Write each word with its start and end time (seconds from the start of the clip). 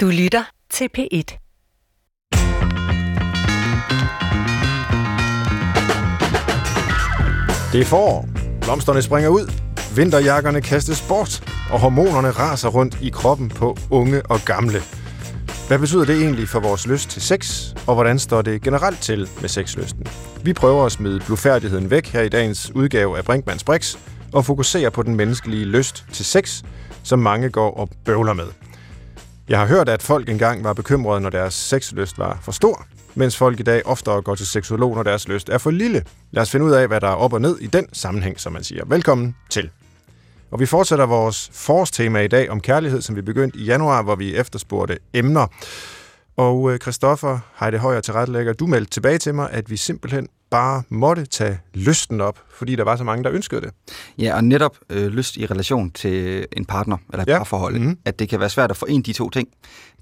Du 0.00 0.06
lytter 0.06 0.44
til 0.70 0.88
P1. 0.98 1.08
Det 7.72 7.80
er 7.80 7.84
forår. 7.84 8.28
Blomsterne 8.60 9.02
springer 9.02 9.28
ud. 9.28 9.52
Vinterjakkerne 9.96 10.62
kastes 10.62 11.02
bort. 11.08 11.52
Og 11.72 11.80
hormonerne 11.80 12.30
raser 12.30 12.68
rundt 12.68 12.98
i 13.02 13.10
kroppen 13.10 13.48
på 13.48 13.76
unge 13.90 14.26
og 14.26 14.40
gamle. 14.46 14.80
Hvad 15.68 15.78
betyder 15.78 16.04
det 16.04 16.22
egentlig 16.22 16.48
for 16.48 16.60
vores 16.60 16.86
lyst 16.86 17.10
til 17.10 17.22
sex? 17.22 17.72
Og 17.86 17.94
hvordan 17.94 18.18
står 18.18 18.42
det 18.42 18.62
generelt 18.62 19.00
til 19.00 19.28
med 19.40 19.48
sexlysten? 19.48 20.06
Vi 20.42 20.52
prøver 20.52 20.86
at 20.86 20.92
smide 20.92 21.20
blufærdigheden 21.26 21.90
væk 21.90 22.06
her 22.06 22.22
i 22.22 22.28
dagens 22.28 22.72
udgave 22.74 23.18
af 23.18 23.24
Brinkmanns 23.24 23.64
Brix 23.64 23.96
og 24.32 24.44
fokusere 24.44 24.90
på 24.90 25.02
den 25.02 25.14
menneskelige 25.16 25.64
lyst 25.64 26.04
til 26.12 26.24
sex, 26.24 26.62
som 27.02 27.18
mange 27.18 27.50
går 27.50 27.70
og 27.70 27.88
bøvler 28.04 28.32
med. 28.32 28.67
Jeg 29.48 29.58
har 29.58 29.66
hørt, 29.66 29.88
at 29.88 30.02
folk 30.02 30.28
engang 30.28 30.64
var 30.64 30.72
bekymrede, 30.72 31.20
når 31.20 31.30
deres 31.30 31.54
sexlyst 31.54 32.18
var 32.18 32.38
for 32.42 32.52
stor, 32.52 32.86
mens 33.14 33.36
folk 33.36 33.60
i 33.60 33.62
dag 33.62 33.86
oftere 33.86 34.22
går 34.22 34.34
til 34.34 34.46
seksolog, 34.46 34.94
når 34.96 35.02
deres 35.02 35.28
lyst 35.28 35.48
er 35.48 35.58
for 35.58 35.70
lille. 35.70 36.04
Lad 36.30 36.42
os 36.42 36.50
finde 36.50 36.66
ud 36.66 36.70
af, 36.70 36.88
hvad 36.88 37.00
der 37.00 37.08
er 37.08 37.14
op 37.14 37.32
og 37.32 37.40
ned 37.40 37.58
i 37.58 37.66
den 37.66 37.86
sammenhæng, 37.92 38.40
som 38.40 38.52
man 38.52 38.64
siger. 38.64 38.84
Velkommen 38.86 39.36
til. 39.50 39.70
Og 40.50 40.60
vi 40.60 40.66
fortsætter 40.66 41.06
vores 41.06 41.50
forstema 41.52 42.20
i 42.20 42.28
dag 42.28 42.50
om 42.50 42.60
kærlighed, 42.60 43.00
som 43.00 43.16
vi 43.16 43.22
begyndte 43.22 43.58
i 43.58 43.64
januar, 43.64 44.02
hvor 44.02 44.16
vi 44.16 44.36
efterspurgte 44.36 44.98
emner. 45.14 45.46
Og 46.36 46.72
øh, 46.72 46.78
Christoffer 46.78 47.38
Heide 47.60 47.78
Højer 47.78 48.00
til 48.00 48.14
retlægger, 48.14 48.52
du 48.52 48.66
meldte 48.66 48.90
tilbage 48.90 49.18
til 49.18 49.34
mig, 49.34 49.50
at 49.50 49.70
vi 49.70 49.76
simpelthen 49.76 50.28
bare 50.50 50.82
måtte 50.88 51.26
tage 51.26 51.60
lysten 51.74 52.20
op, 52.20 52.38
fordi 52.54 52.76
der 52.76 52.84
var 52.84 52.96
så 52.96 53.04
mange, 53.04 53.24
der 53.24 53.32
ønskede 53.32 53.60
det. 53.60 53.70
Ja, 54.18 54.36
og 54.36 54.44
netop 54.44 54.78
øh, 54.90 55.06
lyst 55.06 55.36
i 55.36 55.46
relation 55.46 55.90
til 55.90 56.46
en 56.56 56.64
partner 56.64 56.96
eller 57.12 57.22
et 57.22 57.28
Ja. 57.28 57.38
parforhold, 57.38 57.74
Mhm. 57.74 57.82
mm-hmm. 57.82 57.98
at 58.04 58.18
det 58.18 58.28
kan 58.28 58.40
være 58.40 58.48
svært 58.50 58.70
at 58.70 58.76
forene 58.76 59.02
de 59.02 59.12
to 59.12 59.30
ting 59.30 59.48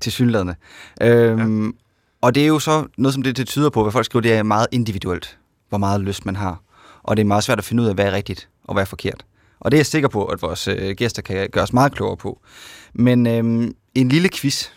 til 0.01 0.13
synlædende. 0.13 0.55
Øhm, 1.03 1.67
ja. 1.67 1.73
Og 2.21 2.35
det 2.35 2.43
er 2.43 2.47
jo 2.47 2.59
så 2.59 2.87
noget, 2.99 3.15
som 3.15 3.23
det, 3.23 3.37
det 3.37 3.47
tyder 3.47 3.71
på, 3.71 3.83
hvad 3.83 3.93
folk 3.93 4.05
skriver, 4.05 4.21
det 4.21 4.33
er 4.33 4.43
meget 4.43 4.67
individuelt, 4.73 5.39
hvor 5.69 5.79
meget 5.79 6.01
lyst 6.01 6.27
man 6.27 6.37
har. 6.37 6.61
Og 7.03 7.17
det 7.17 7.21
er 7.23 7.27
meget 7.27 7.45
svært 7.45 7.59
at 7.59 7.65
finde 7.65 7.83
ud 7.83 7.89
af, 7.89 7.95
hvad 7.95 8.07
er 8.07 8.13
rigtigt 8.13 8.49
og 8.65 8.75
hvad 8.75 8.83
er 8.83 8.87
forkert. 8.87 9.25
Og 9.61 9.71
det 9.71 9.77
er 9.77 9.79
jeg 9.79 9.87
sikker 9.87 10.09
på, 10.09 10.25
at 10.25 10.43
vores 10.43 10.69
øh, 10.69 10.95
gæster 10.97 11.23
kan 11.23 11.49
gøre 11.53 11.63
os 11.63 11.73
meget 11.73 11.93
klogere 11.93 12.17
på. 12.17 12.41
Men 12.95 13.27
øhm, 13.27 13.73
en 13.95 14.09
lille 14.09 14.29
quiz 14.35 14.69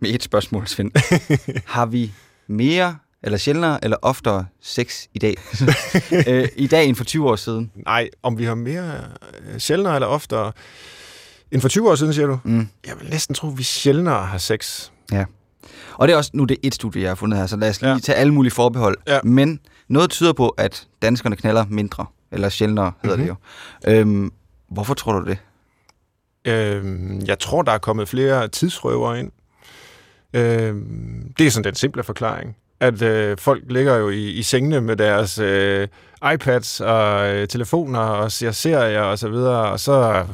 med 0.00 0.10
et 0.10 0.22
spørgsmål, 0.22 0.66
Svend. 0.66 0.90
har 1.74 1.86
vi 1.86 2.12
mere 2.46 2.96
eller 3.22 3.38
sjældnere 3.38 3.84
eller 3.84 3.96
oftere 4.02 4.46
sex 4.62 5.06
i 5.14 5.18
dag? 5.18 5.34
øh, 6.28 6.48
I 6.56 6.66
dag 6.66 6.86
end 6.86 6.96
for 6.96 7.04
20 7.04 7.30
år 7.30 7.36
siden? 7.36 7.72
Nej, 7.86 8.08
om 8.22 8.38
vi 8.38 8.44
har 8.44 8.54
mere 8.54 8.94
øh, 9.52 9.58
sjældnere 9.58 9.94
eller 9.94 10.06
oftere 10.06 10.52
end 11.50 11.60
for 11.60 11.68
20 11.68 11.90
år 11.90 11.94
siden, 11.94 12.12
siger 12.14 12.26
du? 12.26 12.38
Mm. 12.44 12.68
Jeg 12.86 12.94
vil 13.00 13.10
næsten 13.10 13.34
tro, 13.34 13.48
at 13.48 13.58
vi 13.58 13.62
sjældnere 13.62 14.26
har 14.26 14.38
sex. 14.38 14.90
Ja. 15.12 15.24
Og 15.94 16.08
det 16.08 16.12
er 16.14 16.16
også 16.16 16.30
nu 16.34 16.44
det 16.44 16.56
et 16.62 16.74
studie, 16.74 17.02
jeg 17.02 17.10
har 17.10 17.14
fundet 17.14 17.38
her, 17.38 17.46
så 17.46 17.56
lad 17.56 17.70
os 17.70 17.80
lige 17.82 17.92
Ja. 17.92 17.98
tage 17.98 18.16
alle 18.16 18.34
mulige 18.34 18.52
forbehold. 18.52 18.96
Ja. 19.08 19.20
Men 19.24 19.60
noget 19.88 20.10
tyder 20.10 20.32
på, 20.32 20.48
at 20.48 20.86
danskerne 21.02 21.36
knaller 21.36 21.64
mindre, 21.68 22.06
eller 22.32 22.48
sjældnere 22.48 22.92
hedder 23.02 23.16
Mhm. 23.16 23.24
mm-hmm. 23.26 23.38
det 23.84 23.90
jo. 23.90 24.00
Øhm, 24.00 24.32
hvorfor 24.68 24.94
tror 24.94 25.12
du 25.20 25.26
det? 25.26 25.38
Øhm, 26.44 27.20
jeg 27.26 27.38
tror, 27.38 27.62
der 27.62 27.72
er 27.72 27.78
kommet 27.78 28.08
flere 28.08 28.48
tidsrøver 28.48 29.14
ind. 29.14 29.30
Øhm, 30.32 31.32
det 31.38 31.46
er 31.46 31.50
sådan 31.50 31.64
den 31.64 31.74
simple 31.74 32.02
forklaring. 32.02 32.56
At 32.80 33.02
øh, 33.02 33.38
folk 33.38 33.62
ligger 33.68 33.96
jo 33.96 34.08
i, 34.10 34.30
i 34.30 34.42
sengene 34.42 34.80
med 34.80 34.96
deres 34.96 35.38
øh, 35.38 35.88
iPads 36.34 36.80
og 36.80 37.34
øh, 37.34 37.48
telefoner 37.48 37.98
og 38.00 38.32
ser 38.32 38.50
serier 38.50 39.00
og 39.00 39.18
så 39.18 39.28
videre, 39.28 39.70
og 39.70 39.80
så 39.80 40.24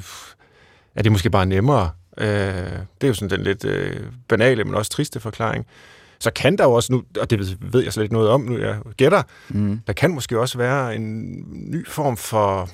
er 0.94 1.02
det 1.02 1.12
måske 1.12 1.30
bare 1.30 1.46
nemmere. 1.46 1.90
Øh, 2.18 2.26
det 2.26 3.02
er 3.02 3.08
jo 3.08 3.14
sådan 3.14 3.30
den 3.38 3.42
lidt 3.46 3.64
øh, 3.64 4.00
banale, 4.28 4.64
men 4.64 4.74
også 4.74 4.90
triste 4.90 5.20
forklaring. 5.20 5.66
Så 6.20 6.30
kan 6.30 6.58
der 6.58 6.64
jo 6.64 6.72
også 6.72 6.92
nu, 6.92 7.02
og 7.20 7.30
det 7.30 7.38
ved, 7.38 7.46
ved 7.60 7.82
jeg 7.82 7.92
slet 7.92 8.02
ikke 8.02 8.14
noget 8.14 8.30
om 8.30 8.40
nu, 8.40 8.58
jeg 8.58 8.76
gætter, 8.96 9.22
Mm. 9.48 9.80
der 9.86 9.92
kan 9.92 10.10
måske 10.10 10.40
også 10.40 10.58
være 10.58 10.96
en 10.96 11.32
ny 11.70 11.88
form 11.88 12.16
for 12.16 12.68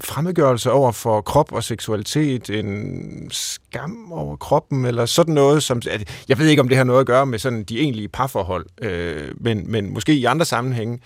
fremmedgørelse 0.00 0.70
over 0.70 0.92
for 0.92 1.20
krop 1.20 1.52
og 1.52 1.64
seksualitet, 1.64 2.50
en 2.50 3.28
skam 3.30 4.12
over 4.12 4.36
kroppen, 4.36 4.84
eller 4.84 5.06
sådan 5.06 5.34
noget, 5.34 5.62
som... 5.62 5.82
Jeg 6.28 6.38
ved 6.38 6.46
ikke, 6.46 6.62
om 6.62 6.68
det 6.68 6.76
har 6.76 6.84
noget 6.84 7.00
at 7.00 7.06
gøre 7.06 7.26
med 7.26 7.38
sådan 7.38 7.64
de 7.64 7.80
egentlige 7.80 8.08
parforhold, 8.08 8.66
øh, 8.82 9.34
men, 9.40 9.70
men 9.70 9.92
måske 9.92 10.14
i 10.14 10.24
andre 10.24 10.44
sammenhænge 10.44 11.00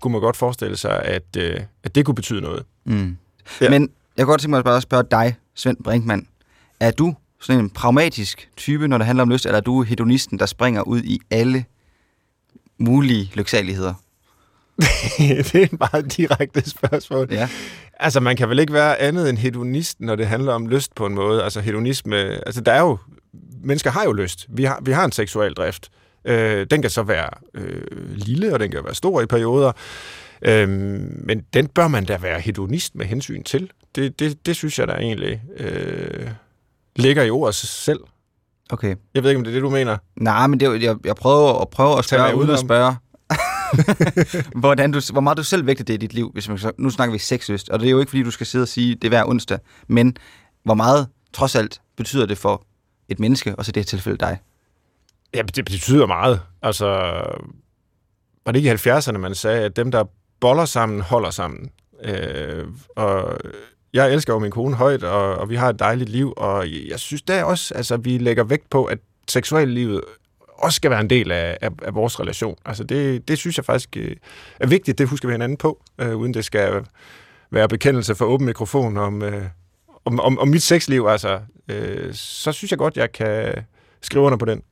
kunne 0.00 0.12
man 0.12 0.20
godt 0.20 0.36
forestille 0.36 0.76
sig, 0.76 1.02
at, 1.02 1.36
øh, 1.38 1.60
at 1.84 1.94
det 1.94 2.04
kunne 2.04 2.14
betyde 2.14 2.40
noget. 2.40 2.64
Mm. 2.84 3.16
Ja. 3.60 3.64
Ja. 3.64 3.70
Men 3.70 3.90
jeg 4.16 4.24
kunne 4.24 4.32
godt 4.32 4.40
tænke 4.40 4.50
mig 4.50 4.58
at 4.58 4.64
bare 4.64 4.80
spørge 4.80 5.04
dig, 5.10 5.36
Svend 5.54 5.76
Brinkmann. 5.84 6.26
Er 6.80 6.90
du 6.90 7.14
sådan 7.40 7.64
en 7.64 7.70
pragmatisk 7.70 8.50
type, 8.56 8.88
når 8.88 8.98
det 8.98 9.06
handler 9.06 9.22
om 9.22 9.30
lyst, 9.30 9.46
eller 9.46 9.56
er 9.56 9.62
du 9.62 9.82
hedonisten, 9.82 10.38
der 10.38 10.46
springer 10.46 10.82
ud 10.82 11.02
i 11.02 11.20
alle 11.30 11.64
mulige 12.78 13.30
lyksaligheder? 13.34 13.94
det 15.18 15.54
er 15.54 15.60
et 15.62 15.78
meget 15.78 16.16
direkte 16.16 16.70
spørgsmål. 16.70 17.28
Ja. 17.30 17.48
Altså, 18.00 18.20
man 18.20 18.36
kan 18.36 18.48
vel 18.48 18.58
ikke 18.58 18.72
være 18.72 19.00
andet 19.00 19.30
end 19.30 19.38
hedonist, 19.38 20.00
når 20.00 20.16
det 20.16 20.26
handler 20.26 20.52
om 20.52 20.66
lyst 20.66 20.94
på 20.94 21.06
en 21.06 21.14
måde. 21.14 21.42
Altså, 21.42 21.60
hedonisme... 21.60 22.16
Altså, 22.16 22.60
der 22.60 22.72
er 22.72 22.80
jo... 22.80 22.98
Mennesker 23.64 23.90
har 23.90 24.04
jo 24.04 24.12
lyst. 24.12 24.46
Vi 24.48 24.64
har, 24.64 24.80
vi 24.82 24.92
har 24.92 25.04
en 25.04 25.12
seksuel 25.12 25.54
drift. 25.54 25.90
Øh, 26.24 26.66
den 26.70 26.82
kan 26.82 26.90
så 26.90 27.02
være 27.02 27.28
øh, 27.54 28.16
lille, 28.16 28.54
og 28.54 28.60
den 28.60 28.70
kan 28.70 28.84
være 28.84 28.94
stor 28.94 29.20
i 29.20 29.26
perioder. 29.26 29.72
Øh, 30.42 30.68
men 30.68 31.42
den 31.54 31.66
bør 31.66 31.88
man 31.88 32.04
da 32.04 32.16
være 32.16 32.40
hedonist 32.40 32.94
med 32.94 33.06
hensyn 33.06 33.42
til. 33.42 33.70
Det, 33.94 34.18
det, 34.18 34.46
det 34.46 34.56
synes 34.56 34.78
jeg 34.78 34.88
da 34.88 34.92
egentlig 34.92 35.42
øh, 35.56 36.30
ligger 36.96 37.22
i 37.22 37.30
ordet 37.30 37.54
selv. 37.54 38.00
Okay. 38.70 38.96
Jeg 39.14 39.22
ved 39.22 39.30
ikke, 39.30 39.38
om 39.38 39.44
det 39.44 39.50
er 39.50 39.54
det, 39.54 39.62
du 39.62 39.70
mener. 39.70 39.96
Nej, 40.16 40.46
men 40.46 40.60
det, 40.60 40.82
jeg, 40.82 40.96
jeg 41.04 41.16
prøver 41.16 41.60
at 41.60 41.68
prøve 41.68 41.98
at 41.98 42.04
spørge, 42.04 42.36
uden 42.36 42.50
at 42.50 42.58
spørge, 42.58 42.96
hvordan 44.60 44.92
du, 44.92 45.00
hvor 45.12 45.20
meget 45.20 45.38
du 45.38 45.42
selv 45.44 45.66
vægter 45.66 45.84
det 45.84 45.94
i 45.94 45.96
dit 45.96 46.12
liv. 46.14 46.30
Hvis 46.32 46.48
man, 46.48 46.58
så- 46.58 46.72
nu 46.78 46.90
snakker 46.90 47.12
vi 47.12 47.18
sexlyst, 47.18 47.68
og 47.68 47.80
det 47.80 47.86
er 47.86 47.90
jo 47.90 48.00
ikke, 48.00 48.10
fordi 48.10 48.22
du 48.22 48.30
skal 48.30 48.46
sidde 48.46 48.62
og 48.62 48.68
sige 48.68 48.94
det 48.94 49.04
er 49.04 49.08
hver 49.08 49.24
onsdag, 49.28 49.58
men 49.88 50.16
hvor 50.64 50.74
meget, 50.74 51.08
trods 51.32 51.54
alt, 51.56 51.80
betyder 51.96 52.26
det 52.26 52.38
for 52.38 52.64
et 53.08 53.20
menneske, 53.20 53.54
og 53.56 53.64
så 53.64 53.72
det 53.72 53.80
her 53.80 53.84
tilfælde 53.84 54.18
dig? 54.18 54.38
Ja, 55.34 55.42
det 55.42 55.64
betyder 55.64 56.06
meget. 56.06 56.40
Altså, 56.62 56.86
var 58.46 58.52
det 58.52 58.56
ikke 58.56 58.70
i 58.70 58.74
70'erne, 58.90 59.18
man 59.18 59.34
sagde, 59.34 59.64
at 59.64 59.76
dem, 59.76 59.90
der 59.90 60.04
boller 60.40 60.64
sammen, 60.64 61.00
holder 61.00 61.30
sammen. 61.30 61.70
Øh, 62.04 62.64
og 62.96 63.38
jeg 63.92 64.12
elsker 64.12 64.32
jo 64.32 64.38
min 64.38 64.50
kone 64.50 64.76
højt, 64.76 65.04
og, 65.04 65.34
og 65.36 65.48
vi 65.50 65.56
har 65.56 65.68
et 65.68 65.78
dejligt 65.78 66.10
liv, 66.10 66.32
og 66.36 66.66
jeg 66.88 67.00
synes 67.00 67.22
da 67.22 67.44
også, 67.44 67.74
altså, 67.74 67.96
vi 67.96 68.18
lægger 68.18 68.44
vægt 68.44 68.70
på, 68.70 68.84
at 68.84 68.98
seksuallivet 69.28 70.00
også 70.62 70.76
skal 70.76 70.90
være 70.90 71.00
en 71.00 71.10
del 71.10 71.32
af, 71.32 71.58
af, 71.60 71.70
af 71.82 71.94
vores 71.94 72.20
relation. 72.20 72.56
Altså, 72.64 72.84
det, 72.84 73.28
det 73.28 73.38
synes 73.38 73.56
jeg 73.56 73.64
faktisk 73.64 73.96
øh, 73.96 74.16
er 74.60 74.66
vigtigt, 74.66 74.98
det 74.98 75.08
husker 75.08 75.28
vi 75.28 75.34
hinanden 75.34 75.56
på, 75.56 75.82
øh, 75.98 76.16
uden 76.16 76.34
det 76.34 76.44
skal 76.44 76.84
være 77.50 77.68
bekendelse 77.68 78.14
for 78.14 78.24
åben 78.24 78.46
mikrofon 78.46 78.96
om, 78.96 79.22
øh, 79.22 79.44
om, 80.04 80.20
om, 80.20 80.38
om 80.38 80.48
mit 80.48 80.62
sexliv. 80.62 81.06
Altså, 81.06 81.40
øh, 81.68 82.14
så 82.14 82.52
synes 82.52 82.70
jeg 82.70 82.78
godt, 82.78 82.96
jeg 82.96 83.12
kan 83.12 83.64
skrive 84.02 84.24
under 84.24 84.38
på 84.38 84.44
den. 84.44 84.62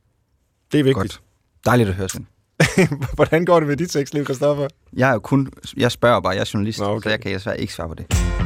Det 0.73 0.81
er 0.81 0.85
vigtigt. 0.85 1.13
Godt. 1.13 1.21
Dejligt 1.65 1.89
at 1.89 1.95
høre, 1.95 2.09
Svend. 2.09 2.27
Hvordan 3.15 3.45
går 3.45 3.61
det 3.61 3.69
med 3.69 3.77
dit 3.77 3.93
sexliv, 3.93 4.25
Christoffer? 4.25 4.69
Jeg 4.93 5.09
er 5.09 5.13
jo 5.13 5.19
kun, 5.19 5.53
jeg 5.77 5.93
spørger 5.93 6.21
bare, 6.21 6.33
jeg 6.33 6.41
er 6.41 6.51
journalist, 6.55 6.81
Nå, 6.81 6.87
okay. 6.87 7.03
så 7.03 7.11
jeg 7.11 7.21
kan 7.21 7.35
desværre 7.35 7.61
ikke 7.61 7.73
svare 7.73 7.89
på 7.89 7.95
det. 7.95 8.40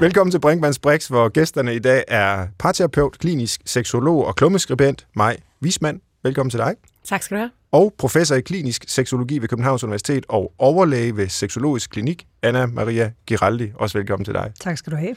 Velkommen 0.00 0.30
til 0.30 0.40
Brinkmanns 0.40 0.78
Brix, 0.78 1.06
hvor 1.06 1.28
gæsterne 1.28 1.74
i 1.74 1.78
dag 1.78 2.04
er 2.08 2.46
parterapeut, 2.58 3.18
klinisk 3.18 3.60
seksolog 3.66 4.26
og 4.26 4.36
klummeskribent 4.36 5.06
Maj 5.16 5.36
Wismand. 5.62 6.00
Velkommen 6.22 6.50
til 6.50 6.58
dig. 6.58 6.74
Tak 7.04 7.22
skal 7.22 7.34
du 7.34 7.38
have. 7.38 7.50
Og 7.72 7.94
professor 7.98 8.34
i 8.34 8.40
klinisk 8.40 8.84
seksologi 8.88 9.38
ved 9.38 9.48
Københavns 9.48 9.84
Universitet 9.84 10.26
og 10.28 10.52
overlæge 10.58 11.16
ved 11.16 11.28
Seksologisk 11.28 11.90
Klinik, 11.90 12.26
Anna 12.42 12.66
Maria 12.66 13.12
Giraldi. 13.26 13.72
Også 13.74 13.98
velkommen 13.98 14.24
til 14.24 14.34
dig. 14.34 14.52
Tak 14.60 14.78
skal 14.78 14.92
du 14.92 14.96
have. 14.96 15.16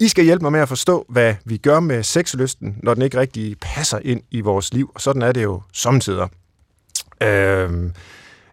I 0.00 0.08
skal 0.08 0.24
hjælpe 0.24 0.42
mig 0.42 0.52
med 0.52 0.60
at 0.60 0.68
forstå, 0.68 1.06
hvad 1.08 1.34
vi 1.44 1.56
gør 1.56 1.80
med 1.80 2.02
sexlysten, 2.02 2.76
når 2.82 2.94
den 2.94 3.02
ikke 3.02 3.18
rigtig 3.18 3.56
passer 3.60 3.98
ind 3.98 4.22
i 4.30 4.40
vores 4.40 4.72
liv. 4.74 4.90
Og 4.94 5.00
sådan 5.00 5.22
er 5.22 5.32
det 5.32 5.42
jo 5.42 5.62
samtidig. 5.72 6.28
Øhm, 7.22 7.92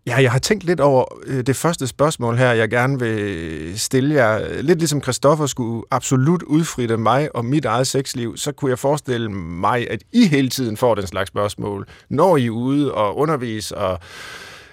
ja, 0.07 0.21
jeg 0.21 0.31
har 0.31 0.39
tænkt 0.39 0.63
lidt 0.63 0.79
over 0.79 1.05
øh, 1.25 1.45
det 1.45 1.55
første 1.55 1.87
spørgsmål 1.87 2.37
her, 2.37 2.51
jeg 2.51 2.69
gerne 2.69 2.99
vil 2.99 3.79
stille 3.79 4.15
jer. 4.15 4.61
Lidt 4.61 4.79
ligesom 4.79 5.01
Christoffer 5.01 5.45
skulle 5.45 5.83
absolut 5.91 6.43
udfritte 6.43 6.97
mig 6.97 7.35
og 7.35 7.45
mit 7.45 7.65
eget 7.65 7.87
sexliv, 7.87 8.37
så 8.37 8.51
kunne 8.51 8.69
jeg 8.69 8.79
forestille 8.79 9.29
mig, 9.31 9.91
at 9.91 10.03
I 10.13 10.27
hele 10.27 10.49
tiden 10.49 10.77
får 10.77 10.95
den 10.95 11.07
slags 11.07 11.27
spørgsmål, 11.27 11.87
når 12.09 12.37
I 12.37 12.45
er 12.45 12.49
ude 12.49 12.93
og 12.93 13.17
undervise 13.17 13.77
og 13.77 13.99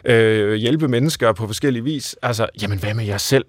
øh, 0.04 0.54
hjælpe 0.54 0.88
mennesker 0.88 1.32
på 1.32 1.46
forskellige 1.46 1.84
vis. 1.84 2.16
Altså, 2.22 2.48
jamen 2.62 2.78
hvad 2.78 2.94
med 2.94 3.04
jer 3.04 3.18
selv? 3.18 3.44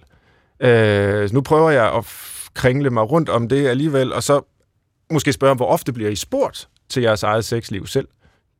Øh, 0.59 1.33
nu 1.33 1.41
prøver 1.41 1.69
jeg 1.69 1.93
at 1.93 2.05
kringle 2.53 2.89
mig 2.89 3.11
rundt 3.11 3.29
om 3.29 3.49
det 3.49 3.67
alligevel, 3.67 4.13
og 4.13 4.23
så 4.23 4.41
måske 5.11 5.33
spørge, 5.33 5.55
hvor 5.55 5.65
ofte 5.65 5.93
bliver 5.93 6.09
I 6.09 6.15
spurgt 6.15 6.69
til 6.89 7.03
jeres 7.03 7.23
eget 7.23 7.45
sexliv 7.45 7.87
selv? 7.87 8.07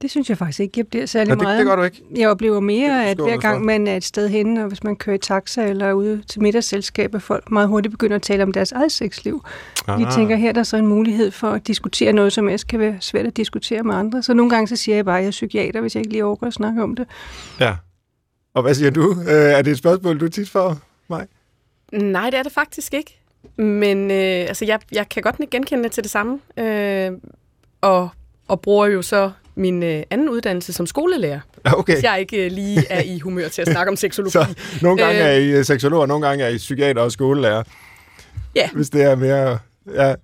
Det 0.01 0.11
synes 0.11 0.29
jeg 0.29 0.37
faktisk 0.37 0.59
ikke, 0.59 0.73
jeg 0.77 0.87
bliver 0.87 1.05
særlig 1.05 1.29
Nå, 1.29 1.35
det, 1.35 1.43
meget. 1.43 1.57
det 1.59 1.67
gør 1.67 1.75
du 1.75 1.83
ikke. 1.83 2.03
Jeg 2.15 2.29
oplever 2.29 2.59
mere, 2.59 2.99
Det 3.01 3.05
at 3.09 3.17
hver 3.17 3.37
gang 3.37 3.65
man 3.65 3.87
er 3.87 3.97
et 3.97 4.03
sted 4.03 4.29
henne, 4.29 4.61
og 4.61 4.67
hvis 4.67 4.83
man 4.83 4.95
kører 4.95 5.15
i 5.15 5.19
taxa 5.19 5.63
eller 5.65 5.85
er 5.85 5.93
ude 5.93 6.21
til 6.29 6.41
middagsselskab, 6.41 7.15
at 7.15 7.21
folk 7.21 7.51
meget 7.51 7.67
hurtigt 7.67 7.91
begynder 7.91 8.15
at 8.15 8.21
tale 8.21 8.43
om 8.43 8.51
deres 8.51 8.71
eget 8.71 8.91
sexliv. 8.91 9.43
De 9.87 9.91
Ah. 9.91 10.11
tænker, 10.13 10.35
her 10.35 10.49
er 10.49 10.53
der 10.53 10.63
så 10.63 10.77
en 10.77 10.87
mulighed 10.87 11.31
for 11.31 11.51
at 11.51 11.67
diskutere 11.67 12.13
noget, 12.13 12.33
som 12.33 12.45
ellers 12.47 12.63
kan 12.63 12.79
være 12.79 12.97
svært 12.99 13.25
at 13.25 13.37
diskutere 13.37 13.83
med 13.83 13.95
andre. 13.95 14.23
Så 14.23 14.33
nogle 14.33 14.49
gange 14.49 14.67
så 14.67 14.75
siger 14.75 14.95
jeg 14.95 15.05
bare, 15.05 15.17
at 15.17 15.21
jeg 15.23 15.27
er 15.27 15.31
psykiater, 15.31 15.81
hvis 15.81 15.95
jeg 15.95 16.01
ikke 16.01 16.11
lige 16.11 16.25
overgår 16.25 16.47
at 16.47 16.53
snakke 16.53 16.83
om 16.83 16.95
det. 16.95 17.07
Ja. 17.59 17.75
Og 18.53 18.61
hvad 18.61 18.73
siger 18.73 18.91
du? 18.91 19.11
Øh, 19.21 19.33
er 19.33 19.61
det 19.61 19.71
et 19.71 19.77
spørgsmål, 19.77 20.19
du 20.19 20.27
tit 20.27 20.49
får 20.49 20.77
mig? 21.09 21.27
Nej, 21.93 22.29
det 22.29 22.39
er 22.39 22.43
det 22.43 22.51
faktisk 22.51 22.93
ikke. 22.93 23.19
Men 23.57 24.11
øh, 24.11 24.17
altså, 24.47 24.65
jeg, 24.65 24.79
jeg 24.91 25.09
kan 25.09 25.23
godt 25.23 25.49
genkende 25.51 25.83
det 25.83 25.91
til 25.91 26.03
det 26.03 26.11
samme. 26.11 26.39
Øh, 26.57 27.11
og, 27.81 28.09
og 28.47 28.61
bruger 28.61 28.87
jo 28.87 29.01
så 29.01 29.31
min 29.59 29.83
øh, 29.83 30.03
anden 30.09 30.29
uddannelse 30.29 30.73
som 30.73 30.85
skolelærer. 30.87 31.39
Ja, 31.65 31.79
Okay. 31.79 31.93
Hvis 31.93 32.03
jeg 32.03 32.19
ikke 32.19 32.45
øh, 32.45 32.51
lige 32.51 32.85
er 32.95 33.01
i 33.01 33.19
humør 33.19 33.47
til 33.47 33.61
at 33.61 33.67
snakke 33.67 33.89
om 33.89 33.95
seksologi. 33.95 34.31
Så 34.31 34.45
nogle 34.81 35.03
gange 35.03 35.21
Øh. 35.21 35.27
er 35.27 35.31
I 35.31 35.49
øh, 35.51 35.65
seksologer, 35.65 36.05
nogle 36.05 36.27
gange 36.27 36.43
er 36.43 36.49
I 36.49 36.57
psykiater 36.57 37.01
og 37.01 37.11
skolelærer. 37.11 37.63
Ja. 38.55 38.69
Hvis 38.73 38.89
det 38.89 39.01
er 39.03 39.15
mere... 39.15 39.57
Ja, 39.93 40.15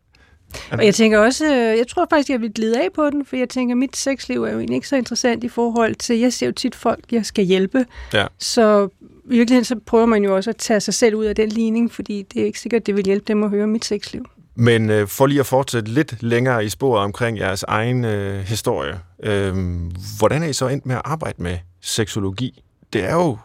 Og 0.72 0.86
jeg 0.86 0.96
tænker 0.96 1.20
også, 1.20 1.46
øh, 1.46 1.78
jeg 1.78 1.88
tror 1.88 2.08
faktisk, 2.10 2.30
jeg 2.30 2.42
vil 2.42 2.54
glide 2.54 2.78
af 2.84 2.88
på 2.96 3.10
den, 3.10 3.26
for 3.26 3.36
jeg 3.36 3.50
tænker, 3.50 3.76
mit 3.76 3.98
sexliv 3.98 4.44
er 4.44 4.52
jo 4.52 4.58
egentlig 4.58 4.76
ikke 4.76 4.88
så 4.88 4.96
interessant 4.96 5.44
i 5.44 5.48
forhold 5.50 5.96
til, 5.96 6.20
jeg 6.20 6.34
ser 6.34 6.46
jo 6.46 6.52
tit 6.52 6.76
folk, 6.76 7.00
jeg 7.12 7.26
skal 7.26 7.44
hjælpe. 7.46 7.86
Ja. 8.14 8.26
Så 8.40 8.88
i 9.26 9.38
virkeligheden 9.38 9.66
så 9.66 9.76
prøver 9.86 10.06
man 10.06 10.24
jo 10.24 10.36
også 10.36 10.50
at 10.50 10.58
tage 10.58 10.80
sig 10.80 10.94
selv 10.94 11.16
ud 11.16 11.26
af 11.26 11.36
den 11.36 11.50
ligning, 11.50 11.92
fordi 11.92 12.26
det 12.34 12.42
er 12.42 12.46
ikke 12.46 12.60
sikkert, 12.60 12.86
det 12.86 12.96
vil 12.96 13.06
hjælpe 13.06 13.26
dem 13.28 13.44
at 13.44 13.50
høre 13.50 13.68
mit 13.68 13.86
sexliv. 13.86 14.26
Men 14.56 14.90
øh, 14.90 15.08
for 15.08 15.26
lige 15.26 15.40
at 15.40 15.46
fortsætte 15.46 15.92
lidt 15.92 16.24
længere 16.24 16.66
i 16.66 16.70
sporet 16.70 17.04
omkring 17.04 17.38
jeres 17.38 17.64
egen 17.64 18.06
øh, 18.06 18.40
historie. 18.40 19.00
Øh, 19.24 19.54
hvordan 20.18 20.44
er 20.44 20.48
I 20.48 20.54
så 20.54 20.68
endt 20.68 20.86
med 20.86 20.96
at 20.96 21.02
arbejde 21.06 21.44
med 21.44 21.58
seksologi? 21.82 22.64
Det 22.94 23.04
er 23.04 23.14
jo... 23.14 23.38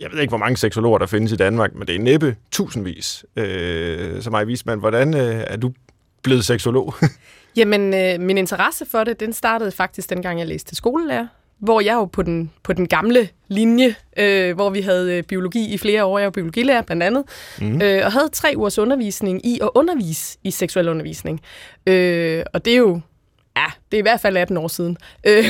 Jeg 0.00 0.10
ved 0.12 0.20
ikke, 0.20 0.30
hvor 0.30 0.38
mange 0.38 0.56
seksologer 0.56 0.98
der 0.98 1.06
findes 1.06 1.32
i 1.32 1.36
Danmark, 1.36 1.74
men 1.74 1.86
det 1.86 1.94
er 1.94 1.98
næppe 1.98 2.36
tusindvis. 2.50 3.24
Øh, 3.36 4.22
så 4.22 4.30
mig 4.30 4.46
Wiesmann, 4.46 4.80
hvordan 4.80 5.14
øh, 5.14 5.44
er 5.46 5.56
du 5.56 5.72
blevet 6.22 6.44
seksolog? 6.44 6.94
Jamen, 7.56 7.94
øh, 7.94 8.20
min 8.20 8.38
interesse 8.38 8.86
for 8.90 9.04
det, 9.04 9.20
den 9.20 9.32
startede 9.32 9.72
faktisk 9.72 10.10
dengang, 10.10 10.38
jeg 10.38 10.46
læste 10.46 10.70
til 10.70 10.76
skolelærer, 10.76 11.26
hvor 11.62 11.80
jeg 11.80 11.94
jo 11.94 12.04
på 12.04 12.22
den, 12.22 12.50
på 12.62 12.72
den 12.72 12.88
gamle 12.88 13.28
linje, 13.48 13.94
øh, 14.16 14.54
hvor 14.54 14.70
vi 14.70 14.80
havde 14.80 15.16
øh, 15.16 15.22
biologi 15.22 15.74
i 15.74 15.78
flere 15.78 16.04
år, 16.04 16.18
jeg 16.18 16.24
var 16.24 16.30
biologilærer 16.30 16.82
blandt 16.82 17.02
andet, 17.02 17.24
mm. 17.60 17.82
øh, 17.82 18.04
og 18.04 18.12
havde 18.12 18.28
tre 18.32 18.52
ugers 18.56 18.78
undervisning 18.78 19.46
i 19.46 19.58
at 19.62 19.70
undervise 19.74 20.38
i 20.44 20.50
seksuel 20.50 20.88
undervisning. 20.88 21.40
Øh, 21.86 22.42
og 22.54 22.64
det 22.64 22.72
er 22.72 22.76
jo, 22.76 23.00
ja, 23.56 23.66
det 23.90 23.96
er 23.96 23.98
i 23.98 24.02
hvert 24.02 24.20
fald 24.20 24.36
18 24.36 24.56
år 24.56 24.68
siden. 24.68 24.96
Øh, 25.26 25.44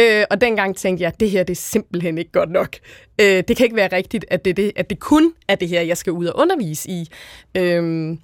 øh, 0.00 0.24
og 0.30 0.40
dengang 0.40 0.76
tænkte 0.76 1.02
jeg, 1.02 1.08
at 1.08 1.20
det 1.20 1.30
her 1.30 1.42
det 1.42 1.52
er 1.52 1.60
simpelthen 1.60 2.18
ikke 2.18 2.32
godt 2.32 2.50
nok. 2.50 2.76
Øh, 3.20 3.44
det 3.48 3.56
kan 3.56 3.64
ikke 3.64 3.76
være 3.76 3.92
rigtigt, 3.92 4.24
at 4.30 4.44
det, 4.44 4.56
det, 4.56 4.72
at 4.76 4.90
det 4.90 5.00
kun 5.00 5.32
er 5.48 5.54
det 5.54 5.68
her, 5.68 5.80
jeg 5.80 5.96
skal 5.96 6.12
ud 6.12 6.26
og 6.26 6.40
undervise 6.40 6.90
i. 6.90 7.08
Øh, 7.54 8.16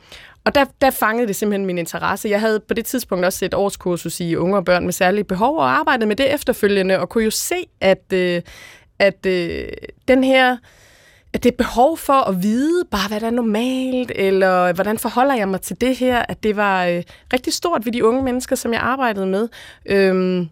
og 0.44 0.54
der, 0.54 0.64
der 0.80 0.90
fangede 0.90 1.26
det 1.28 1.36
simpelthen 1.36 1.66
min 1.66 1.78
interesse. 1.78 2.28
Jeg 2.28 2.40
havde 2.40 2.60
på 2.60 2.74
det 2.74 2.84
tidspunkt 2.84 3.24
også 3.24 3.44
et 3.44 3.54
årskursus 3.54 4.20
i 4.20 4.36
unge 4.36 4.56
og 4.56 4.64
børn 4.64 4.84
med 4.84 4.92
særlige 4.92 5.24
behov, 5.24 5.56
og 5.58 5.70
arbejdede 5.70 6.06
med 6.06 6.16
det 6.16 6.34
efterfølgende, 6.34 6.98
og 7.00 7.08
kunne 7.08 7.24
jo 7.24 7.30
se, 7.30 7.54
at, 7.80 8.12
øh, 8.12 8.42
at 8.98 9.26
øh, 9.26 9.68
den 10.08 10.24
her 10.24 10.56
at 11.32 11.44
det 11.44 11.54
behov 11.54 11.98
for 11.98 12.28
at 12.28 12.42
vide 12.42 12.84
bare, 12.90 13.08
hvad 13.08 13.20
der 13.20 13.26
er 13.26 13.30
normalt, 13.30 14.12
eller 14.14 14.72
hvordan 14.72 14.98
forholder 14.98 15.34
jeg 15.34 15.48
mig 15.48 15.60
til 15.60 15.80
det 15.80 15.96
her, 15.96 16.24
at 16.28 16.42
det 16.42 16.56
var 16.56 16.86
øh, 16.86 17.02
rigtig 17.32 17.52
stort 17.52 17.86
ved 17.86 17.92
de 17.92 18.04
unge 18.04 18.22
mennesker, 18.22 18.56
som 18.56 18.72
jeg 18.72 18.80
arbejdede 18.80 19.26
med. 19.26 19.48
Øhm, 19.86 20.48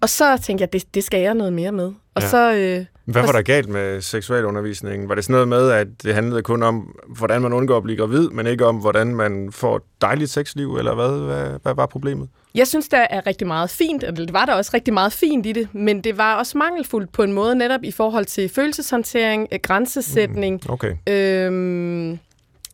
og 0.00 0.08
så 0.08 0.36
tænkte 0.36 0.62
jeg, 0.62 0.72
det, 0.72 0.94
det 0.94 1.04
skal 1.04 1.20
jeg 1.20 1.34
noget 1.34 1.52
mere 1.52 1.72
med. 1.72 1.92
Og 2.14 2.22
Ja. 2.22 2.28
så... 2.28 2.52
Øh, 2.52 2.84
Hvad 3.12 3.22
var 3.22 3.32
der 3.32 3.42
galt 3.42 3.68
med 3.68 4.00
seksualundervisningen? 4.00 5.08
Var 5.08 5.14
det 5.14 5.24
sådan 5.24 5.32
noget 5.32 5.48
med, 5.48 5.70
at 5.70 5.86
det 6.02 6.14
handlede 6.14 6.42
kun 6.42 6.62
om, 6.62 6.98
hvordan 7.06 7.42
man 7.42 7.52
undgår 7.52 7.76
at 7.76 7.82
blive 7.82 7.98
gravid, 7.98 8.28
men 8.28 8.46
ikke 8.46 8.66
om, 8.66 8.76
hvordan 8.76 9.06
man 9.06 9.52
får 9.52 9.76
et 9.76 9.82
dejligt 10.00 10.30
sexliv, 10.30 10.76
eller 10.76 10.94
hvad? 10.94 11.26
Hvad, 11.26 11.58
hvad 11.62 11.74
var 11.74 11.86
problemet? 11.86 12.28
Jeg 12.54 12.66
synes, 12.66 12.88
der 12.88 13.06
er 13.10 13.26
rigtig 13.26 13.46
meget 13.46 13.70
fint, 13.70 14.04
og 14.04 14.16
det 14.16 14.32
var 14.32 14.44
der 14.44 14.54
også 14.54 14.70
rigtig 14.74 14.94
meget 14.94 15.12
fint 15.12 15.46
i 15.46 15.52
det, 15.52 15.68
men 15.74 16.00
det 16.00 16.18
var 16.18 16.34
også 16.34 16.58
mangelfuldt 16.58 17.12
på 17.12 17.22
en 17.22 17.32
måde 17.32 17.54
netop 17.54 17.80
i 17.82 17.90
forhold 17.90 18.24
til 18.24 18.48
følelseshåndtering, 18.48 19.48
øh, 19.52 19.58
grænsesætning. 19.62 20.70
Okay. 20.70 20.94
Øhm, 21.08 22.18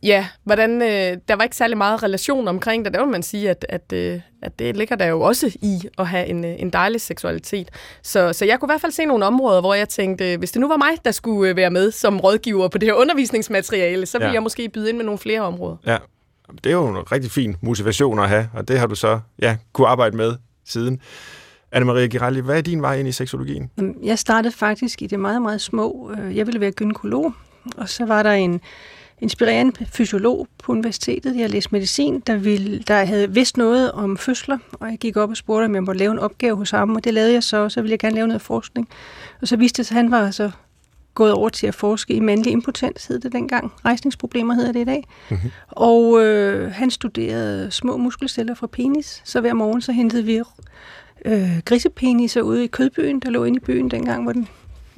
ja, 0.05 0.27
hvordan, 0.43 0.81
øh, 0.81 1.17
der 1.27 1.35
var 1.35 1.43
ikke 1.43 1.55
særlig 1.55 1.77
meget 1.77 2.03
relation 2.03 2.47
omkring 2.47 2.85
det. 2.85 2.93
Der 2.93 2.99
vil 3.03 3.11
man 3.11 3.23
sige, 3.23 3.49
at, 3.49 3.65
at, 3.69 3.93
øh, 3.93 4.19
at 4.41 4.59
det 4.59 4.77
ligger 4.77 4.95
der 4.95 5.05
jo 5.05 5.21
også 5.21 5.47
i 5.61 5.81
at 5.97 6.07
have 6.07 6.25
en, 6.27 6.45
øh, 6.45 6.55
en 6.59 6.69
dejlig 6.69 7.01
seksualitet. 7.01 7.69
Så, 8.03 8.33
så 8.33 8.45
jeg 8.45 8.59
kunne 8.59 8.67
i 8.67 8.71
hvert 8.71 8.81
fald 8.81 8.91
se 8.91 9.05
nogle 9.05 9.25
områder, 9.25 9.61
hvor 9.61 9.73
jeg 9.73 9.89
tænkte, 9.89 10.37
hvis 10.37 10.51
det 10.51 10.59
nu 10.61 10.67
var 10.67 10.77
mig, 10.77 10.91
der 11.05 11.11
skulle 11.11 11.49
øh, 11.51 11.55
være 11.55 11.69
med 11.71 11.91
som 11.91 12.19
rådgiver 12.19 12.67
på 12.67 12.77
det 12.77 12.87
her 12.87 12.93
undervisningsmateriale, 12.93 14.05
så 14.05 14.17
ville 14.17 14.27
Ja. 14.29 14.33
jeg 14.33 14.43
måske 14.43 14.69
byde 14.69 14.89
ind 14.89 14.97
med 14.97 15.05
nogle 15.05 15.19
flere 15.19 15.41
områder. 15.41 15.77
Ja, 15.85 15.97
det 16.63 16.69
er 16.69 16.73
jo 16.73 16.87
en 16.87 17.11
rigtig 17.11 17.31
fin 17.31 17.55
motivation 17.61 18.19
at 18.19 18.29
have, 18.29 18.49
og 18.53 18.67
det 18.67 18.79
har 18.79 18.87
du 18.87 18.95
så 18.95 19.19
ja, 19.41 19.57
kunne 19.73 19.87
arbejde 19.87 20.17
med 20.17 20.33
siden. 20.65 21.01
Anne-Marie 21.75 22.07
Giraldi, 22.07 22.39
hvad 22.39 22.57
er 22.57 22.61
din 22.61 22.81
vej 22.81 22.99
ind 22.99 23.07
i 23.07 23.11
seksologien? 23.11 23.71
Jeg 24.03 24.19
startede 24.19 24.53
faktisk 24.53 25.01
i 25.01 25.07
det 25.07 25.19
meget, 25.19 25.41
meget 25.41 25.61
små. 25.61 26.11
Øh, 26.19 26.37
Jeg 26.37 26.47
ville 26.47 26.61
være 26.61 26.71
gynekolog, 26.71 27.33
og 27.77 27.89
så 27.89 28.05
var 28.05 28.23
der 28.23 28.31
en 28.31 28.61
inspirerende 29.21 29.85
fysiolog 29.85 30.47
på 30.63 30.71
universitetet. 30.71 31.35
Jeg 31.35 31.49
læste 31.49 31.69
medicin, 31.71 32.19
der, 32.19 32.35
ville, 32.37 32.79
der 32.79 33.05
havde 33.05 33.31
vidst 33.31 33.57
noget 33.57 33.91
om 33.91 34.17
fødsler, 34.17 34.57
og 34.73 34.89
jeg 34.89 34.97
gik 34.97 35.17
op 35.17 35.29
og 35.29 35.37
spurgte, 35.37 35.65
om 35.65 35.75
jeg 35.75 35.83
måtte 35.83 35.99
lave 35.99 36.11
en 36.11 36.19
opgave 36.19 36.55
hos 36.55 36.71
ham, 36.71 36.95
og 36.95 37.03
det 37.03 37.13
lavede 37.13 37.33
jeg 37.33 37.43
så, 37.43 37.57
og 37.57 37.71
så 37.71 37.81
ville 37.81 37.91
jeg 37.91 37.99
gerne 37.99 38.15
lave 38.15 38.27
noget 38.27 38.41
forskning. 38.41 38.89
Og 39.41 39.47
så 39.47 39.57
viste 39.57 39.77
det 39.77 39.85
sig, 39.85 39.95
at 39.95 40.03
han 40.03 40.11
var 40.11 40.31
så 40.31 40.51
gået 41.13 41.33
over 41.33 41.49
til 41.49 41.67
at 41.67 41.75
forske 41.75 42.13
i 42.13 42.19
mandlig 42.19 42.51
impotens, 42.51 43.05
hed 43.05 43.19
det 43.19 43.31
dengang. 43.31 43.71
Rejsningsproblemer 43.85 44.53
hedder 44.53 44.71
det 44.71 44.79
i 44.79 44.83
dag. 44.83 45.03
Mm-hmm. 45.29 45.51
Og 45.67 46.23
øh, 46.25 46.71
han 46.71 46.91
studerede 46.91 47.71
små 47.71 47.97
muskelceller 47.97 48.55
fra 48.55 48.67
penis, 48.67 49.21
så 49.25 49.41
hver 49.41 49.53
morgen 49.53 49.81
så 49.81 49.91
hentede 49.91 50.23
vi 50.23 50.41
øh, 51.25 51.61
grisepeniser 51.65 52.41
ude 52.41 52.63
i 52.63 52.67
kødbyen, 52.67 53.19
der 53.19 53.29
lå 53.29 53.43
inde 53.43 53.57
i 53.57 53.65
byen 53.65 53.91
dengang, 53.91 54.23
hvor 54.23 54.31
den 54.31 54.47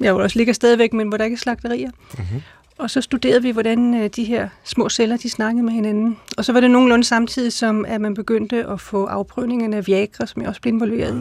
jeg 0.00 0.10
jo 0.10 0.22
også 0.22 0.38
ligger 0.38 0.52
stadigvæk, 0.52 0.92
men 0.92 1.08
hvor 1.08 1.16
der 1.16 1.24
ikke 1.24 1.34
er 1.34 1.38
slagterier. 1.38 1.90
Mm-hmm. 2.18 2.42
Og 2.78 2.90
så 2.90 3.00
studerede 3.00 3.42
vi, 3.42 3.50
hvordan 3.50 3.94
øh, 3.94 4.10
de 4.16 4.24
her 4.24 4.48
små 4.64 4.88
celler, 4.88 5.16
de 5.16 5.30
snakkede 5.30 5.64
med 5.64 5.72
hinanden. 5.72 6.18
Og 6.36 6.44
så 6.44 6.52
var 6.52 6.60
det 6.60 6.70
nogenlunde 6.70 7.04
samtidig, 7.04 7.52
som 7.52 7.84
at 7.84 8.00
man 8.00 8.14
begyndte 8.14 8.66
at 8.66 8.80
få 8.80 9.06
afprøvningerne 9.06 9.76
af 9.76 9.86
Viagra, 9.86 10.26
som 10.26 10.42
jeg 10.42 10.48
også 10.48 10.60
blev 10.60 10.74
involveret 10.74 11.14
i. 11.14 11.20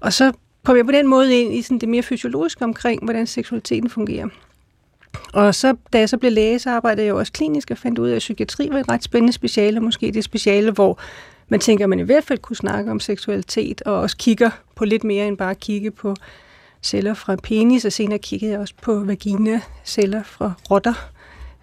Og 0.00 0.12
så 0.12 0.32
kom 0.64 0.76
jeg 0.76 0.84
på 0.84 0.92
den 0.92 1.06
måde 1.06 1.40
ind 1.40 1.54
i 1.54 1.62
sådan 1.62 1.78
det 1.78 1.88
mere 1.88 2.02
fysiologiske 2.02 2.64
omkring, 2.64 3.04
hvordan 3.04 3.26
seksualiteten 3.26 3.90
fungerer. 3.90 4.28
Og 5.32 5.54
så, 5.54 5.76
da 5.92 5.98
jeg 5.98 6.08
så 6.08 6.16
blev 6.16 6.32
læge, 6.32 6.58
så 6.58 6.70
arbejdede 6.70 7.06
jeg 7.06 7.14
også 7.14 7.32
klinisk 7.32 7.70
og 7.70 7.78
fandt 7.78 7.98
ud 7.98 8.08
af, 8.08 8.14
at 8.14 8.18
psykiatri 8.18 8.68
var 8.72 8.78
et 8.78 8.88
ret 8.88 9.04
spændende 9.04 9.32
speciale, 9.32 9.80
måske 9.80 10.12
det 10.12 10.24
speciale, 10.24 10.70
hvor 10.70 10.98
man 11.48 11.60
tænker, 11.60 11.84
at 11.84 11.88
man 11.88 11.98
i 11.98 12.02
hvert 12.02 12.24
fald 12.24 12.38
kunne 12.38 12.56
snakke 12.56 12.90
om 12.90 13.00
seksualitet, 13.00 13.82
og 13.82 13.94
også 13.94 14.16
kigger 14.16 14.50
på 14.74 14.84
lidt 14.84 15.04
mere 15.04 15.28
end 15.28 15.38
bare 15.38 15.50
at 15.50 15.60
kigge 15.60 15.90
på 15.90 16.16
celler 16.84 17.14
fra 17.14 17.36
penis, 17.36 17.84
og 17.84 17.92
senere 17.92 18.18
kiggede 18.18 18.52
jeg 18.52 18.60
også 18.60 18.74
på 18.82 19.04
vagina-celler 19.04 20.22
fra 20.22 20.52
rotter, 20.70 20.94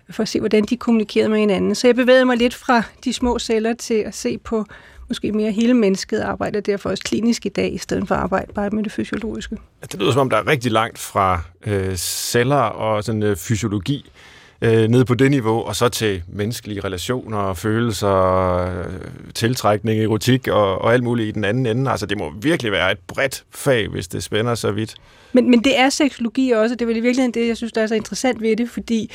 for 0.09 0.23
at 0.23 0.29
se, 0.29 0.39
hvordan 0.39 0.63
de 0.63 0.77
kommunikerede 0.77 1.29
med 1.29 1.39
hinanden. 1.39 1.75
Så 1.75 1.87
jeg 1.87 1.95
bevægede 1.95 2.25
mig 2.25 2.37
lidt 2.37 2.55
fra 2.55 2.83
de 3.03 3.13
små 3.13 3.39
celler 3.39 3.73
til 3.73 3.93
at 3.93 4.15
se 4.15 4.37
på 4.37 4.65
måske 5.07 5.31
mere 5.31 5.51
hele 5.51 5.73
mennesket, 5.73 6.19
arbejder 6.19 6.59
derfor 6.59 6.89
også 6.89 7.03
klinisk 7.03 7.45
i 7.45 7.49
dag, 7.49 7.73
i 7.73 7.77
stedet 7.77 8.07
for 8.07 8.15
at 8.15 8.21
arbejde 8.21 8.53
bare 8.53 8.69
med 8.69 8.83
det 8.83 8.91
fysiologiske. 8.91 9.57
Det 9.81 9.99
lyder 9.99 10.11
som 10.11 10.21
om, 10.21 10.29
der 10.29 10.37
er 10.37 10.47
rigtig 10.47 10.71
langt 10.71 10.99
fra 10.99 11.41
øh, 11.65 11.95
celler 11.95 12.55
og 12.55 13.03
sådan, 13.03 13.23
øh, 13.23 13.37
fysiologi 13.37 14.11
øh, 14.61 14.87
ned 14.87 15.05
på 15.05 15.15
det 15.15 15.31
niveau, 15.31 15.63
og 15.63 15.75
så 15.75 15.89
til 15.89 16.23
menneskelige 16.27 16.79
relationer, 16.79 17.53
følelser, 17.53 18.55
øh, 18.57 18.85
tiltrækning, 19.35 20.03
erotik 20.03 20.47
og, 20.47 20.81
og 20.81 20.93
alt 20.93 21.03
muligt 21.03 21.27
i 21.27 21.31
den 21.31 21.43
anden 21.43 21.65
ende. 21.65 21.91
Altså, 21.91 22.05
det 22.05 22.17
må 22.17 22.33
virkelig 22.41 22.71
være 22.71 22.91
et 22.91 22.99
bredt 23.07 23.43
fag, 23.51 23.87
hvis 23.87 24.07
det 24.07 24.23
spænder 24.23 24.55
så 24.55 24.71
vidt. 24.71 24.95
Men, 25.33 25.49
men 25.49 25.63
det 25.63 25.79
er 25.79 25.89
seksologi 25.89 26.51
også, 26.51 26.75
og 26.75 26.79
det 26.79 26.85
er 26.85 26.87
vel 26.87 26.97
i 26.97 26.99
virkeligheden 26.99 27.33
det, 27.33 27.47
jeg 27.47 27.57
synes, 27.57 27.73
der 27.73 27.81
er 27.81 27.87
så 27.87 27.95
interessant 27.95 28.41
ved 28.41 28.55
det, 28.55 28.69
fordi 28.69 29.11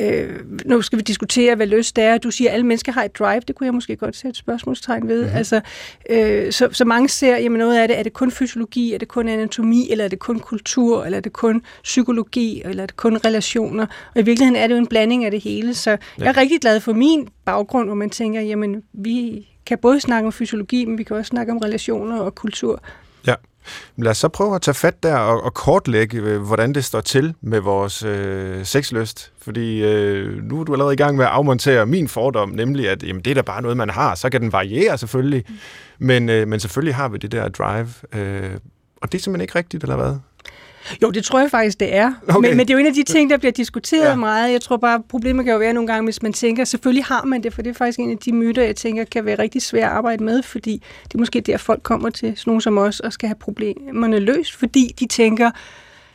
øh, 0.00 0.40
nu 0.64 0.82
skal 0.82 0.98
vi 0.98 1.02
diskutere, 1.02 1.54
hvad 1.54 1.66
lyst 1.66 1.98
er. 1.98 2.18
Du 2.18 2.30
siger, 2.30 2.50
at 2.50 2.54
alle 2.54 2.66
mennesker 2.66 2.92
har 2.92 3.04
et 3.04 3.18
drive. 3.18 3.40
Det 3.48 3.56
kunne 3.56 3.64
jeg 3.64 3.74
måske 3.74 3.96
godt 3.96 4.16
sætte 4.16 4.28
et 4.28 4.36
spørgsmålstegn 4.36 5.08
ved. 5.08 5.22
Mm-hmm. 5.22 5.36
Altså, 5.36 5.60
øh, 6.10 6.52
så, 6.52 6.68
så 6.72 6.84
mange 6.84 7.08
ser, 7.08 7.36
jamen 7.36 7.58
noget 7.58 7.78
af 7.78 7.88
det, 7.88 7.98
er 7.98 8.02
det 8.02 8.12
kun 8.12 8.30
fysiologi, 8.30 8.94
er 8.94 8.98
det 8.98 9.08
kun 9.08 9.28
anatomi, 9.28 9.90
eller 9.90 10.04
er 10.04 10.08
det 10.08 10.18
kun 10.18 10.40
kultur, 10.40 11.04
eller 11.04 11.18
er 11.18 11.22
det 11.22 11.32
kun 11.32 11.62
psykologi, 11.82 12.62
eller 12.64 12.82
er 12.82 12.86
det 12.86 12.96
kun 12.96 13.16
relationer? 13.16 13.86
Og 14.14 14.20
i 14.20 14.22
virkeligheden 14.22 14.56
er 14.56 14.66
det 14.66 14.74
jo 14.74 14.78
en 14.78 14.86
blanding 14.86 15.24
af 15.24 15.30
det 15.30 15.40
hele, 15.40 15.74
så 15.74 15.90
ja. 15.90 15.96
jeg 16.18 16.26
er 16.26 16.36
rigtig 16.36 16.60
glad 16.60 16.80
for 16.80 16.92
min 16.92 17.28
baggrund, 17.44 17.88
hvor 17.88 17.94
man 17.94 18.10
tænker, 18.10 18.40
jamen 18.40 18.82
vi 18.92 19.48
kan 19.66 19.78
både 19.78 20.00
snakke 20.00 20.26
om 20.26 20.32
fysiologi, 20.32 20.84
men 20.84 20.98
vi 20.98 21.02
kan 21.02 21.16
også 21.16 21.28
snakke 21.28 21.52
om 21.52 21.58
relationer 21.58 22.18
og 22.18 22.34
kultur. 22.34 22.82
Ja. 23.26 23.34
Lad 23.96 24.10
os 24.10 24.18
så 24.18 24.28
prøve 24.28 24.54
at 24.54 24.62
tage 24.62 24.74
fat 24.74 25.02
der 25.02 25.16
og, 25.16 25.42
og 25.42 25.54
kortlægge, 25.54 26.18
øh, 26.18 26.40
hvordan 26.40 26.72
det 26.72 26.84
står 26.84 27.00
til 27.00 27.34
med 27.40 27.60
vores 27.60 28.02
øh, 28.02 28.64
sexlyst. 28.64 29.32
Fordi 29.40 29.82
øh, 29.84 30.42
nu 30.42 30.60
er 30.60 30.64
du 30.64 30.72
allerede 30.72 30.94
i 30.94 30.96
gang 30.96 31.16
med 31.16 31.24
at 31.24 31.30
afmontere 31.30 31.86
min 31.86 32.08
fordom, 32.08 32.48
nemlig 32.48 32.88
at 32.88 33.02
jamen, 33.02 33.22
det 33.22 33.30
er 33.30 33.34
da 33.34 33.42
bare 33.42 33.62
noget, 33.62 33.76
man 33.76 33.90
har. 33.90 34.14
Så 34.14 34.30
kan 34.30 34.40
den 34.40 34.52
variere 34.52 34.98
selvfølgelig, 34.98 35.44
mm. 35.48 35.54
men, 35.98 36.28
øh, 36.28 36.48
men 36.48 36.60
selvfølgelig 36.60 36.94
har 36.94 37.08
vi 37.08 37.18
det 37.18 37.32
der 37.32 37.48
drive. 37.48 37.88
Øh, 38.14 38.50
og 39.02 39.12
det 39.12 39.18
er 39.18 39.22
simpelthen 39.22 39.40
ikke 39.40 39.58
rigtigt, 39.58 39.82
eller 39.82 39.96
hvad? 39.96 40.16
Jo, 41.02 41.10
det 41.10 41.24
tror 41.24 41.40
jeg 41.40 41.50
faktisk, 41.50 41.80
det 41.80 41.94
er. 41.94 42.12
Okay. 42.28 42.48
Men, 42.48 42.56
men 42.56 42.66
det 42.66 42.70
er 42.70 42.74
jo 42.74 42.80
en 42.80 42.86
af 42.86 42.94
de 42.94 43.02
ting, 43.02 43.30
der 43.30 43.36
bliver 43.36 43.52
diskuteret 43.52 44.08
ja. 44.08 44.14
meget. 44.14 44.52
Jeg 44.52 44.60
tror 44.60 44.76
bare, 44.76 45.02
problemet 45.08 45.44
kan 45.44 45.52
jo 45.52 45.58
være 45.58 45.72
nogle 45.72 45.86
gange, 45.86 46.04
hvis 46.04 46.22
man 46.22 46.32
tænker, 46.32 46.64
selvfølgelig 46.64 47.04
har 47.04 47.24
man 47.24 47.42
det, 47.42 47.54
for 47.54 47.62
det 47.62 47.70
er 47.70 47.74
faktisk 47.74 47.98
en 47.98 48.10
af 48.10 48.18
de 48.18 48.32
myter, 48.32 48.62
jeg 48.62 48.76
tænker, 48.76 49.04
kan 49.04 49.24
være 49.24 49.38
rigtig 49.38 49.62
svært 49.62 49.84
at 49.84 49.90
arbejde 49.90 50.24
med, 50.24 50.42
fordi 50.42 50.82
det 51.04 51.14
er 51.14 51.18
måske 51.18 51.40
der, 51.40 51.56
folk 51.56 51.82
kommer 51.82 52.10
til 52.10 52.32
sådan 52.36 52.50
nogen 52.50 52.60
som 52.60 52.78
os 52.78 53.00
og 53.00 53.12
skal 53.12 53.28
have 53.28 53.36
problemerne 53.36 54.18
løst, 54.18 54.56
fordi 54.56 54.94
de 55.00 55.06
tænker, 55.06 55.50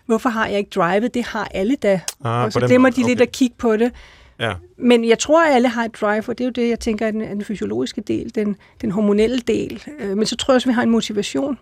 hvorfor 0.05 0.29
har 0.29 0.47
jeg 0.47 0.57
ikke 0.57 0.71
drivet? 0.75 1.13
Det 1.13 1.23
har 1.23 1.47
alle 1.53 1.75
da. 1.75 1.99
Ah, 2.25 2.43
og 2.43 2.53
så 2.53 2.59
glemmer 2.59 2.89
de 2.89 3.01
okay. 3.01 3.09
lidt 3.09 3.21
at 3.21 3.31
kigge 3.31 3.55
på 3.57 3.77
det. 3.77 3.91
Ja. 4.39 4.53
Men 4.77 5.07
jeg 5.07 5.19
tror, 5.19 5.43
at 5.43 5.55
alle 5.55 5.67
har 5.67 5.85
et 5.85 6.01
drive, 6.01 6.23
og 6.27 6.37
det 6.37 6.41
er 6.41 6.45
jo 6.45 6.51
det, 6.51 6.69
jeg 6.69 6.79
tænker 6.79 7.07
er 7.07 7.11
den, 7.11 7.21
den 7.21 7.43
fysiologiske 7.43 8.01
del, 8.01 8.35
den, 8.35 8.55
den 8.81 8.91
hormonelle 8.91 9.39
del. 9.39 9.83
Øh, 9.99 10.17
men 10.17 10.25
så 10.25 10.35
tror 10.35 10.51
jeg 10.51 10.55
også, 10.55 10.69
at 10.69 10.69
vi 10.69 10.73
har 10.73 10.83
en 10.83 10.89
motivation. 10.89 11.57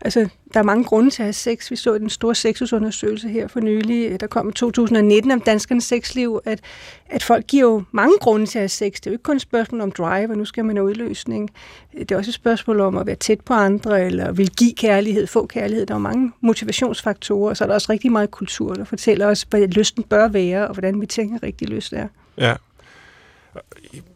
Altså, 0.00 0.28
der 0.54 0.60
er 0.60 0.64
mange 0.64 0.84
grunde 0.84 1.10
til 1.10 1.22
at 1.22 1.26
have 1.26 1.32
sex. 1.32 1.70
Vi 1.70 1.76
så 1.76 1.94
i 1.94 1.98
den 1.98 2.10
store 2.10 2.34
sexusundersøgelse 2.34 3.28
her 3.28 3.48
for 3.48 3.60
nylig, 3.60 4.10
øh, 4.10 4.20
der 4.20 4.26
kom 4.26 4.48
i 4.48 4.52
2019 4.52 5.30
om 5.30 5.40
danskernes 5.40 5.84
sexliv, 5.84 6.40
at, 6.44 6.60
at 7.06 7.22
folk 7.22 7.46
giver 7.46 7.62
jo 7.62 7.82
mange 7.92 8.14
grunde 8.20 8.46
til 8.46 8.58
at 8.58 8.62
have 8.62 8.68
sex. 8.68 8.94
Det 8.94 9.06
er 9.06 9.10
jo 9.10 9.14
ikke 9.14 9.22
kun 9.22 9.36
et 9.36 9.42
spørgsmål 9.42 9.80
om 9.80 9.92
drive, 9.92 10.30
og 10.30 10.38
nu 10.38 10.44
skal 10.44 10.64
man 10.64 10.76
have 10.76 10.86
udløsning. 10.86 11.50
Det 11.98 12.10
er 12.10 12.16
også 12.16 12.30
et 12.30 12.34
spørgsmål 12.34 12.80
om 12.80 12.96
at 12.96 13.06
være 13.06 13.16
tæt 13.16 13.40
på 13.40 13.54
andre, 13.54 14.06
eller 14.06 14.32
vil 14.32 14.50
give 14.50 14.72
kærlighed, 14.72 15.26
få 15.26 15.46
kærlighed. 15.46 15.86
Der 15.86 15.94
er 15.94 15.98
mange 15.98 16.32
motivationsfaktorer, 16.40 17.50
og 17.50 17.56
så 17.56 17.64
er 17.64 17.68
der 17.68 17.74
også 17.74 17.92
rigtig 17.92 18.12
meget 18.12 18.30
kultur, 18.30 18.74
der 18.74 18.84
fortæller 18.84 19.26
os, 19.26 19.46
hvad 19.50 19.68
lysten 19.68 20.02
bør 20.02 20.28
være, 20.28 20.68
og 20.68 20.74
hvordan 20.74 21.00
vi 21.00 21.06
tænker 21.06 21.42
rigtig 21.42 21.68
lyst 21.68 21.92
er. 21.92 22.08
Ja, 22.38 22.54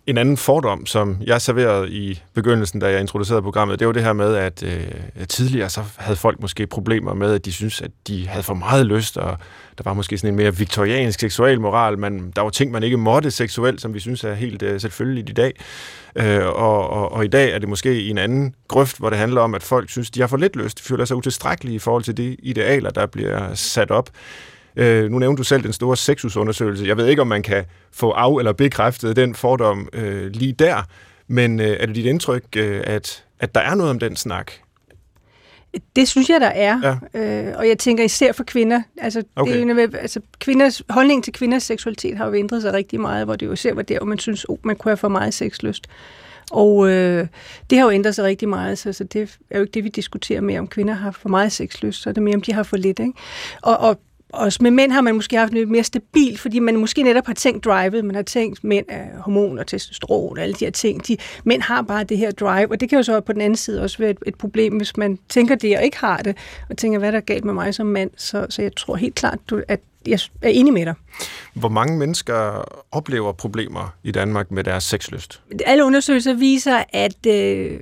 en 0.06 0.18
anden 0.18 0.36
fordom, 0.36 0.86
som 0.86 1.16
jeg 1.26 1.42
serverede 1.42 1.90
i 1.90 2.22
begyndelsen, 2.34 2.80
da 2.80 2.90
jeg 2.90 3.00
introducerede 3.00 3.42
programmet, 3.42 3.78
det 3.78 3.86
var 3.86 3.92
det 3.92 4.02
her 4.02 4.12
med, 4.12 4.34
at 4.34 4.62
øh, 4.62 5.26
tidligere 5.28 5.68
så 5.68 5.82
havde 5.96 6.16
folk 6.16 6.40
måske 6.40 6.66
problemer 6.66 7.14
med, 7.14 7.34
at 7.34 7.44
de 7.44 7.52
synes, 7.52 7.80
at 7.80 7.90
de 8.06 8.28
havde 8.28 8.42
for 8.42 8.54
meget 8.54 8.86
lyst, 8.86 9.16
og 9.16 9.38
der 9.78 9.84
var 9.84 9.94
måske 9.94 10.18
sådan 10.18 10.34
en 10.34 10.36
mere 10.36 10.56
viktoriansk 10.56 11.20
seksuel 11.20 11.60
moral. 11.60 11.98
men 11.98 12.32
der 12.36 12.42
var 12.42 12.50
ting, 12.50 12.72
man 12.72 12.82
ikke 12.82 12.96
måtte 12.96 13.30
seksuelt, 13.30 13.80
som 13.80 13.94
vi 13.94 14.00
synes 14.00 14.24
er 14.24 14.34
helt 14.34 14.62
øh, 14.62 14.80
selvfølgeligt 14.80 15.30
i 15.30 15.32
dag. 15.32 15.52
Øh, 16.16 16.46
og, 16.46 16.90
og, 16.90 17.12
og 17.12 17.24
i 17.24 17.28
dag 17.28 17.52
er 17.52 17.58
det 17.58 17.68
måske 17.68 18.00
i 18.00 18.10
en 18.10 18.18
anden 18.18 18.54
grøft, 18.68 18.98
hvor 18.98 19.10
det 19.10 19.18
handler 19.18 19.40
om, 19.40 19.54
at 19.54 19.62
folk 19.62 19.90
synes, 19.90 20.10
de 20.10 20.20
har 20.20 20.26
for 20.26 20.36
lidt 20.36 20.56
lyst, 20.56 20.78
de 20.78 20.82
føler 20.82 21.04
sig 21.04 21.16
utilstrækkelige 21.16 21.74
i 21.74 21.78
forhold 21.78 22.02
til 22.02 22.16
de 22.16 22.36
idealer, 22.42 22.90
der 22.90 23.06
bliver 23.06 23.54
sat 23.54 23.90
op. 23.90 24.10
Øh, 24.76 25.10
nu 25.10 25.18
nævnte 25.18 25.40
du 25.40 25.44
selv 25.44 25.62
den 25.62 25.72
store 25.72 25.96
sexusundersøgelse. 25.96 26.86
Jeg 26.86 26.96
ved 26.96 27.06
ikke, 27.06 27.22
om 27.22 27.28
man 27.28 27.42
kan 27.42 27.64
få 27.92 28.10
af- 28.10 28.38
eller 28.38 28.52
bekræftet 28.52 29.16
den 29.16 29.34
fordom 29.34 29.88
øh, 29.92 30.26
lige 30.26 30.52
der, 30.52 30.82
men 31.28 31.60
øh, 31.60 31.76
er 31.80 31.86
det 31.86 31.94
dit 31.94 32.06
indtryk, 32.06 32.44
øh, 32.56 32.80
at, 32.84 33.24
at 33.40 33.54
der 33.54 33.60
er 33.60 33.74
noget 33.74 33.90
om 33.90 33.98
den 33.98 34.16
snak? 34.16 34.52
Det 35.96 36.08
synes 36.08 36.28
jeg, 36.30 36.40
der 36.40 36.46
er. 36.46 36.98
Ja. 37.14 37.20
Øh, 37.20 37.58
og 37.58 37.68
jeg 37.68 37.78
tænker 37.78 38.04
især 38.04 38.32
for 38.32 38.44
kvinder. 38.44 38.82
Altså, 38.98 39.22
okay. 39.36 39.68
det 39.68 39.94
er, 39.94 39.98
altså, 39.98 40.20
kvinders, 40.38 40.82
holdning 40.88 41.24
til 41.24 41.32
kvinders 41.32 41.62
seksualitet 41.62 42.16
har 42.16 42.26
jo 42.26 42.34
ændret 42.34 42.62
sig 42.62 42.72
rigtig 42.72 43.00
meget, 43.00 43.26
hvor 43.26 43.36
det 43.36 43.46
jo 43.46 43.52
især 43.52 43.74
var 43.74 43.82
der, 43.82 43.98
hvor 43.98 44.06
man 44.06 44.18
synes, 44.18 44.46
oh, 44.48 44.58
man 44.64 44.76
kunne 44.76 44.90
have 44.90 44.96
for 44.96 45.08
meget 45.08 45.34
sexlyst. 45.34 45.86
Og 46.50 46.90
øh, 46.90 47.26
det 47.70 47.78
har 47.78 47.84
jo 47.84 47.90
ændret 47.90 48.14
sig 48.14 48.24
rigtig 48.24 48.48
meget, 48.48 48.78
så, 48.78 48.92
så 48.92 49.04
det 49.04 49.38
er 49.50 49.58
jo 49.58 49.64
ikke 49.64 49.72
det, 49.74 49.84
vi 49.84 49.88
diskuterer 49.88 50.40
mere, 50.40 50.58
om 50.58 50.68
kvinder 50.68 50.94
har 50.94 51.10
for 51.10 51.28
meget 51.28 51.52
sexlyst, 51.52 52.02
så 52.02 52.08
er 52.08 52.14
det 52.14 52.22
mere, 52.22 52.34
om 52.34 52.42
de 52.42 52.52
har 52.52 52.62
for 52.62 52.76
lidt. 52.76 52.98
Ikke? 52.98 53.12
Og, 53.62 53.78
og 53.78 54.00
også 54.32 54.58
med 54.62 54.70
mænd 54.70 54.92
har 54.92 55.00
man 55.00 55.14
måske 55.14 55.36
haft 55.36 55.52
lidt 55.52 55.70
mere 55.70 55.84
stabilt, 55.84 56.40
fordi 56.40 56.58
man 56.58 56.76
måske 56.76 57.02
netop 57.02 57.26
har 57.26 57.34
tænkt 57.34 57.64
drivet, 57.64 58.04
man 58.04 58.14
har 58.14 58.22
tænkt 58.22 58.64
mænd 58.64 58.86
af 58.88 59.08
hormoner, 59.16 59.62
testosteron 59.62 60.38
og 60.38 60.42
alle 60.42 60.54
de 60.54 60.64
her 60.64 60.70
ting. 60.70 61.06
De, 61.08 61.16
mænd 61.44 61.62
har 61.62 61.82
bare 61.82 62.04
det 62.04 62.18
her 62.18 62.30
drive, 62.30 62.70
og 62.70 62.80
det 62.80 62.88
kan 62.88 62.98
jo 62.98 63.02
så 63.02 63.20
på 63.20 63.32
den 63.32 63.40
anden 63.40 63.56
side 63.56 63.82
også 63.82 63.98
være 63.98 64.10
et, 64.10 64.18
et 64.26 64.34
problem, 64.34 64.76
hvis 64.76 64.96
man 64.96 65.18
tænker 65.28 65.54
det 65.54 65.76
og 65.76 65.84
ikke 65.84 65.98
har 65.98 66.16
det, 66.16 66.36
og 66.70 66.76
tænker, 66.76 66.98
hvad 66.98 67.12
der 67.12 67.18
er 67.18 67.22
galt 67.22 67.44
med 67.44 67.54
mig 67.54 67.74
som 67.74 67.86
mand. 67.86 68.10
Så, 68.16 68.46
så 68.50 68.62
jeg 68.62 68.76
tror 68.76 68.96
helt 68.96 69.14
klart, 69.14 69.38
at 69.68 69.80
jeg 70.06 70.20
er 70.42 70.48
enig 70.48 70.72
med 70.72 70.86
dig. 70.86 70.94
Hvor 71.54 71.68
mange 71.68 71.98
mennesker 71.98 72.64
oplever 72.92 73.32
problemer 73.32 73.94
i 74.02 74.10
Danmark 74.10 74.50
med 74.50 74.64
deres 74.64 74.84
sexlyst? 74.84 75.42
Alle 75.66 75.84
undersøgelser 75.84 76.34
viser, 76.34 76.82
at 76.92 77.26
øh, 77.26 77.80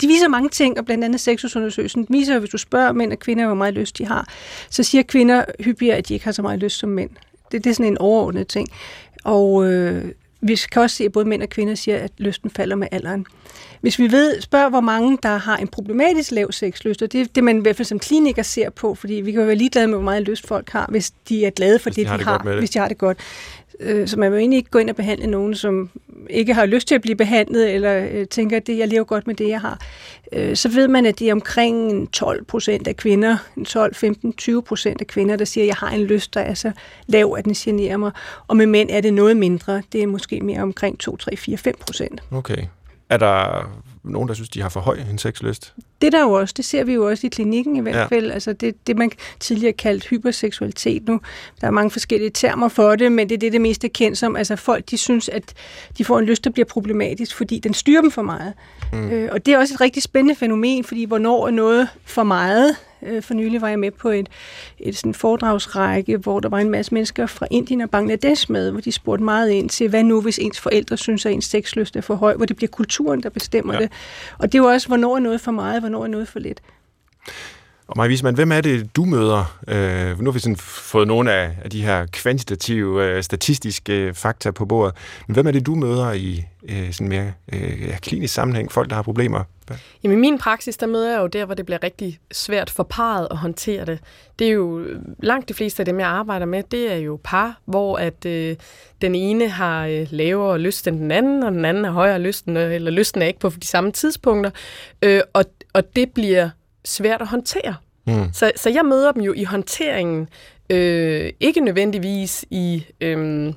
de 0.00 0.06
viser 0.06 0.28
mange 0.28 0.48
ting, 0.48 0.78
og 0.78 0.84
blandt 0.84 1.04
andet 1.04 1.20
sexusundersøgelsen 1.20 2.06
viser, 2.08 2.38
hvis 2.38 2.50
du 2.50 2.58
spørger 2.58 2.92
mænd 2.92 3.12
og 3.12 3.18
kvinder, 3.18 3.46
hvor 3.46 3.54
meget 3.54 3.74
lyst 3.74 3.98
de 3.98 4.06
har, 4.06 4.28
så 4.70 4.82
siger 4.82 5.02
kvinder 5.02 5.44
hyppigere, 5.60 5.96
at 5.96 6.08
de 6.08 6.14
ikke 6.14 6.24
har 6.24 6.32
så 6.32 6.42
meget 6.42 6.58
lyst 6.58 6.78
som 6.78 6.88
mænd. 6.88 7.10
Det, 7.52 7.64
det 7.64 7.70
er 7.70 7.74
sådan 7.74 7.92
en 7.92 7.98
overordnet 7.98 8.48
ting. 8.48 8.68
Og 9.24 9.72
øh, 9.72 10.04
vi 10.40 10.60
kan 10.72 10.82
også 10.82 10.96
se, 10.96 11.04
at 11.04 11.12
både 11.12 11.24
mænd 11.24 11.42
og 11.42 11.48
kvinder 11.48 11.74
siger, 11.74 11.98
at 11.98 12.12
lysten 12.18 12.50
falder 12.50 12.76
med 12.76 12.88
alderen. 12.92 13.26
Hvis 13.80 13.98
vi 13.98 14.12
ved, 14.12 14.40
spørger, 14.40 14.68
hvor 14.68 14.80
mange 14.80 15.18
der 15.22 15.36
har 15.36 15.56
en 15.56 15.68
problematisk 15.68 16.30
lav 16.30 16.52
sexlyst, 16.52 17.02
og 17.02 17.12
det 17.12 17.20
er 17.20 17.24
det, 17.34 17.44
man 17.44 17.58
i 17.58 17.60
hvert 17.60 17.76
fald 17.76 17.86
som 17.86 17.98
kliniker 17.98 18.42
ser 18.42 18.70
på, 18.70 18.94
fordi 18.94 19.14
vi 19.14 19.32
kan 19.32 19.40
jo 19.40 19.46
være 19.46 19.56
ligeglade 19.56 19.86
med, 19.86 19.96
hvor 19.96 20.04
meget 20.04 20.22
lyst 20.22 20.46
folk 20.46 20.70
har, 20.70 20.86
hvis 20.90 21.10
de 21.28 21.46
er 21.46 21.50
glade 21.50 21.78
for 21.78 21.90
hvis 21.90 21.94
det, 21.94 22.06
de, 22.06 22.18
de 22.18 22.24
har, 22.24 22.38
det 22.38 22.58
hvis 22.58 22.70
de 22.70 22.78
har 22.78 22.88
det 22.88 22.98
godt. 22.98 23.18
Øh, 23.80 24.08
så 24.08 24.18
man 24.18 24.30
må 24.30 24.36
egentlig 24.36 24.56
ikke 24.56 24.70
gå 24.70 24.78
ind 24.78 24.90
og 24.90 24.96
behandle 24.96 25.26
nogen, 25.26 25.54
som 25.54 25.90
ikke 26.30 26.54
har 26.54 26.66
lyst 26.66 26.88
til 26.88 26.94
at 26.94 27.00
blive 27.02 27.16
behandlet, 27.16 27.74
eller 27.74 28.08
øh, 28.12 28.26
tænker, 28.26 28.56
at 28.56 28.66
det, 28.66 28.78
jeg 28.78 28.88
lever 28.88 29.04
godt 29.04 29.26
med 29.26 29.34
det, 29.34 29.48
jeg 29.48 29.60
har. 29.60 29.80
Øh, 30.32 30.56
så 30.56 30.68
ved 30.68 30.88
man, 30.88 31.06
at 31.06 31.18
det 31.18 31.28
er 31.28 31.32
omkring 31.32 32.12
12 32.12 32.44
procent 32.44 32.88
af 32.88 32.96
kvinder, 32.96 33.36
12, 33.66 33.94
15, 33.94 34.32
20 34.32 34.62
procent 34.62 35.00
af 35.00 35.06
kvinder, 35.06 35.36
der 35.36 35.44
siger, 35.44 35.64
at 35.64 35.68
jeg 35.68 35.76
har 35.76 35.90
en 35.90 36.00
lyst, 36.00 36.34
der 36.34 36.40
er 36.40 36.54
så 36.54 36.72
lav, 37.06 37.34
at 37.38 37.44
den 37.44 37.54
generer 37.54 37.96
mig. 37.96 38.10
Og 38.48 38.56
med 38.56 38.66
mænd 38.66 38.90
er 38.92 39.00
det 39.00 39.14
noget 39.14 39.36
mindre. 39.36 39.82
Det 39.92 40.02
er 40.02 40.06
måske 40.06 40.40
mere 40.40 40.62
omkring 40.62 40.98
2, 40.98 41.16
3, 41.16 41.36
4, 41.36 41.56
5 41.56 41.74
procent. 41.80 42.22
Okay. 42.30 42.64
Er 43.10 43.16
der 43.16 43.68
nogen, 44.04 44.28
der 44.28 44.34
synes, 44.34 44.48
de 44.48 44.62
har 44.62 44.68
for 44.68 44.80
høj 44.80 44.98
en 45.10 45.18
sexlyst? 45.18 45.74
Det 46.00 46.06
er 46.06 46.10
der 46.10 46.22
jo 46.22 46.32
også. 46.32 46.54
Det 46.56 46.64
ser 46.64 46.84
vi 46.84 46.92
jo 46.92 47.08
også 47.08 47.26
i 47.26 47.30
klinikken 47.30 47.76
i 47.76 47.80
hvert 47.80 47.96
ja. 47.96 48.04
fald. 48.04 48.30
Altså 48.30 48.52
det, 48.52 48.86
det, 48.86 48.96
man 48.96 49.10
tidligere 49.40 49.72
kaldt 49.72 50.08
hyperseksualitet 50.08 51.08
nu. 51.08 51.20
Der 51.60 51.66
er 51.66 51.70
mange 51.70 51.90
forskellige 51.90 52.30
termer 52.30 52.68
for 52.68 52.96
det, 52.96 53.12
men 53.12 53.28
det 53.28 53.34
er 53.34 53.38
det, 53.38 53.52
det 53.52 53.60
mest 53.60 53.84
er 53.84 53.88
kendt 53.88 54.18
som. 54.18 54.36
Altså 54.36 54.56
folk, 54.56 54.90
de 54.90 54.96
synes, 54.96 55.28
at 55.28 55.54
de 55.98 56.04
får 56.04 56.18
en 56.18 56.24
lyst, 56.24 56.44
der 56.44 56.50
bliver 56.50 56.66
problematisk, 56.66 57.36
fordi 57.36 57.58
den 57.58 57.74
styrer 57.74 58.00
dem 58.00 58.10
for 58.10 58.22
meget. 58.22 58.52
Mm. 58.92 59.10
Øh, 59.10 59.28
og 59.32 59.46
det 59.46 59.54
er 59.54 59.58
også 59.58 59.74
et 59.74 59.80
rigtig 59.80 60.02
spændende 60.02 60.34
fænomen, 60.34 60.84
fordi 60.84 61.04
hvornår 61.04 61.46
er 61.46 61.50
noget 61.50 61.88
for 62.04 62.22
meget? 62.22 62.76
Øh, 63.02 63.22
for 63.22 63.34
nylig 63.34 63.60
var 63.60 63.68
jeg 63.68 63.78
med 63.78 63.90
på 63.90 64.08
et, 64.08 64.28
et 64.78 64.96
sådan 64.96 65.14
foredragsrække, 65.14 66.16
hvor 66.16 66.40
der 66.40 66.48
var 66.48 66.58
en 66.58 66.70
masse 66.70 66.94
mennesker 66.94 67.26
fra 67.26 67.46
Indien 67.50 67.80
og 67.80 67.90
Bangladesh 67.90 68.52
med, 68.52 68.70
hvor 68.70 68.80
de 68.80 68.92
spurgte 68.92 69.24
meget 69.24 69.50
ind 69.50 69.68
til, 69.68 69.88
hvad 69.88 70.02
nu 70.02 70.20
hvis 70.20 70.38
ens 70.38 70.60
forældre 70.60 70.96
synes, 70.96 71.26
at 71.26 71.32
ens 71.32 71.44
sexlyst 71.44 71.96
er 71.96 72.00
for 72.00 72.14
høj, 72.14 72.36
hvor 72.36 72.46
det 72.46 72.56
bliver 72.56 72.70
kulturen, 72.70 73.22
der 73.22 73.28
bestemmer 73.28 73.74
ja. 73.74 73.80
det. 73.80 73.92
Og 74.38 74.52
det 74.52 74.58
er 74.58 74.62
jo 74.62 74.68
også, 74.68 74.88
hvornår 74.88 75.16
er 75.16 75.20
noget 75.20 75.40
for 75.40 75.52
meget, 75.52 75.82
hvornår 75.82 76.04
er 76.04 76.08
noget 76.08 76.28
for 76.28 76.38
lidt. 76.38 76.62
Og 77.92 77.98
Maja 77.98 78.08
Wiesmann, 78.08 78.34
hvem 78.34 78.52
er 78.52 78.60
det, 78.60 78.96
du 78.96 79.04
møder? 79.04 79.58
Øh, 79.68 80.20
nu 80.20 80.30
har 80.30 80.32
vi 80.32 80.38
sådan 80.38 80.56
fået 80.56 81.08
nogle 81.08 81.32
af, 81.32 81.50
af 81.64 81.70
de 81.70 81.82
her 81.82 82.06
kvantitative, 82.06 83.04
øh, 83.04 83.22
statistiske 83.22 83.92
øh, 83.92 84.14
fakta 84.14 84.50
på 84.50 84.64
bordet. 84.64 84.94
Men 85.26 85.34
hvem 85.34 85.46
er 85.46 85.50
det, 85.50 85.66
du 85.66 85.74
møder 85.74 86.12
i 86.12 86.44
øh, 86.68 86.92
sådan 86.92 87.08
mere 87.08 87.32
øh, 87.52 87.82
ja, 87.82 87.96
klinisk 87.98 88.34
sammenhæng? 88.34 88.72
Folk, 88.72 88.90
der 88.90 88.96
har 88.96 89.02
problemer? 89.02 89.44
Jamen, 90.02 90.18
i 90.18 90.20
min 90.20 90.38
praksis, 90.38 90.76
der 90.76 90.86
møder 90.86 91.10
jeg 91.10 91.20
jo 91.20 91.26
der, 91.26 91.44
hvor 91.44 91.54
det 91.54 91.66
bliver 91.66 91.82
rigtig 91.82 92.18
svært 92.32 92.70
for 92.70 92.82
parret 92.82 93.28
at 93.30 93.36
håndtere 93.36 93.84
det. 93.84 93.98
Det 94.38 94.46
er 94.46 94.52
jo 94.52 94.80
øh, 94.80 95.00
langt 95.18 95.48
de 95.48 95.54
fleste 95.54 95.80
af 95.80 95.86
dem, 95.86 96.00
jeg 96.00 96.08
arbejder 96.08 96.46
med, 96.46 96.62
det 96.70 96.92
er 96.92 96.96
jo 96.96 97.20
par, 97.24 97.60
hvor 97.64 97.96
at 97.96 98.26
øh, 98.26 98.56
den 99.02 99.14
ene 99.14 99.48
har 99.48 99.86
øh, 99.86 100.06
lavere 100.10 100.58
lyst 100.58 100.88
end 100.88 100.98
den 100.98 101.10
anden, 101.10 101.42
og 101.42 101.52
den 101.52 101.64
anden 101.64 101.84
har 101.84 101.92
højere 101.92 102.18
lyst, 102.18 102.48
øh, 102.48 102.74
eller 102.74 102.90
lysten 102.90 103.22
er 103.22 103.26
ikke 103.26 103.40
på 103.40 103.52
de 103.62 103.66
samme 103.66 103.92
tidspunkter. 103.92 104.50
Øh, 105.02 105.20
og, 105.32 105.44
og 105.72 105.96
det 105.96 106.10
bliver 106.10 106.50
svært 106.84 107.20
at 107.20 107.28
håndtere. 107.28 107.76
Mm. 108.06 108.32
Så, 108.32 108.52
så 108.56 108.70
jeg 108.70 108.84
møder 108.84 109.12
dem 109.12 109.22
jo 109.22 109.32
i 109.32 109.44
håndteringen, 109.44 110.28
øh, 110.70 111.32
ikke 111.40 111.60
nødvendigvis 111.60 112.44
i, 112.50 112.86
øh, 113.00 113.52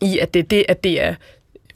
i 0.00 0.18
at, 0.18 0.34
det, 0.34 0.50
det, 0.50 0.64
at 0.68 0.84
det 0.84 1.00
er 1.00 1.14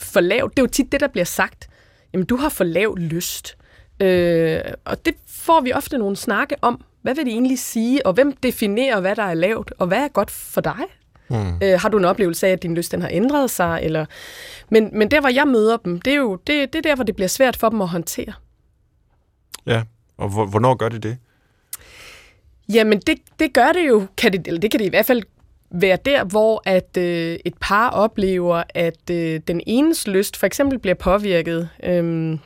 for 0.00 0.20
lavt. 0.20 0.56
Det 0.56 0.58
er 0.58 0.62
jo 0.62 0.70
tit 0.70 0.92
det, 0.92 1.00
der 1.00 1.08
bliver 1.08 1.25
sagt. 1.25 1.68
Jamen, 2.12 2.26
du 2.26 2.37
har 2.37 2.49
for 2.49 2.64
lav 2.64 2.96
lyst. 2.96 3.56
Øh, 4.00 4.61
og 4.84 5.06
det 5.06 5.14
får 5.28 5.61
vi 5.61 5.73
ofte 5.73 5.99
nogle 5.99 6.16
snakke 6.16 6.56
om. 6.62 6.84
Hvad 7.02 7.14
vil 7.14 7.25
det 7.25 7.32
egentlig 7.32 7.58
sige, 7.58 8.06
og 8.06 8.12
hvem 8.12 8.37
definerer, 8.37 9.00
hvad 9.00 9.16
der 9.16 9.23
er 9.23 9.34
lavt, 9.34 9.73
og 9.78 9.87
hvad 9.87 9.99
er 9.99 10.08
godt 10.08 10.30
for 10.30 10.61
dig? 10.61 10.84
Mm. 11.28 11.58
Øh, 11.62 11.80
har 11.80 11.88
du 11.88 11.99
en 11.99 12.04
oplevelse 12.04 12.46
af, 12.46 12.50
at 12.50 12.62
din 12.62 12.75
lyst 12.75 12.92
den 12.92 13.02
har 13.02 13.08
ændret 13.12 13.50
sig? 13.50 13.80
Eller... 13.82 14.06
Men, 14.68 14.90
men 14.92 15.11
der, 15.11 15.20
hvor 15.20 15.28
jeg 15.28 15.49
møder 15.49 15.76
dem, 15.76 16.00
det 16.00 16.12
er 16.12 16.16
jo 16.16 16.37
det, 16.37 16.73
det 16.73 16.78
er 16.78 16.82
der, 16.82 16.94
hvor 16.94 17.04
det 17.04 17.16
bliver 17.16 17.28
svært 17.28 17.56
for 17.56 17.68
dem 17.68 17.80
at 17.80 17.88
håndtere. 17.88 18.32
Ja, 19.66 19.82
og 20.16 20.28
hvornår 20.28 20.75
gør 20.75 20.88
det 20.88 21.02
det? 21.02 21.18
Jamen, 22.68 22.99
det, 22.99 23.18
det 23.38 23.52
gør 23.52 23.73
det 23.73 23.88
jo, 23.88 24.06
kan 24.16 24.33
det, 24.33 24.47
eller 24.47 24.61
det 24.61 24.71
kan 24.71 24.80
det 24.80 24.87
i 24.87 24.88
hvert 24.88 25.06
fald 25.06 25.23
være 25.71 25.99
der, 26.04 26.25
hvor 26.25 26.62
at 26.66 26.97
øh, 26.97 27.38
et 27.44 27.54
par 27.61 27.90
oplever, 27.90 28.62
at 28.68 29.11
øh, 29.11 29.40
den 29.49 29.61
enes 29.66 30.06
lyst 30.06 30.37
for 30.37 30.47
eksempel 30.47 30.78
bliver 30.78 30.94
påvirket. 30.94 31.68
Øh, 31.83 32.38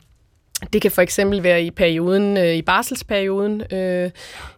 det 0.73 0.81
kan 0.81 0.91
for 0.91 1.01
eksempel 1.01 1.43
være 1.43 1.63
i 1.63 1.71
perioden, 1.71 2.37
øh, 2.37 2.55
i 2.55 2.61
barselsperioden, 2.61 3.73
øh, 3.73 4.09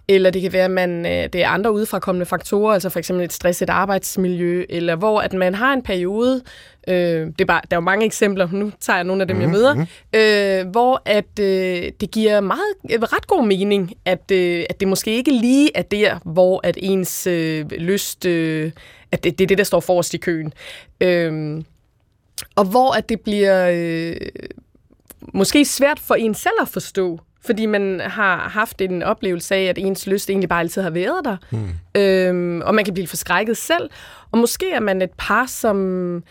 eller 0.07 0.29
det 0.29 0.41
kan 0.41 0.53
være, 0.53 0.65
at 0.65 0.71
man, 0.71 1.05
øh, 1.05 1.29
det 1.33 1.35
er 1.35 1.47
andre 1.47 1.71
udefrakommende 1.71 2.25
faktorer, 2.25 2.73
altså 2.73 2.89
for 2.89 2.99
eksempel 2.99 3.25
et 3.25 3.33
stresset 3.33 3.69
arbejdsmiljø, 3.69 4.65
eller 4.69 4.95
hvor 4.95 5.19
at 5.19 5.33
man 5.33 5.55
har 5.55 5.73
en 5.73 5.81
periode, 5.81 6.41
øh, 6.87 6.95
det 6.95 7.41
er 7.41 7.45
bare, 7.45 7.61
der 7.71 7.77
er 7.77 7.81
jo 7.81 7.85
mange 7.85 8.05
eksempler, 8.05 8.47
nu 8.51 8.71
tager 8.79 8.97
jeg 8.97 9.03
nogle 9.03 9.21
af 9.21 9.27
dem, 9.27 9.37
mm-hmm. 9.37 9.53
jeg 9.53 9.75
Mhm, 9.75 9.87
møder, 10.13 10.61
øh, 10.63 10.67
hvor 10.67 11.01
at 11.05 11.39
øh, 11.39 11.91
det 12.01 12.11
giver 12.11 12.39
meget, 12.39 12.73
øh, 12.91 13.01
ret 13.01 13.27
god 13.27 13.45
mening, 13.45 13.93
at, 14.05 14.31
øh, 14.31 14.63
at 14.69 14.79
det 14.79 14.87
måske 14.87 15.15
ikke 15.15 15.31
lige 15.31 15.69
er 15.75 15.81
der, 15.81 16.19
hvor 16.25 16.59
at 16.63 16.77
ens 16.81 17.27
øh, 17.27 17.71
lyst, 17.71 18.25
øh, 18.25 18.71
at 19.11 19.23
det, 19.23 19.37
det 19.39 19.45
er 19.45 19.47
det, 19.47 19.57
der 19.57 19.63
står 19.63 19.79
forrest 19.79 20.13
i 20.13 20.17
køen. 20.17 20.53
Øh, 21.01 21.61
og 22.55 22.65
hvor 22.65 22.97
at 22.97 23.09
det 23.09 23.21
bliver 23.21 23.69
øh, 23.73 24.15
måske 25.33 25.65
svært 25.65 25.99
for 25.99 26.15
en 26.15 26.33
selv 26.33 26.53
at 26.61 26.67
forstå, 26.67 27.19
fordi 27.45 27.65
man 27.65 27.99
har 27.99 28.37
haft 28.37 28.81
en 28.81 29.03
oplevelse 29.03 29.55
af, 29.55 29.63
at 29.63 29.77
ens 29.77 30.07
lyst 30.07 30.29
egentlig 30.29 30.49
bare 30.49 30.59
altid 30.59 30.81
har 30.81 30.89
været 30.89 31.25
der. 31.25 31.37
Mm. 31.51 32.01
Øhm, 32.01 32.61
og 32.61 32.75
man 32.75 32.85
kan 32.85 32.93
blive 32.93 33.07
forskrækket 33.07 33.57
selv. 33.57 33.89
Og 34.31 34.37
måske 34.37 34.71
er 34.71 34.79
man 34.79 35.01
et 35.01 35.11
par, 35.17 35.45
som 35.45 36.23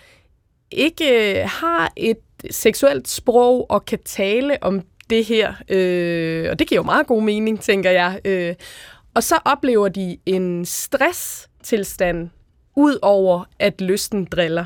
ikke 0.70 1.42
har 1.46 1.92
et 1.96 2.18
seksuelt 2.50 3.08
sprog 3.08 3.70
og 3.70 3.84
kan 3.84 3.98
tale 4.04 4.62
om 4.62 4.82
det 5.10 5.24
her. 5.24 5.54
Øh, 5.68 6.50
og 6.50 6.58
det 6.58 6.68
giver 6.68 6.78
jo 6.78 6.84
meget 6.84 7.06
god 7.06 7.22
mening, 7.22 7.60
tænker 7.60 7.90
jeg. 7.90 8.20
Øh, 8.24 8.54
og 9.14 9.22
så 9.22 9.34
oplever 9.44 9.88
de 9.88 10.16
en 10.26 10.64
stresstilstand 10.64 12.30
ud 12.76 12.98
over, 13.02 13.44
at 13.58 13.80
lysten 13.80 14.24
driller 14.24 14.64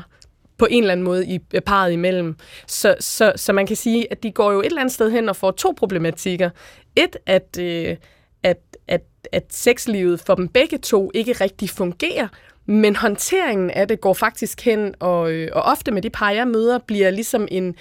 på 0.57 0.67
en 0.69 0.83
eller 0.83 0.91
anden 0.91 1.03
måde 1.03 1.25
i 1.27 1.39
øh, 1.53 1.61
parret 1.61 1.91
imellem. 1.91 2.35
Så, 2.67 2.95
så, 2.99 3.33
så 3.35 3.53
man 3.53 3.67
kan 3.67 3.75
sige, 3.75 4.11
at 4.11 4.23
de 4.23 4.31
går 4.31 4.51
jo 4.51 4.59
et 4.59 4.65
eller 4.65 4.81
andet 4.81 4.93
sted 4.93 5.11
hen 5.11 5.29
og 5.29 5.35
får 5.35 5.51
to 5.51 5.73
problematikker. 5.77 6.49
Et, 6.95 7.17
at, 7.25 7.57
øh, 7.59 7.95
at, 8.43 8.57
at, 8.87 9.01
at 9.31 9.45
sexlivet 9.49 10.19
for 10.19 10.35
dem 10.35 10.47
begge 10.47 10.77
to 10.77 11.11
ikke 11.13 11.31
rigtig 11.31 11.69
fungerer, 11.69 12.27
men 12.65 12.95
håndteringen 12.95 13.71
af 13.71 13.87
det 13.87 14.01
går 14.01 14.13
faktisk 14.13 14.61
hen, 14.61 14.95
og, 14.99 15.31
øh, 15.31 15.49
og 15.53 15.61
ofte 15.61 15.91
med 15.91 16.01
de 16.01 16.09
par, 16.09 16.31
jeg 16.31 16.47
møder, 16.47 16.79
bliver 16.87 17.09
ligesom 17.09 17.47
en... 17.51 17.75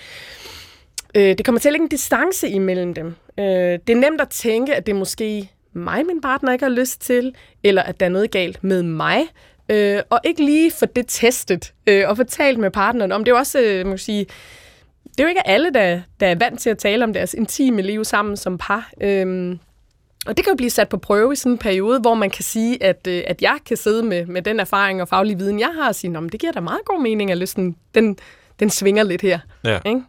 Øh, 1.14 1.38
det 1.38 1.44
kommer 1.44 1.58
til 1.58 1.68
at 1.68 1.72
lægge 1.72 1.84
en 1.84 1.88
distance 1.88 2.48
imellem 2.48 2.94
dem. 2.94 3.14
Øh, 3.38 3.44
det 3.86 3.90
er 3.90 3.94
nemt 3.94 4.20
at 4.20 4.28
tænke, 4.28 4.74
at 4.74 4.86
det 4.86 4.92
er 4.92 4.96
måske 4.96 5.50
mig, 5.72 6.06
min 6.06 6.20
partner 6.20 6.52
ikke 6.52 6.64
har 6.64 6.72
lyst 6.72 7.00
til, 7.00 7.34
eller 7.62 7.82
at 7.82 8.00
der 8.00 8.06
er 8.06 8.10
noget 8.10 8.30
galt 8.30 8.64
med 8.64 8.82
mig, 8.82 9.22
øh, 9.68 10.02
og 10.10 10.20
ikke 10.24 10.44
lige 10.44 10.70
få 10.70 10.86
det 10.86 11.04
testet 11.08 11.74
øh, 11.86 12.08
og 12.08 12.16
få 12.16 12.24
talt 12.24 12.58
med 12.58 12.70
partneren 12.70 13.12
om. 13.12 13.24
Det 13.24 13.30
er 13.30 13.34
jo 13.34 13.38
også, 13.38 13.60
øh, 13.60 13.86
man 13.86 13.92
kan 13.92 13.98
sige, 13.98 14.26
det 15.04 15.20
er 15.20 15.24
jo 15.24 15.28
ikke 15.28 15.46
alle, 15.46 15.72
der, 15.74 16.00
der 16.20 16.26
er 16.26 16.34
vant 16.34 16.60
til 16.60 16.70
at 16.70 16.78
tale 16.78 17.04
om 17.04 17.12
deres 17.12 17.34
intime 17.34 17.82
liv 17.82 18.04
sammen 18.04 18.36
som 18.36 18.58
par. 18.58 18.90
Øhm, 19.00 19.58
og 20.26 20.36
det 20.36 20.44
kan 20.44 20.52
jo 20.52 20.56
blive 20.56 20.70
sat 20.70 20.88
på 20.88 20.96
prøve 20.96 21.32
i 21.32 21.36
sådan 21.36 21.52
en 21.52 21.58
periode, 21.58 22.00
hvor 22.00 22.14
man 22.14 22.30
kan 22.30 22.44
sige, 22.44 22.82
at, 22.82 23.06
øh, 23.08 23.22
at 23.26 23.42
jeg 23.42 23.58
kan 23.66 23.76
sidde 23.76 24.02
med, 24.02 24.26
med 24.26 24.42
den 24.42 24.60
erfaring 24.60 25.02
og 25.02 25.08
faglige 25.08 25.38
viden, 25.38 25.60
jeg 25.60 25.70
har, 25.74 25.88
og 25.88 25.94
sige, 25.94 26.16
at 26.16 26.32
det 26.32 26.40
giver 26.40 26.52
da 26.52 26.60
meget 26.60 26.84
god 26.84 27.02
mening, 27.02 27.30
at 27.30 27.38
lysten, 27.38 27.76
den, 27.94 28.16
den 28.60 28.70
svinger 28.70 29.02
lidt 29.02 29.22
her. 29.22 29.38
Ja. 29.64 29.78
Ikke? 29.86 30.02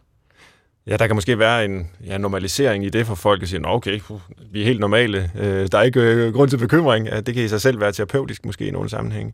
Ja, 0.86 0.96
der 0.96 1.06
kan 1.06 1.16
måske 1.16 1.38
være 1.38 1.64
en 1.64 1.90
ja, 2.06 2.18
normalisering 2.18 2.84
i 2.84 2.88
det 2.88 3.06
for 3.06 3.14
folk, 3.14 3.42
at 3.42 3.48
sige, 3.48 3.60
Nå, 3.60 3.68
okay, 3.68 4.00
puh, 4.00 4.20
vi 4.52 4.60
er 4.60 4.64
helt 4.64 4.80
normale. 4.80 5.30
Øh, 5.38 5.68
der 5.72 5.78
er 5.78 5.82
ikke 5.82 6.00
øh, 6.00 6.34
grund 6.34 6.50
til 6.50 6.56
bekymring. 6.56 7.06
Det 7.26 7.34
kan 7.34 7.44
i 7.44 7.48
sig 7.48 7.60
selv 7.60 7.80
være 7.80 7.92
terapeutisk 7.92 8.44
måske 8.44 8.66
i 8.66 8.70
nogle 8.70 8.88
sammenhænge. 8.88 9.32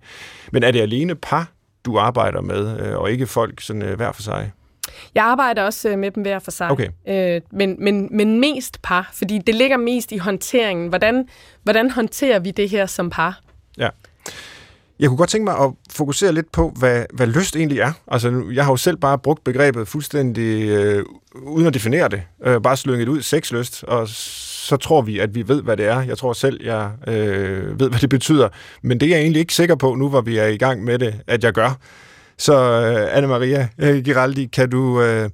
Men 0.52 0.62
er 0.62 0.71
det 0.71 0.80
alene 0.80 1.14
par, 1.14 1.50
du 1.85 1.99
arbejder 1.99 2.40
med, 2.40 2.80
øh, 2.80 2.99
og 2.99 3.11
ikke 3.11 3.26
folk 3.26 3.61
sådan 3.61 3.82
øh, 3.82 3.97
hver 3.97 4.12
for 4.12 4.23
sig? 4.23 4.52
Jeg 5.14 5.25
arbejder 5.25 5.62
også 5.62 5.97
med 5.97 6.11
dem 6.11 6.23
hver 6.23 6.38
for 6.38 6.50
sig, 6.50 6.71
Okay. 6.71 6.88
øh, 7.09 7.40
men, 7.52 7.76
men, 7.78 8.09
men 8.16 8.40
mest 8.40 8.82
par, 8.82 9.11
fordi 9.12 9.38
det 9.38 9.54
ligger 9.54 9.76
mest 9.76 10.12
i 10.12 10.16
håndteringen. 10.16 10.88
Hvordan, 10.88 11.28
hvordan 11.62 11.90
håndterer 11.90 12.38
vi 12.38 12.50
det 12.50 12.68
her 12.71 12.87
som 12.87 13.11
par? 13.11 13.40
Ja. 13.78 13.88
Jeg 15.02 15.09
kunne 15.09 15.16
godt 15.18 15.30
tænke 15.30 15.44
mig 15.44 15.59
at 15.59 15.73
fokusere 15.90 16.32
lidt 16.32 16.52
på, 16.52 16.73
hvad, 16.78 17.04
hvad 17.14 17.26
lyst 17.26 17.56
egentlig 17.56 17.78
er. 17.78 17.92
Altså, 18.09 18.30
nu- 18.30 18.50
jeg 18.50 18.64
har 18.64 18.73
jo 18.73 18.76
selv 18.76 18.97
bare 18.97 19.18
brugt 19.18 19.44
begrebet 19.44 19.88
fuldstændig 19.88 20.68
øh, 20.68 21.04
uden 21.42 21.66
at 21.66 21.75
definere 21.75 22.09
det. 22.09 22.23
Øh, 22.44 22.61
bare 22.62 22.76
slynget 22.76 23.09
ud, 23.09 23.23
sexlyst, 23.23 23.85
og 23.85 24.09
så 24.09 24.76
tror 24.76 25.02
vi, 25.02 25.18
at 25.18 25.35
vi 25.35 25.49
ved, 25.49 25.62
hvad 25.62 25.76
det 25.76 25.87
er. 25.87 26.00
Jeg 26.02 26.18
tror 26.18 26.32
selv, 26.32 26.64
jeg 26.64 26.90
øh, 27.09 27.80
ved, 27.80 27.88
hvad 27.88 28.00
det 28.00 28.09
betyder. 28.09 28.49
Men 28.82 29.00
det 29.00 29.06
er 29.06 29.11
jeg 29.11 29.21
egentlig 29.21 29.40
ikke 29.40 29.54
sikker 29.54 29.75
på, 29.75 29.94
nu 29.94 30.09
hvor 30.09 30.21
vi 30.21 30.38
er 30.38 30.47
i 30.47 30.56
gang 30.56 30.85
med 30.85 30.99
det, 30.99 31.14
at 31.26 31.44
jeg 31.44 31.52
gør. 31.52 31.78
Så 32.38 32.54
øh, 32.54 33.16
Anne-Maria 33.18 33.66
øh, 33.87 34.04
Giraldi, 34.04 34.47
kan 34.47 34.71
du, 34.71 35.02
øh, 35.02 35.30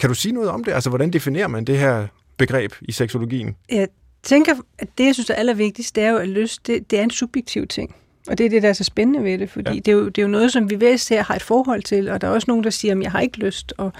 kan 0.00 0.08
du 0.08 0.14
sige 0.14 0.32
noget 0.32 0.50
om 0.50 0.64
det? 0.64 0.72
Altså, 0.72 0.90
hvordan 0.90 1.10
definerer 1.12 1.48
man 1.48 1.64
det 1.64 1.78
her 1.78 2.06
begreb 2.38 2.72
i 2.82 2.92
seksologien? 2.92 3.56
Jeg 3.72 3.88
tænker, 4.22 4.52
at 4.78 4.88
det, 4.98 5.06
jeg 5.06 5.14
synes 5.14 5.30
er 5.30 5.34
allervigtigst, 5.34 5.96
det 5.96 6.04
er 6.04 6.10
jo, 6.10 6.16
at 6.16 6.28
lyst, 6.28 6.66
det, 6.66 6.90
det 6.90 6.98
er 6.98 7.02
en 7.02 7.10
subjektiv 7.10 7.66
ting. 7.66 7.94
Og 8.28 8.38
det 8.38 8.46
er 8.46 8.50
det, 8.50 8.62
der 8.62 8.68
er 8.68 8.72
så 8.72 8.84
spændende 8.84 9.24
ved 9.24 9.38
det, 9.38 9.50
fordi 9.50 9.70
Ja. 9.70 9.76
det, 9.76 9.88
er 9.88 9.92
jo, 9.92 10.08
det 10.08 10.18
er 10.18 10.22
jo 10.22 10.28
noget, 10.28 10.52
som 10.52 10.70
vi 10.70 10.74
hver 10.74 10.92
især 10.92 11.22
har 11.22 11.34
et 11.34 11.42
forhold 11.42 11.82
til, 11.82 12.08
og 12.08 12.20
der 12.20 12.26
er 12.28 12.32
også 12.32 12.44
nogen, 12.48 12.64
der 12.64 12.70
siger, 12.70 12.94
at 12.94 13.02
jeg 13.02 13.12
har 13.12 13.20
ikke 13.20 13.38
lyst, 13.38 13.72
og 13.76 13.92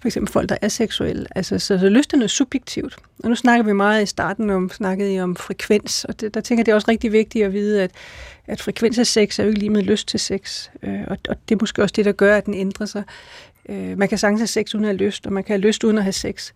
for 0.00 0.08
eksempel 0.08 0.32
folk, 0.32 0.48
der 0.48 0.56
er 0.62 0.68
seksuelle. 0.68 1.26
Altså, 1.34 1.58
så, 1.58 1.78
så 1.78 1.88
lyst 1.88 2.12
er 2.12 2.16
noget 2.16 2.30
subjektivt. 2.30 2.96
Og 3.24 3.28
nu 3.28 3.34
snakker 3.36 3.64
vi 3.64 3.72
meget 3.72 4.02
i 4.02 4.06
starten 4.06 4.50
om, 4.50 4.70
snakkede 4.70 5.14
I 5.14 5.20
om 5.20 5.36
frekvens, 5.36 6.04
og 6.04 6.20
det, 6.20 6.34
der 6.34 6.40
tænker 6.40 6.60
jeg, 6.60 6.66
det 6.66 6.72
er 6.72 6.76
også 6.76 6.88
rigtig 6.90 7.12
vigtigt 7.12 7.44
at 7.44 7.52
vide, 7.52 7.82
at, 7.82 7.90
at 8.46 8.60
frekvens 8.60 8.98
af 8.98 9.06
sex 9.06 9.38
er 9.38 9.42
jo 9.42 9.48
ikke 9.48 9.58
lige 9.60 9.70
med 9.70 9.82
lyst 9.82 10.08
til 10.08 10.20
sex. 10.20 10.68
Øh, 10.82 11.00
og, 11.06 11.18
og 11.28 11.36
det 11.48 11.54
er 11.54 11.58
måske 11.60 11.82
også 11.82 11.92
det, 11.96 12.04
der 12.04 12.12
gør, 12.12 12.36
at 12.36 12.46
den 12.46 12.54
ændrer 12.54 12.86
sig. 12.86 13.02
Øh, 13.68 13.98
man 13.98 14.08
kan 14.08 14.18
sagtens 14.18 14.40
have 14.40 14.46
sex 14.46 14.74
uden 14.74 14.84
at 14.84 14.88
have 14.88 14.96
lyst, 14.96 15.26
og 15.26 15.32
man 15.32 15.44
kan 15.44 15.52
have 15.52 15.66
lyst 15.66 15.84
uden 15.84 15.98
at 15.98 16.04
have 16.04 16.12
sex. 16.12 16.52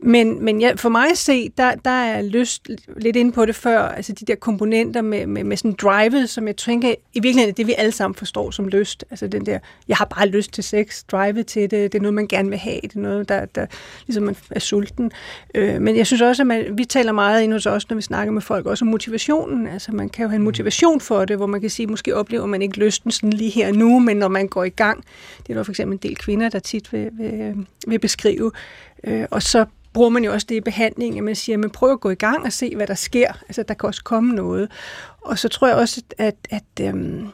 Men, 0.00 0.44
men 0.44 0.60
ja, 0.60 0.72
for 0.76 0.88
mig 0.88 1.10
at 1.10 1.18
se, 1.18 1.48
der, 1.58 1.74
der 1.74 1.90
er 1.90 2.22
lyst 2.22 2.68
lidt 2.96 3.16
inde 3.16 3.32
på 3.32 3.46
det 3.46 3.54
før, 3.54 3.80
altså 3.80 4.12
de 4.12 4.24
der 4.24 4.34
komponenter 4.34 5.02
med, 5.02 5.26
med, 5.26 5.44
med 5.44 5.56
sådan 5.56 5.72
drivet, 5.72 6.28
som 6.28 6.46
jeg 6.46 6.56
tænker 6.56 6.88
i 6.88 7.20
virkeligheden 7.20 7.50
er 7.50 7.54
det, 7.54 7.66
vi 7.66 7.74
alle 7.78 7.92
sammen 7.92 8.14
forstår 8.14 8.50
som 8.50 8.68
lyst. 8.68 9.04
Altså 9.10 9.26
den 9.26 9.46
der, 9.46 9.58
jeg 9.88 9.96
har 9.96 10.04
bare 10.04 10.28
lyst 10.28 10.52
til 10.52 10.64
sex, 10.64 11.04
drivet 11.04 11.46
til 11.46 11.62
det, 11.62 11.92
det 11.92 11.94
er 11.94 12.02
noget, 12.02 12.14
man 12.14 12.26
gerne 12.26 12.48
vil 12.48 12.58
have, 12.58 12.80
det 12.82 12.94
er 12.94 13.00
noget, 13.00 13.28
der, 13.28 13.44
der 13.44 13.66
ligesom 14.06 14.22
man 14.24 14.36
er 14.50 14.60
sulten. 14.60 15.12
Øh, 15.54 15.82
men 15.82 15.96
jeg 15.96 16.06
synes 16.06 16.22
også, 16.22 16.42
at 16.42 16.46
man, 16.46 16.78
vi 16.78 16.84
taler 16.84 17.12
meget 17.12 17.42
ind 17.42 17.52
hos 17.52 17.66
os, 17.66 17.88
når 17.88 17.96
vi 17.96 18.02
snakker 18.02 18.32
med 18.32 18.42
folk, 18.42 18.66
også 18.66 18.84
om 18.84 18.88
motivationen. 18.88 19.66
Altså 19.66 19.92
man 19.92 20.08
kan 20.08 20.22
jo 20.22 20.28
have 20.28 20.36
en 20.36 20.44
motivation 20.44 21.00
for 21.00 21.24
det, 21.24 21.36
hvor 21.36 21.46
man 21.46 21.60
kan 21.60 21.70
sige, 21.70 21.86
måske 21.86 22.16
oplever 22.16 22.46
man 22.46 22.62
ikke 22.62 22.78
lysten 22.78 23.10
sådan 23.10 23.32
lige 23.32 23.50
her 23.50 23.72
nu, 23.72 23.98
men 23.98 24.16
når 24.16 24.28
man 24.28 24.48
går 24.48 24.64
i 24.64 24.68
gang, 24.68 25.04
det 25.38 25.50
er 25.50 25.54
der 25.54 25.62
for 25.62 25.72
eksempel 25.72 25.94
en 25.94 26.10
del 26.10 26.16
kvinder, 26.16 26.37
der 26.40 26.58
tit 26.58 26.92
vil, 26.92 27.10
vil, 27.12 27.66
vil 27.86 27.98
beskrive, 27.98 28.52
øh, 29.04 29.26
og 29.30 29.42
så 29.42 29.66
bruger 29.92 30.10
man 30.10 30.24
jo 30.24 30.32
også 30.32 30.46
det 30.48 30.54
i 30.54 30.60
behandling, 30.60 31.18
at 31.18 31.24
man 31.24 31.34
siger, 31.34 31.58
man 31.58 31.70
prøver 31.70 31.92
at 31.92 32.00
gå 32.00 32.10
i 32.10 32.14
gang 32.14 32.44
og 32.44 32.52
se, 32.52 32.76
hvad 32.76 32.86
der 32.86 32.94
sker. 32.94 33.32
Altså, 33.48 33.62
der 33.62 33.74
kan 33.74 33.86
også 33.86 34.04
komme 34.04 34.34
noget. 34.34 34.70
Og 35.20 35.38
så 35.38 35.48
tror 35.48 35.68
jeg 35.68 35.76
også, 35.76 36.02
at, 36.18 36.34
at, 36.50 36.64
øhm, 36.80 37.28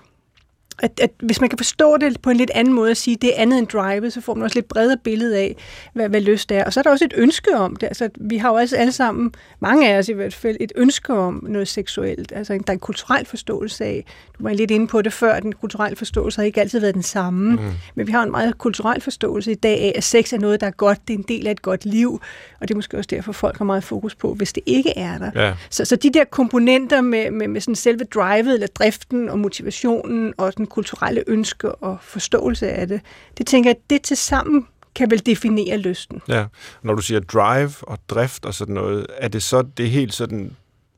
at, 0.79 1.01
at 1.03 1.11
hvis 1.23 1.41
man 1.41 1.51
kan 1.51 1.59
forstå 1.59 1.97
det 1.97 2.23
på 2.23 2.31
en 2.31 2.37
lidt 2.37 2.51
anden 2.55 2.75
måde 2.75 2.91
at 2.91 2.97
sige, 2.97 3.17
det 3.17 3.39
er 3.39 3.43
andet 3.43 3.59
end 3.59 3.67
drive, 3.67 4.11
så 4.11 4.21
får 4.21 4.35
man 4.35 4.43
også 4.43 4.57
lidt 4.57 4.69
bredere 4.69 4.97
billede 5.05 5.39
af, 5.39 5.57
hvad, 5.93 6.09
hvad 6.09 6.21
lyst 6.21 6.53
er. 6.53 6.65
Og 6.65 6.73
så 6.73 6.81
er 6.81 6.83
der 6.83 6.91
også 6.91 7.05
et 7.05 7.13
ønske 7.17 7.57
om 7.57 7.77
det. 7.77 7.87
Altså, 7.87 8.09
vi 8.21 8.37
har 8.37 8.49
jo 8.49 8.55
også 8.55 8.77
alle 8.77 8.93
sammen, 8.93 9.33
mange 9.61 9.89
af 9.89 9.99
os 9.99 10.09
i 10.09 10.13
hvert 10.13 10.35
fald, 10.35 10.57
et 10.61 10.73
ønske 10.77 11.15
om 11.15 11.45
noget 11.49 11.69
seksuelt. 11.69 12.33
Altså, 12.37 12.53
der 12.53 12.61
er 12.67 12.73
en 12.73 12.79
kulturel 12.79 13.27
forståelse 13.27 13.85
af, 13.85 14.05
du 14.39 14.43
var 14.43 14.53
lidt 14.53 14.71
inde 14.71 14.87
på 14.87 15.03
det 15.03 15.13
før, 15.13 15.41
den 15.41 15.53
kulturelle 15.53 15.97
forståelse 15.97 16.39
har 16.39 16.45
ikke 16.45 16.61
altid 16.61 16.81
været 16.81 16.95
den 16.95 17.03
samme. 17.03 17.51
Mm. 17.51 17.71
Men 17.95 18.07
vi 18.07 18.13
har 18.13 18.23
en 18.23 18.31
meget 18.31 18.59
kulturel 18.59 19.01
forståelse 19.01 19.53
i 19.53 19.55
dag 19.55 19.81
af, 19.81 19.93
at 19.97 20.05
sex 20.05 20.33
er 20.33 20.39
noget, 20.39 20.61
der 20.61 20.67
er 20.67 20.71
godt, 20.71 20.99
det 21.09 21.15
er 21.15 21.19
en 21.19 21.25
del 21.29 21.47
af 21.47 21.51
et 21.51 21.63
godt 21.63 21.85
liv. 21.85 22.21
Og 22.61 22.69
det 22.69 22.75
er 22.75 22.77
måske 22.77 22.97
også 22.97 23.09
derfor, 23.11 23.33
folk 23.33 23.59
har 23.59 23.65
meget 23.65 23.85
fokus 23.85 24.15
på, 24.15 24.35
hvis 24.35 24.53
det 24.53 24.63
ikke 24.67 24.93
er 24.99 25.19
der. 25.19 25.31
Ja. 25.35 25.55
Så, 25.71 25.85
så 25.85 25.97
de 25.97 26.11
der 26.11 26.25
komponenter 26.25 27.01
med, 27.01 27.31
med, 27.31 27.49
med 27.49 27.61
sådan 27.61 27.75
selve 27.75 28.05
drivet, 28.05 28.55
eller 28.55 28.67
driften 28.67 29.29
og 29.29 29.39
motivationen, 29.39 30.35
og 30.37 30.57
den 30.57 30.64
kulturelle 30.67 31.25
ønske 31.27 31.75
og 31.75 31.99
forståelse 32.03 32.69
af 32.69 32.89
det, 32.89 33.01
det 33.39 33.47
tænker 33.47 33.71
jeg, 33.71 33.77
det 33.91 34.03
til 34.03 34.17
sammen 34.17 34.67
kan 34.95 35.11
vel 35.11 35.27
definere 35.27 35.79
lysten. 35.79 36.23
Ja. 36.29 36.45
Når 36.83 36.95
du 36.95 37.03
siger 37.03 37.21
drive 37.21 37.73
og 37.83 37.99
drift 38.09 38.45
og 38.45 38.55
sådan 38.55 38.75
noget, 38.75 39.07
er 39.19 39.29
det 39.29 39.43
så 39.43 39.63
det 39.63 39.91
helt 39.91 40.15
sådan 40.15 40.57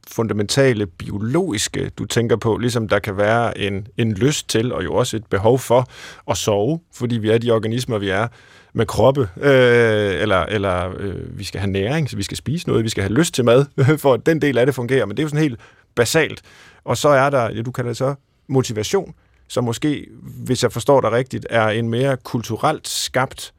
fundamentale 0.09 0.87
biologiske, 0.87 1.91
du 1.99 2.05
tænker 2.05 2.37
på, 2.37 2.57
ligesom 2.57 2.89
der 2.89 2.99
kan 2.99 3.17
være 3.17 3.59
en, 3.59 3.87
en 3.97 4.13
lyst 4.13 4.49
til, 4.49 4.73
og 4.73 4.85
jo 4.85 4.95
også 4.95 5.17
et 5.17 5.27
behov 5.27 5.59
for 5.59 5.89
at 6.31 6.37
sove, 6.37 6.81
fordi 6.95 7.19
vi 7.19 7.31
er 7.31 7.39
de 7.39 7.51
organismer, 7.51 7.99
vi 7.99 8.09
er, 8.09 8.29
med 8.73 8.87
kroppe, 8.87 9.29
øh, 9.41 10.23
eller, 10.23 10.43
eller 10.43 10.93
øh, 10.99 11.39
vi 11.39 11.45
skal 11.45 11.61
have 11.61 11.71
næring, 11.71 12.11
så 12.11 12.17
vi 12.17 12.23
skal 12.23 12.37
spise 12.37 12.69
noget, 12.69 12.85
vi 12.85 12.89
skal 12.89 13.03
have 13.03 13.15
lyst 13.15 13.35
til 13.35 13.45
mad, 13.45 13.65
for 13.99 14.15
at 14.15 14.27
den 14.27 14.43
del 14.43 14.59
af 14.59 14.67
det 14.67 14.75
fungerer, 14.75 15.07
men 15.07 15.17
det 15.17 15.23
er 15.23 15.25
jo 15.25 15.29
sådan 15.29 15.43
helt 15.43 15.61
basalt. 15.95 16.43
Og 16.85 16.97
så 16.97 17.09
er 17.09 17.31
der, 17.31 17.51
ja, 17.51 17.63
du 17.63 17.71
kalder 17.71 17.91
det 17.91 17.97
så 17.97 18.15
motivation, 18.49 19.15
som 19.49 19.65
måske, 19.65 20.07
hvis 20.23 20.63
jeg 20.63 20.73
forstår 20.73 21.01
dig 21.01 21.13
rigtigt, 21.13 21.47
er 21.51 21.69
en 21.69 21.89
mere 21.89 22.17
kulturelt 22.17 22.89
skabt 22.89 23.55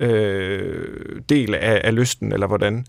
øh, 0.00 1.20
del 1.28 1.54
af, 1.54 1.80
af 1.84 1.94
lysten, 1.94 2.32
eller 2.32 2.46
hvordan? 2.46 2.86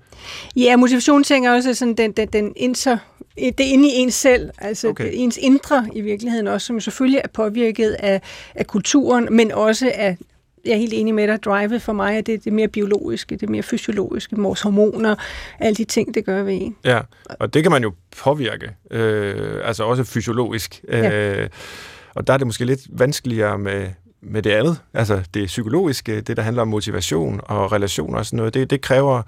Ja, 0.56 0.78
motivation 0.78 1.24
tænker 1.24 1.52
også 1.52 1.74
sådan 1.74 1.94
den, 1.94 2.12
den, 2.12 2.28
den 2.28 2.54
inter, 2.56 2.98
det 3.38 3.60
inde 3.60 3.88
i 3.88 3.92
ens 3.94 4.14
selv, 4.14 4.50
altså 4.58 4.88
Okay. 4.90 5.10
ens 5.14 5.38
indre 5.38 5.88
i 5.96 6.02
virkeligheden 6.02 6.48
også, 6.48 6.68
som 6.68 6.80
selvfølgelig 6.80 7.22
er 7.24 7.28
påvirket 7.28 7.92
af, 7.92 8.22
af 8.56 8.68
kulturen, 8.68 9.28
men 9.32 9.52
også 9.52 9.92
af 9.96 10.18
jeg 10.66 10.72
er 10.72 10.78
helt 10.78 10.94
enig 10.94 11.14
med 11.16 11.28
dig. 11.28 11.44
Drivet 11.44 11.82
for 11.82 11.94
mig 11.94 12.18
er 12.18 12.22
det, 12.22 12.46
det 12.46 12.54
mere 12.54 12.68
biologiske, 12.68 13.36
det 13.36 13.50
mere 13.50 13.64
fysiologiske, 13.64 14.36
vores 14.36 14.62
hormoner, 14.62 15.16
alle 15.60 15.76
de 15.76 15.84
ting, 15.84 16.16
det 16.16 16.26
gør 16.26 16.44
ved 16.44 16.58
en. 16.62 16.76
Ja, 16.86 17.00
og 17.30 17.54
det 17.54 17.64
kan 17.64 17.72
man 17.72 17.84
jo 17.84 17.94
påvirke, 18.24 18.72
øh, 18.92 19.62
altså 19.64 19.84
også 19.84 20.04
fysiologisk. 20.04 20.82
Ja. 20.88 21.48
Og 22.16 22.28
der 22.28 22.34
er 22.34 22.38
det 22.38 22.48
måske 22.48 22.66
lidt 22.66 22.82
vanskeligere 22.90 23.58
med, 23.58 23.90
med 24.22 24.42
det 24.42 24.52
andet, 24.52 24.80
altså 24.94 25.22
det 25.34 25.46
psykologiske, 25.46 26.22
det 26.22 26.38
der 26.38 26.44
handler 26.44 26.62
om 26.62 26.68
motivation 26.68 27.42
og 27.44 27.72
relationer 27.72 28.18
og 28.18 28.26
sådan 28.26 28.38
noget, 28.38 28.54
det, 28.54 28.70
det 28.70 28.82
kræver 28.82 29.22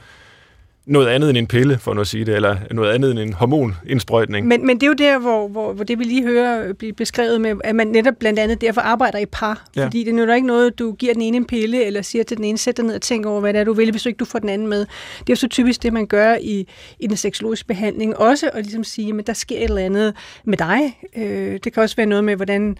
noget 0.85 1.07
andet 1.07 1.29
end 1.29 1.37
en 1.37 1.47
pille, 1.47 1.77
for 1.77 1.93
nu 1.93 2.01
at 2.01 2.07
sige 2.07 2.25
det, 2.25 2.35
eller 2.35 2.57
noget 2.71 2.91
andet 2.91 3.11
end 3.11 3.19
en 3.19 3.33
hormonindsprøjtning. 3.33 4.47
Men, 4.47 4.67
men 4.67 4.77
det 4.77 4.83
er 4.83 4.87
jo 4.87 4.93
der, 4.93 5.19
hvor, 5.19 5.47
hvor, 5.47 5.73
hvor 5.73 5.83
det 5.83 5.99
vi 5.99 6.03
lige 6.03 6.23
hører 6.23 6.73
blive 6.73 6.93
beskrevet 6.93 7.41
med, 7.41 7.55
at 7.63 7.75
man 7.75 7.87
netop 7.87 8.13
blandt 8.19 8.39
andet 8.39 8.61
derfor 8.61 8.81
arbejder 8.81 9.19
i 9.19 9.25
par. 9.25 9.65
Ja. 9.75 9.85
Fordi 9.85 10.03
det 10.03 10.15
nytter 10.15 10.35
ikke 10.35 10.47
noget, 10.47 10.79
du 10.79 10.91
giver 10.91 11.13
den 11.13 11.21
ene 11.21 11.37
en 11.37 11.45
pille, 11.45 11.85
eller 11.85 12.01
siger 12.01 12.23
til 12.23 12.37
den 12.37 12.45
ene, 12.45 12.57
sæt 12.57 12.77
dig 12.77 12.85
ned 12.85 12.95
og 12.95 13.01
tænk 13.01 13.25
over, 13.25 13.41
hvad 13.41 13.53
det 13.53 13.59
er, 13.59 13.63
du 13.63 13.73
vil, 13.73 13.91
hvis 13.91 14.03
du 14.03 14.09
ikke 14.09 14.17
du 14.17 14.25
får 14.25 14.39
den 14.39 14.49
anden 14.49 14.67
med. 14.67 14.79
Det 14.79 14.87
er 15.19 15.23
jo 15.29 15.35
så 15.35 15.47
typisk 15.47 15.83
det, 15.83 15.93
man 15.93 16.07
gør 16.07 16.35
i, 16.41 16.67
i 16.99 17.07
den 17.07 17.17
seksologiske 17.17 17.67
behandling. 17.67 18.17
Også 18.17 18.49
at 18.53 18.63
ligesom 18.63 18.83
sige, 18.83 19.13
at 19.19 19.27
der 19.27 19.33
sker 19.33 19.57
et 19.57 19.63
eller 19.63 19.81
andet 19.81 20.13
med 20.45 20.57
dig. 20.57 20.97
Øh, 21.17 21.59
det 21.63 21.73
kan 21.73 21.83
også 21.83 21.95
være 21.95 22.05
noget 22.05 22.23
med, 22.23 22.35
hvordan 22.35 22.77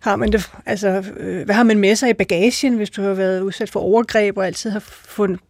har 0.00 0.16
man 0.16 0.32
det, 0.32 0.50
altså, 0.66 1.04
øh, 1.16 1.44
hvad 1.44 1.54
har 1.54 1.62
man 1.62 1.78
med 1.78 1.96
sig 1.96 2.10
i 2.10 2.14
bagagen, 2.14 2.74
hvis 2.74 2.90
du 2.90 3.02
har 3.02 3.14
været 3.14 3.40
udsat 3.40 3.70
for 3.70 3.80
overgreb 3.80 4.36
og 4.36 4.46
altid 4.46 4.70
har 4.70 4.84
fundet 5.08 5.40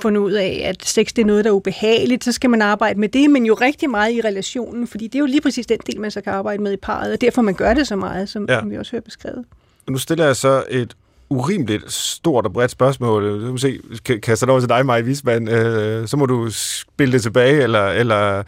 fundet 0.00 0.20
ud 0.20 0.32
af, 0.32 0.62
at 0.64 0.84
sex 0.84 1.06
det 1.16 1.22
er 1.22 1.26
noget, 1.26 1.44
der 1.44 1.50
er 1.50 1.54
ubehageligt, 1.54 2.24
så 2.24 2.32
skal 2.32 2.50
man 2.50 2.62
arbejde 2.62 3.00
med 3.00 3.08
det, 3.08 3.30
men 3.30 3.46
jo 3.46 3.54
rigtig 3.54 3.90
meget 3.90 4.12
i 4.12 4.20
relationen, 4.24 4.86
fordi 4.86 5.04
det 5.06 5.14
er 5.14 5.18
jo 5.20 5.26
lige 5.26 5.40
præcis 5.40 5.66
den 5.66 5.78
del, 5.86 6.00
man 6.00 6.10
så 6.10 6.20
kan 6.20 6.32
arbejde 6.32 6.62
med 6.62 6.72
i 6.72 6.76
parret, 6.76 7.12
og 7.12 7.20
derfor 7.20 7.42
man 7.42 7.54
gør 7.54 7.74
det 7.74 7.86
så 7.86 7.96
meget, 7.96 8.28
som, 8.28 8.46
Ja. 8.48 8.58
som 8.60 8.70
vi 8.70 8.76
også 8.76 8.92
hører 8.92 9.02
beskrevet. 9.02 9.44
Nu 9.88 9.98
stiller 9.98 10.24
jeg 10.26 10.36
så 10.36 10.64
et 10.70 10.96
urimeligt 11.30 11.92
stort 11.92 12.46
og 12.46 12.52
bredt 12.52 12.70
spørgsmål. 12.70 13.46
Du 13.46 13.50
må 13.50 13.56
se, 13.56 13.78
kan- 14.04 14.20
kaster 14.20 14.46
det 14.46 14.50
over 14.50 14.60
til 14.60 14.68
dig, 14.68 14.86
Maja 14.86 15.02
Wiesmann. 15.02 15.48
Øh, 15.48 16.08
så 16.08 16.16
må 16.16 16.26
du 16.26 16.50
spille 16.50 17.12
det 17.12 17.22
tilbage, 17.22 17.62
eller, 17.62 17.86
eller, 17.88 18.42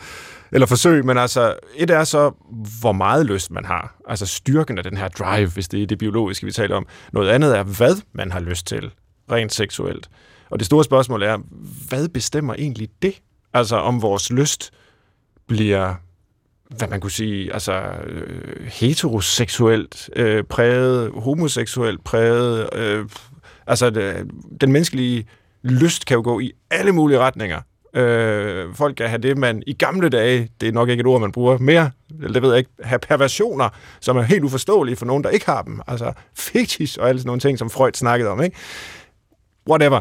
eller 0.53 0.67
forsøge. 0.67 1.03
Men 1.03 1.19
altså, 1.19 1.55
et 1.77 1.91
er 1.91 2.05
så, 2.05 2.31
hvor 2.81 2.93
meget 2.93 3.27
lyst 3.27 3.51
man 3.51 3.65
har. 3.65 3.95
Altså 4.09 4.27
styrken 4.27 4.79
af 4.79 4.85
den 4.85 4.97
her 4.97 5.09
drive, 5.09 5.49
hvis 5.51 5.69
det 5.69 5.83
er 5.83 5.87
det 5.87 5.99
biologiske, 5.99 6.47
vi 6.47 6.53
taler 6.53 6.77
om. 6.77 6.87
Noget 7.13 7.29
andet 7.29 7.57
er, 7.59 7.63
hvad 7.63 7.95
man 8.13 8.33
har 8.33 8.41
lyst 8.41 8.67
til, 8.67 8.91
rent 9.33 9.55
seksuelt. 9.55 10.09
Og 10.51 10.59
det 10.59 10.67
store 10.67 10.85
spørgsmål 10.85 11.23
er, 11.23 11.39
hvad 11.89 12.09
bestemmer 12.09 12.55
egentlig 12.55 12.89
det? 13.03 13.15
Altså, 13.53 13.77
om 13.77 14.03
vores 14.03 14.31
lyst 14.31 14.71
bliver 15.47 15.95
hvad 16.77 16.89
man 16.89 17.01
kunne 17.01 17.11
sige, 17.11 17.53
altså 17.53 17.73
øh, 18.07 18.67
heteroseksuelt 18.67 20.11
øh, 20.17 20.45
præget, 20.45 21.13
homoseksuelt 21.15 22.05
præget. 22.05 22.69
Øh, 22.75 23.09
altså 23.67 23.91
det, 23.91 24.31
den 24.61 24.73
menneskelige 24.73 25.27
lyst 25.63 26.07
kan 26.07 26.15
jo 26.15 26.23
gå 26.23 26.41
i 26.41 26.53
alle 26.71 26.93
mulige 26.93 27.19
retninger. 27.19 27.61
Øh, 27.95 28.75
folk 28.75 28.97
kan 28.97 29.09
have 29.09 29.23
det, 29.23 29.39
man 29.39 29.63
i 29.67 29.73
gamle 29.73 30.09
dage, 30.09 30.49
det 30.61 30.69
er 30.69 30.73
nok 30.73 30.89
ikke 30.89 31.01
et 31.01 31.07
ord, 31.07 31.21
man 31.21 31.33
bruger 31.33 31.59
mere, 31.59 31.91
eller 32.19 32.33
det 32.33 32.43
ved 32.43 32.51
jeg 32.51 32.59
ikke, 32.59 32.71
have 32.83 32.99
perversioner, 32.99 33.69
som 34.01 34.17
er 34.17 34.23
helt 34.23 34.45
uforståelige 34.45 34.97
for 34.97 35.07
nogen, 35.07 35.25
der 35.25 35.31
ikke 35.31 35.47
har 35.47 35.63
dem. 35.63 35.81
Altså 35.87 36.13
fetish 36.35 36.99
og 37.01 37.09
alle 37.09 37.21
sådan 37.21 37.29
nogle 37.29 37.41
ting, 37.41 37.59
som 37.59 37.71
Freud 37.71 37.93
snakkede 37.95 38.31
om, 38.31 38.43
ikke? 38.43 38.57
Whatever. 39.69 40.01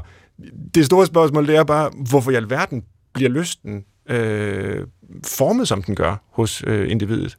Det 0.75 0.86
store 0.86 1.06
spørgsmål, 1.06 1.47
det 1.47 1.56
er 1.56 1.63
bare, 1.63 1.91
hvorfor 2.10 2.32
i 2.32 2.36
alverden 2.36 2.84
bliver 3.13 3.30
lysten 3.30 3.84
øh, 4.10 4.88
formet, 5.25 5.67
som 5.67 5.84
den 5.84 5.95
gør 5.95 6.23
hos 6.32 6.63
øh, 6.67 6.91
individet? 6.91 7.38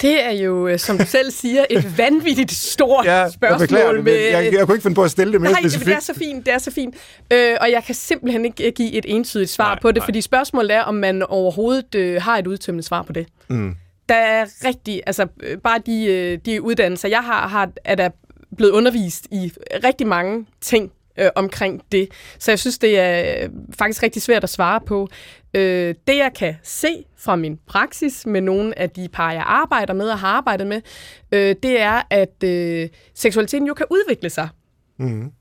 Det 0.00 0.24
er 0.24 0.30
jo, 0.30 0.68
øh, 0.68 0.78
som 0.78 0.98
du 0.98 1.06
selv 1.06 1.30
siger, 1.30 1.64
et 1.70 1.98
vanvittigt 1.98 2.50
stort 2.52 3.04
Ja, 3.06 3.12
jeg 3.14 3.32
spørgsmål. 3.32 3.68
det, 3.68 3.94
men 3.94 4.04
med, 4.04 4.12
jeg, 4.12 4.52
jeg 4.52 4.66
kunne 4.66 4.74
ikke 4.74 4.82
finde 4.82 4.94
på 4.94 5.02
at 5.02 5.10
stille 5.10 5.32
det 5.32 5.40
mere 5.40 5.52
Nej, 5.52 5.60
det 5.60 5.72
specifikt. 5.72 5.96
er 5.96 6.00
så 6.00 6.14
fint, 6.14 6.46
det 6.46 6.54
er 6.54 6.58
så 6.58 6.70
fint. 6.70 6.94
Øh, 7.32 7.56
og 7.60 7.70
jeg 7.70 7.84
kan 7.84 7.94
simpelthen 7.94 8.44
ikke 8.44 8.66
øh, 8.66 8.72
give 8.76 8.92
et 8.92 9.04
entydigt 9.08 9.50
svar 9.50 9.64
Nej, 9.64 9.74
nej, 9.74 9.80
på 9.80 9.88
det, 9.88 9.94
nej. 9.96 10.00
nej. 10.00 10.06
fordi 10.06 10.20
spørgsmålet 10.20 10.70
er, 10.76 10.82
om 10.82 10.94
man 10.94 11.22
overhovedet 11.22 11.94
øh, 11.94 12.22
har 12.22 12.38
et 12.38 12.46
udtømmende 12.46 12.82
svar 12.82 13.02
på 13.02 13.12
det. 13.12 13.26
Mm. 13.48 13.74
Der 14.08 14.14
er 14.14 14.46
rigtig, 14.64 15.02
altså 15.06 15.26
øh, 15.42 15.58
bare 15.58 15.78
de, 15.86 16.04
øh, 16.04 16.38
de 16.46 16.62
uddannelser, 16.62 17.08
jeg 17.08 17.20
har, 17.20 17.48
har, 17.48 17.70
er 17.84 17.94
der 17.94 18.08
blevet 18.56 18.72
undervist 18.72 19.26
i 19.30 19.52
rigtig 19.84 20.06
mange 20.06 20.46
ting 20.60 20.92
øh, 21.18 21.28
omkring 21.34 21.82
det. 21.92 22.08
Så 22.38 22.50
jeg 22.50 22.58
synes, 22.58 22.78
det 22.78 22.98
er 22.98 23.42
øh, 23.44 23.50
faktisk 23.78 24.02
rigtig 24.02 24.22
svært 24.22 24.44
at 24.44 24.50
svare 24.50 24.80
på. 24.80 25.08
Øh, 25.54 25.94
det, 26.06 26.16
jeg 26.16 26.30
kan 26.36 26.54
se 26.62 27.04
fra 27.18 27.36
min 27.36 27.58
praksis 27.66 28.26
med 28.26 28.40
nogle 28.40 28.78
af 28.78 28.90
de 28.90 29.08
par, 29.08 29.32
jeg 29.32 29.44
arbejder 29.46 29.94
med 29.94 30.08
og 30.08 30.18
har 30.18 30.28
arbejdet 30.28 30.66
med, 30.66 30.80
øh, 31.32 31.56
det 31.62 31.80
er, 31.80 32.02
at 32.10 32.44
øh, 32.44 32.88
seksualiteten 33.14 33.66
jo 33.66 33.74
kan 33.74 33.86
udvikle 33.90 34.30
sig. 34.30 34.48
Mm. 34.98 35.32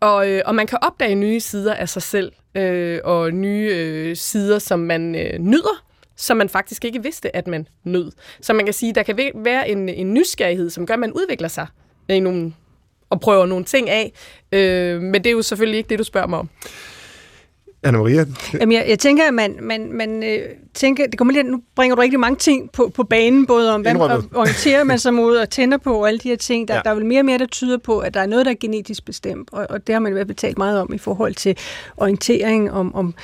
Og, 0.00 0.30
øh, 0.30 0.42
og 0.46 0.54
man 0.54 0.66
kan 0.66 0.78
opdage 0.82 1.14
nye 1.14 1.40
sider 1.40 1.74
af 1.74 1.88
sig 1.88 2.02
selv, 2.02 2.32
øh, 2.54 3.00
og 3.04 3.30
nye 3.30 3.70
øh, 3.74 4.16
sider, 4.16 4.58
som 4.58 4.78
man 4.78 5.14
øh, 5.14 5.38
nyder, 5.38 5.84
som 6.16 6.36
man 6.36 6.48
faktisk 6.48 6.84
ikke 6.84 7.02
vidste, 7.02 7.36
at 7.36 7.46
man 7.46 7.68
nød. 7.84 8.12
Så 8.40 8.52
man 8.52 8.64
kan 8.64 8.74
sige, 8.74 8.94
der 8.94 9.02
kan 9.02 9.18
væ- 9.18 9.42
være 9.44 9.68
en, 9.68 9.88
en 9.88 10.14
nysgerrighed, 10.14 10.70
som 10.70 10.86
gør, 10.86 10.94
at 10.94 11.00
man 11.00 11.12
udvikler 11.12 11.48
sig 11.48 11.66
i 12.08 12.20
nogle, 12.20 12.52
og 13.10 13.20
prøver 13.20 13.46
nogle 13.46 13.64
ting 13.64 13.90
af. 13.90 14.12
Øh, 14.52 15.00
men 15.02 15.14
det 15.14 15.26
er 15.26 15.32
jo 15.32 15.42
selvfølgelig 15.42 15.78
ikke 15.78 15.88
det, 15.88 15.98
du 15.98 16.04
spørger 16.04 16.26
mig 16.26 16.38
om. 16.38 16.48
Anna-Maria? 17.86 18.24
Jamen, 18.60 18.72
jeg, 18.72 18.84
jeg 18.88 18.98
tænker, 18.98 19.24
at 19.28 19.34
man, 19.34 19.56
man, 19.60 19.92
man 19.92 20.22
øh, 20.22 20.38
tænker, 20.74 21.06
det 21.06 21.18
kommer 21.18 21.34
lidt, 21.34 21.46
nu 21.46 21.60
bringer 21.76 21.96
du 21.96 22.00
rigtig 22.00 22.20
mange 22.20 22.36
ting 22.36 22.70
på, 22.72 22.90
på 22.94 23.04
banen, 23.04 23.46
både 23.46 23.74
om, 23.74 23.80
hvad 23.80 23.92
orienterer 24.34 24.84
man 24.84 24.98
sig 24.98 25.14
mod 25.14 25.36
og 25.36 25.50
tænder 25.50 25.78
på, 25.78 26.00
og 26.00 26.08
alle 26.08 26.18
de 26.18 26.28
her 26.28 26.36
ting. 26.36 26.68
Der, 26.68 26.74
Ja. 26.74 26.78
ja. 26.78 26.82
der 26.84 26.90
er 26.90 26.94
vel 26.94 27.06
mere 27.06 27.20
og 27.20 27.24
mere, 27.24 27.38
der 27.38 27.46
tyder 27.46 27.78
på, 27.78 27.98
at 27.98 28.14
der 28.14 28.20
er 28.20 28.26
noget, 28.26 28.46
der 28.46 28.52
er 28.52 28.56
genetisk 28.60 29.04
bestemt, 29.04 29.48
og, 29.52 29.66
og 29.70 29.86
det 29.86 29.92
har 29.92 30.00
man 30.00 30.12
i 30.12 30.14
hvert 30.14 30.26
fald 30.26 30.36
talt 30.36 30.58
meget 30.58 30.80
om 30.80 30.92
i 30.94 30.98
forhold 30.98 31.34
til 31.34 31.56
orientering, 31.96 32.72
om, 32.72 32.94
om 32.94 33.14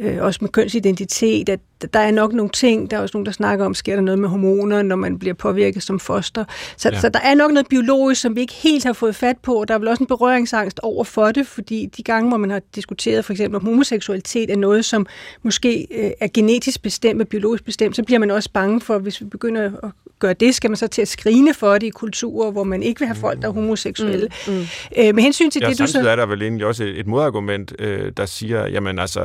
øh, 0.00 0.22
også 0.22 0.38
med 0.42 0.48
kønsidentitet, 0.50 1.48
at 1.48 1.60
der 1.92 2.00
er 2.00 2.10
nok 2.10 2.32
nogle 2.32 2.50
ting, 2.50 2.90
der 2.90 2.96
er 2.96 3.00
også 3.00 3.16
nogen, 3.16 3.26
der 3.26 3.32
snakker 3.32 3.64
om, 3.64 3.74
sker 3.74 3.94
der 3.94 4.02
noget 4.02 4.18
med 4.18 4.28
hormoner, 4.28 4.82
når 4.82 4.96
man 4.96 5.18
bliver 5.18 5.34
påvirket 5.34 5.82
som 5.82 6.00
foster. 6.00 6.44
Så, 6.76 6.88
Ja. 6.92 7.00
så 7.00 7.08
der 7.08 7.20
er 7.20 7.34
nok 7.34 7.52
noget 7.52 7.68
biologisk, 7.68 8.20
som 8.20 8.36
vi 8.36 8.40
ikke 8.40 8.52
helt 8.54 8.84
har 8.84 8.92
fået 8.92 9.16
fat 9.16 9.38
på, 9.38 9.54
og 9.54 9.68
der 9.68 9.74
er 9.74 9.78
vel 9.78 9.88
også 9.88 10.02
en 10.02 10.06
berøringsangst 10.06 10.80
over 10.82 11.04
for 11.04 11.32
det, 11.32 11.46
fordi 11.46 11.86
de 11.96 12.02
gange, 12.02 12.28
hvor 12.28 12.38
man 12.38 12.50
har 12.50 12.60
diskuteret 12.74 13.24
for 13.24 13.32
eksempel 13.32 13.56
om 13.56 13.64
homoseksualitet 13.64 14.50
er 14.50 14.56
noget, 14.56 14.84
som 14.84 15.06
måske 15.42 15.86
øh, 15.90 16.10
er 16.20 16.28
genetisk 16.34 16.82
bestemt 16.82 17.20
og 17.22 17.28
biologisk 17.28 17.64
bestemt, 17.64 17.96
så 17.96 18.02
bliver 18.02 18.18
man 18.18 18.30
også 18.30 18.50
bange 18.52 18.80
for, 18.80 18.98
hvis 18.98 19.20
vi 19.20 19.26
begynder 19.26 19.70
at 19.82 19.90
gøre 20.24 20.34
det, 20.34 20.54
skal 20.54 20.70
man 20.70 20.76
så 20.76 20.86
til 20.88 21.02
at 21.02 21.08
skrine 21.08 21.54
for 21.54 21.72
det 21.72 21.82
i 21.86 21.90
kulturer, 21.90 22.50
hvor 22.50 22.64
man 22.64 22.82
ikke 22.82 22.98
vil 23.00 23.08
have 23.08 23.16
folk, 23.16 23.42
der 23.42 23.48
er 23.48 23.52
homoseksuelle. 23.52 24.28
Mm. 24.46 24.52
Mm. 24.52 24.60
Øh, 24.98 25.14
med 25.14 25.22
hensyn 25.22 25.50
til 25.50 25.60
Ja, 25.64 25.70
det, 25.70 25.78
du 25.78 25.86
så... 25.86 26.08
er 26.08 26.16
der 26.16 26.26
vel 26.26 26.42
egentlig 26.42 26.66
også 26.66 26.84
et, 26.96 27.06
modargument, 27.06 27.72
øh, 27.78 28.12
der 28.16 28.26
siger, 28.26 28.66
jamen 28.68 28.98
altså, 28.98 29.20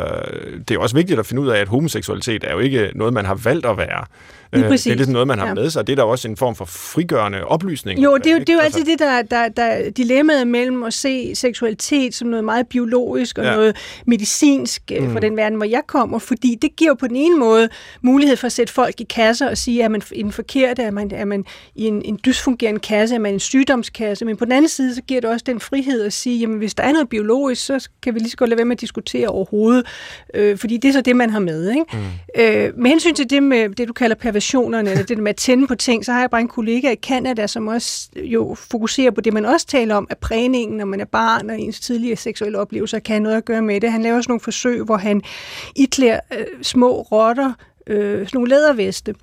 det 0.67 0.75
er 0.75 0.79
også 0.79 0.95
vigtigt 0.95 1.19
at 1.19 1.25
finde 1.25 1.41
ud 1.41 1.47
af, 1.47 1.57
at 1.61 1.67
homoseksualitet 1.67 2.43
er 2.43 2.53
jo 2.53 2.59
ikke 2.59 2.91
noget, 2.95 3.13
man 3.13 3.25
har 3.25 3.35
valgt 3.35 3.65
at 3.65 3.77
være. 3.77 4.05
Lige 4.53 4.63
Øh, 4.65 4.69
præcis. 4.71 4.83
det 4.83 4.91
er 4.91 4.95
ligesom 4.95 5.13
noget, 5.13 5.27
man 5.27 5.39
har 5.39 5.47
Ja. 5.47 5.53
med 5.53 5.69
sig. 5.69 5.87
Det 5.87 5.93
er 5.93 5.95
da 5.97 6.03
også 6.03 6.27
en 6.27 6.37
form 6.37 6.55
for 6.55 6.65
frigørende 6.65 7.43
oplysning. 7.45 8.03
Jo, 8.03 8.17
det 8.17 8.25
er 8.27 8.31
jo, 8.31 8.39
det 8.39 8.49
er 8.49 8.53
jo 8.53 8.59
Ikke? 8.59 8.65
altid 8.65 8.85
det, 8.85 8.99
der, 8.99 9.21
der, 9.21 9.47
der 9.49 9.63
er 9.63 9.89
dilemmaet 9.89 10.47
mellem 10.47 10.83
at 10.83 10.93
se 10.93 11.35
seksualitet 11.35 12.15
som 12.15 12.27
noget 12.27 12.43
meget 12.45 12.67
biologisk 12.67 13.37
og 13.37 13.43
Ja. 13.45 13.55
noget 13.55 13.75
medicinsk 14.05 14.81
mm. 14.99 15.11
for 15.11 15.19
den 15.19 15.37
verden, 15.37 15.55
hvor 15.57 15.65
jeg 15.65 15.81
kommer, 15.87 16.19
fordi 16.19 16.57
det 16.61 16.75
giver 16.75 16.89
jo 16.91 16.95
på 16.95 17.07
den 17.07 17.15
ene 17.15 17.37
måde 17.37 17.69
mulighed 18.01 18.37
for 18.37 18.45
at 18.45 18.51
sætte 18.51 18.73
folk 18.73 19.01
i 19.01 19.03
kasser 19.03 19.49
og 19.49 19.57
sige, 19.57 19.83
at 19.85 19.91
man 19.91 20.01
i 20.11 20.23
den 20.23 20.31
forkerte, 20.31 20.88
er 20.89 20.93
man, 20.93 21.11
er 21.13 21.25
man 21.25 21.45
i 21.75 21.85
en, 21.85 22.01
en 22.05 22.19
dysfungerende 22.25 22.79
kasse, 22.79 23.15
er 23.15 23.19
man 23.19 23.31
i 23.31 23.33
en 23.33 23.39
sygdomskasse, 23.39 24.25
men 24.25 24.37
på 24.37 24.45
den 24.45 24.51
anden 24.51 24.69
side, 24.69 24.95
så 24.95 25.01
giver 25.01 25.21
det 25.21 25.29
også 25.29 25.43
den 25.45 25.59
frihed 25.59 26.03
at 26.03 26.13
sige, 26.13 26.39
jamen 26.39 26.57
hvis 26.57 26.73
der 26.73 26.83
er 26.83 26.91
noget 26.91 27.09
biologisk, 27.09 27.65
så 27.65 27.89
kan 28.01 28.13
vi 28.13 28.19
lige 28.19 28.29
så 28.29 28.37
godt 28.37 28.49
lade 28.49 28.57
være 28.57 28.65
med 28.65 28.75
at 28.75 28.81
diskutere 28.81 29.27
overhovedet, 29.27 29.85
øh, 30.33 30.57
fordi 30.57 30.77
det 30.77 30.89
er 30.89 30.93
så 30.93 31.01
det, 31.01 31.15
man 31.15 31.29
har 31.29 31.39
med. 31.39 31.69
Ikke? 31.69 31.85
Mm. 31.93 32.41
Øh, 32.41 32.77
med 32.77 32.89
hensyn 32.89 33.15
til 33.15 33.29
det 33.29 33.43
med 33.43 33.69
det, 33.69 33.87
du 33.87 33.93
kalder 33.93 34.15
perversionerne, 34.15 34.89
eller 34.91 35.03
det 35.03 35.17
med 35.17 35.29
at 35.29 35.35
tænde 35.35 35.67
på 35.67 35.75
ting, 35.75 36.05
så 36.05 36.11
har 36.11 36.19
jeg 36.19 36.29
bare 36.29 36.41
en 36.41 36.47
kollega 36.47 36.91
i 36.91 36.95
Canada, 36.95 37.47
som 37.47 37.67
også 37.67 38.09
jo 38.15 38.55
fokuserer 38.71 39.11
på 39.11 39.21
det, 39.21 39.33
man 39.33 39.45
også 39.45 39.67
taler 39.67 39.95
om, 39.95 40.07
at 40.09 40.17
prægningen, 40.17 40.77
når 40.77 40.85
man 40.85 40.99
er 40.99 41.05
barn, 41.05 41.49
og 41.49 41.59
ens 41.59 41.79
tidligere 41.79 42.15
seksuelle 42.15 42.59
oplevelser 42.59 42.99
kan 42.99 43.13
have 43.13 43.23
noget 43.23 43.37
at 43.37 43.45
gøre 43.45 43.61
med 43.61 43.81
det. 43.81 43.91
Han 43.91 44.01
laver 44.01 44.15
også 44.15 44.29
nogle 44.29 44.41
forsøg, 44.41 44.83
hvor 44.83 44.97
han 44.97 45.21
iklæder 45.75 46.19
øh, 46.37 46.45
små 46.61 47.01
rotter 47.01 47.53
øh, 47.89 48.19
sådan 48.19 48.29
nogle 48.33 48.49
læderveste. 48.49 49.15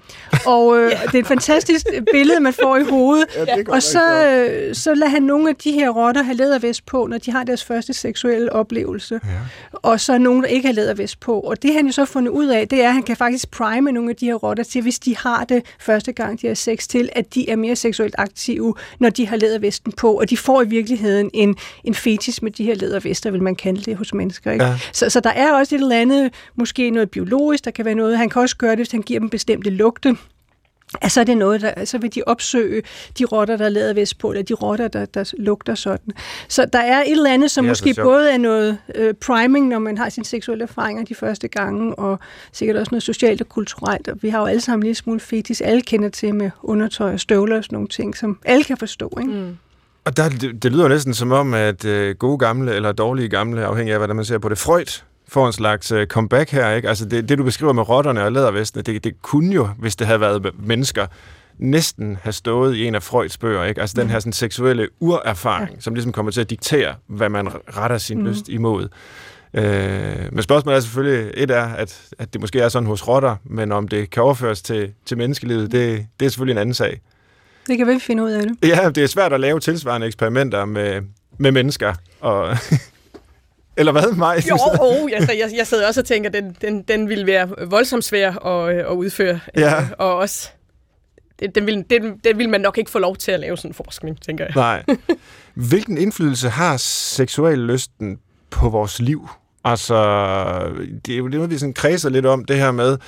Og 0.47 0.79
øh, 0.79 0.91
det 1.07 1.15
er 1.15 1.19
et 1.19 1.27
fantastisk 1.27 1.87
billede, 2.13 2.41
man 2.41 2.53
får 2.53 2.77
i 2.77 2.83
hovedet. 2.83 3.27
Ja, 3.37 3.43
er 3.43 3.63
og 3.69 3.83
så, 3.83 4.27
øh, 4.27 4.75
så 4.75 4.95
lader 4.95 5.11
han 5.11 5.23
nogle 5.23 5.49
af 5.49 5.57
de 5.57 5.73
her 5.73 5.91
rotter 5.91 6.23
have 6.23 6.37
lædervest 6.37 6.87
på, 6.87 7.07
når 7.07 7.19
de 7.19 7.33
har 7.33 7.45
deres 7.45 7.65
første 7.65 7.93
seksuelle 7.93 8.53
oplevelse. 8.53 9.21
Ja. 9.25 9.29
Og 9.73 10.01
så 10.01 10.19
nogen, 10.19 10.43
der 10.43 10.49
ikke 10.49 10.67
har 10.67 10.75
lædervest 10.75 11.21
på. 11.21 11.41
Og 11.41 11.63
det 11.63 11.75
han 11.75 11.87
jo 11.87 11.93
så 11.93 12.05
fundet 12.05 12.31
ud 12.31 12.47
af, 12.47 12.69
det 12.69 12.83
er, 12.83 12.89
at 12.89 12.95
han 12.95 13.03
kan 13.03 13.17
faktisk 13.17 13.51
prime 13.51 13.93
nogle 13.93 14.11
af 14.11 14.17
de 14.17 14.27
her 14.27 14.35
rotter 14.35 14.65
til, 14.65 14.83
hvis 14.83 14.99
de 14.99 15.17
har 15.17 15.45
det 15.45 15.63
første 15.81 16.13
gang, 16.13 16.41
de 16.41 16.47
har 16.47 16.55
sex 16.55 16.87
til, 16.87 17.09
at 17.13 17.35
de 17.35 17.51
er 17.51 17.57
mere 17.57 17.77
seksuelt 17.77 18.15
aktive, 18.19 18.75
når 18.99 19.11
de 19.11 19.27
har 19.27 19.37
lædervesten 19.37 19.93
på. 19.93 20.13
Og 20.13 20.31
de 20.31 20.37
får 20.37 20.63
i 20.63 20.69
virkeligheden 20.69 21.31
en, 21.35 21.57
en 21.85 21.95
fetis 21.95 22.43
med 22.43 22.51
de 22.51 22.65
her 22.65 22.75
lædervester, 22.75 23.31
vil 23.31 23.43
man 23.43 23.55
kalde 23.55 23.83
det 23.83 23.97
hos 23.97 24.15
mennesker. 24.15 24.53
Ikke? 24.53 24.65
Ja. 24.65 24.79
Så, 24.93 25.11
så 25.11 25.21
der 25.21 25.31
er 25.31 25.53
også 25.53 25.75
et 25.75 25.81
eller 25.81 25.97
andet, 25.97 26.35
måske 26.55 26.91
noget 26.91 27.11
biologisk, 27.11 27.65
der 27.65 27.71
kan 27.71 27.85
være 27.85 27.95
noget. 27.95 28.19
Han 28.19 28.29
kan 28.29 28.43
også 28.43 28.56
gøre 28.59 28.71
det, 28.71 28.79
hvis 28.79 28.93
han 28.93 29.03
giver 29.03 29.21
dem 29.21 29.31
bestemte 29.31 29.71
lugte 29.71 30.17
Altså 31.03 31.21
er 31.21 31.25
det 31.25 31.37
noget, 31.37 31.61
der, 31.61 31.85
så 31.85 31.99
vil 31.99 32.15
de 32.15 32.23
opsøge 32.27 32.83
de 33.19 33.25
rotter, 33.25 33.57
der 33.57 33.65
er 33.65 33.69
lavet 33.69 33.97
vestpå, 33.97 34.31
eller 34.31 34.43
de 34.43 34.55
rotter, 34.55 34.89
der, 34.89 35.05
der 35.05 35.33
lugter 35.39 35.75
sådan. 35.75 36.15
Så 36.49 36.67
der 36.73 36.79
er 36.79 37.03
et 37.03 37.11
eller 37.11 37.33
andet, 37.33 37.51
som 37.51 37.65
måske 37.65 37.91
så 37.91 37.95
sjovt. 37.95 38.07
både 38.07 38.31
er 38.33 38.39
noget 38.39 38.79
øh, 38.95 39.15
priming, 39.15 39.69
når 39.69 39.79
man 39.79 39.99
har 39.99 40.09
sine 40.09 40.25
seksuelle 40.25 40.63
erfaringer 40.63 41.05
de 41.05 41.15
første 41.15 41.49
gange, 41.49 41.95
og 41.95 42.19
sikkert 42.53 42.77
også 42.77 42.91
noget 42.93 43.03
socialt 43.03 43.41
og 43.41 43.49
kulturelt. 43.49 44.09
Og 44.09 44.19
vi 44.23 44.29
har 44.29 44.41
jo 44.41 44.47
alle 44.47 44.61
sammen 44.61 44.83
en 44.83 44.87
lille 44.87 44.95
smule 44.95 45.21
fetis. 45.21 45.61
Alle 45.61 45.83
kender 45.83 46.09
til 46.09 46.35
med 46.35 46.51
undertøj 46.63 47.13
og 47.13 47.21
støvler 47.21 47.57
og 47.57 47.65
sådan 47.65 47.77
nogle 47.77 47.89
ting, 47.89 48.17
som 48.17 48.39
alle 48.45 48.65
kan 48.65 48.77
forstå. 48.77 49.19
Ikke? 49.21 49.33
Mm. 49.33 49.57
Og 50.05 50.17
der, 50.17 50.29
det, 50.29 50.63
det 50.63 50.73
lyder 50.73 50.89
næsten 50.89 51.15
som 51.15 51.33
om, 51.33 51.55
at 51.55 51.85
øh, 51.85 52.17
gode 52.17 52.39
gamle 52.39 52.75
eller 52.75 52.93
dårlige 52.93 53.29
gamle, 53.29 53.65
afhængig 53.65 53.93
af, 53.93 53.99
hvordan 53.99 54.17
man 54.17 54.25
ser 54.25 54.39
på 54.39 54.49
det, 54.49 54.59
Freud 54.59 55.03
får 55.29 55.47
en 55.47 55.53
slags 55.53 55.93
øh, 55.93 56.07
comeback 56.07 56.51
her. 56.51 56.71
Ikke? 56.71 56.89
Altså 56.89 57.05
det, 57.05 57.29
det, 57.29 57.39
du 57.39 57.45
beskriver 57.45 57.73
med 57.73 57.89
rotterne 57.89 58.25
og 58.25 58.33
lædervestene, 58.33 58.83
det, 58.83 59.05
det 59.05 59.23
kunne 59.23 59.55
jo, 59.55 59.69
hvis 59.79 59.97
det 59.97 60.07
havde 60.07 60.21
været 60.21 60.51
mennesker, 60.59 61.07
næsten 61.59 62.19
have 62.23 62.33
stået 62.33 62.77
i 62.77 62.85
en 62.85 62.95
af 62.95 63.03
Freuds 63.03 63.39
bøger. 63.39 63.65
Ikke? 63.65 63.81
Altså 63.81 64.01
den 64.01 64.11
her 64.11 64.19
sådan, 64.19 64.33
seksuelle 64.33 64.89
urerfaring, 65.01 65.71
ja. 65.75 65.81
som 65.81 65.95
ligesom 65.95 66.13
kommer 66.13 66.33
til 66.33 66.41
at 66.41 66.51
diktere, 66.51 66.95
hvad 67.07 67.29
man 67.29 67.49
retter 67.77 67.99
sin 67.99 68.19
mm. 68.19 68.27
lyst 68.27 68.49
imod. 68.49 68.89
Øh, 69.55 69.63
men 70.33 70.43
spørgsmålet 70.43 70.77
er 70.77 70.81
selvfølgelig, 70.81 71.31
et 71.35 71.51
er, 71.51 71.65
at, 71.65 72.01
at 72.19 72.33
det 72.33 72.41
måske 72.41 72.61
er 72.61 72.69
sådan 72.69 72.87
hos 72.87 73.09
rotter, 73.09 73.37
men 73.45 73.73
om 73.73 73.89
det 73.89 74.11
kan 74.11 74.23
overføres 74.23 74.63
til, 74.63 74.93
til 75.07 75.17
menneskelivet, 75.17 75.73
det, 75.73 76.07
det 76.21 76.27
er 76.27 76.31
selvfølgelig 76.31 76.53
en 76.53 76.59
anden 76.59 76.75
sag. 76.75 77.01
Det 77.67 77.79
kan 77.79 77.87
vi 77.87 77.99
finde 77.99 78.23
ud 78.23 78.31
af 78.31 78.43
det. 78.43 78.69
Ja, 78.69 78.89
det 78.89 79.03
er 79.03 79.07
svært 79.07 79.33
at 79.33 79.41
lave 79.41 79.61
tilsvarende 79.61 80.07
eksperimenter 80.07 80.65
med, 80.65 81.03
med 81.39 81.53
mennesker. 81.53 81.95
Og 82.21 82.57
Eller 83.77 83.93
hvad, 83.93 84.17
Maj? 84.17 84.41
Jo, 84.51 84.57
oh, 84.81 85.11
altså, 85.13 85.33
jeg, 85.33 85.51
jeg 85.57 85.67
sidder 85.67 85.87
også 85.87 86.01
og 86.01 86.05
tænker, 86.05 86.31
den, 86.31 86.57
den, 86.61 86.83
den 86.83 87.09
ville 87.09 87.27
være 87.27 87.49
voldsomt 87.67 88.05
svær 88.05 88.47
at, 88.47 88.75
øh, 88.75 88.81
at 88.81 88.93
udføre. 88.97 89.41
Ja. 89.57 89.81
Øh, 89.81 89.87
Og 89.99 90.17
også, 90.17 90.51
den, 91.41 91.51
den, 91.51 91.67
vil, 91.67 91.85
den, 91.91 92.19
den 92.25 92.39
vil 92.39 92.49
man 92.49 92.61
nok 92.61 92.79
ikke 92.79 92.91
få 92.91 92.99
lov 92.99 93.17
til 93.17 93.33
at 93.33 93.41
lave 93.41 93.57
sådan 93.57 93.71
en 93.71 93.75
forskning, 93.75 94.23
tænker 94.23 94.45
jeg. 94.45 94.53
Nej. 94.57 94.97
Hvilken 95.71 95.99
indflydelse 95.99 96.49
har 96.49 96.77
seksuel 96.77 97.59
lysten 97.59 98.19
på 98.51 98.69
vores 98.69 99.01
liv? 99.01 99.29
Altså, 99.65 99.95
det 101.07 101.15
er 101.15 101.19
jo 101.19 101.27
det, 101.27 101.35
noget, 101.35 101.51
vi 101.51 101.59
sådan 101.59 101.75
kredser 101.75 102.11
lidt 102.11 102.27
om, 102.27 102.45
det 102.45 102.57
her 102.57 102.73
med, 102.73 102.99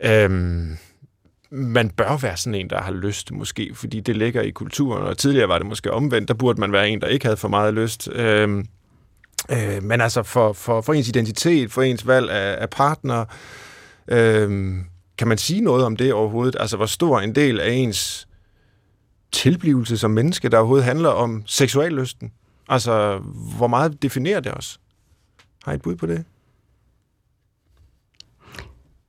øhm, 0.00 0.76
man 1.50 1.90
bør 1.90 2.16
være 2.16 2.36
sådan 2.36 2.54
en, 2.54 2.70
der 2.70 2.82
har 2.82 2.92
lyst, 2.92 3.32
måske, 3.32 3.70
fordi 3.74 4.00
det 4.00 4.16
ligger 4.16 4.42
i 4.42 4.50
kulturen, 4.50 5.02
og 5.02 5.18
tidligere 5.18 5.48
var 5.48 5.58
det 5.58 5.66
måske 5.66 5.92
omvendt, 5.92 6.28
der 6.28 6.34
burde 6.34 6.60
man 6.60 6.72
være 6.72 6.88
en, 6.88 7.00
der 7.00 7.06
ikke 7.06 7.24
havde 7.26 7.36
for 7.36 7.48
meget 7.48 7.74
lyst. 7.74 8.08
Øhm, 8.12 8.66
øh, 9.50 9.82
men 9.82 10.00
altså, 10.00 10.22
for, 10.22 10.52
for, 10.52 10.80
for 10.80 10.92
ens 10.92 11.08
identitet, 11.08 11.72
for 11.72 11.82
ens 11.82 12.06
valg 12.06 12.30
af, 12.30 12.62
af 12.62 12.70
partner, 12.70 13.24
øh, 14.08 14.74
kan 15.18 15.28
man 15.28 15.38
sige 15.38 15.60
noget 15.60 15.84
om 15.84 15.96
det 15.96 16.12
overhovedet? 16.12 16.56
Altså, 16.60 16.76
hvor 16.76 16.86
stor 16.86 17.20
en 17.20 17.34
del 17.34 17.60
af 17.60 17.70
ens 17.70 18.28
tilblivelse 19.32 19.98
som 19.98 20.10
menneske, 20.10 20.48
der 20.48 20.58
overhovedet 20.58 20.84
handler 20.84 21.08
om 21.08 21.42
seksuallysten? 21.46 22.32
Altså, 22.68 23.18
hvor 23.56 23.66
meget 23.66 24.02
definerer 24.02 24.40
det 24.40 24.54
os? 24.54 24.80
Har 25.64 25.72
I 25.72 25.74
et 25.74 25.82
bud 25.82 25.96
på 25.96 26.06
det? 26.06 26.24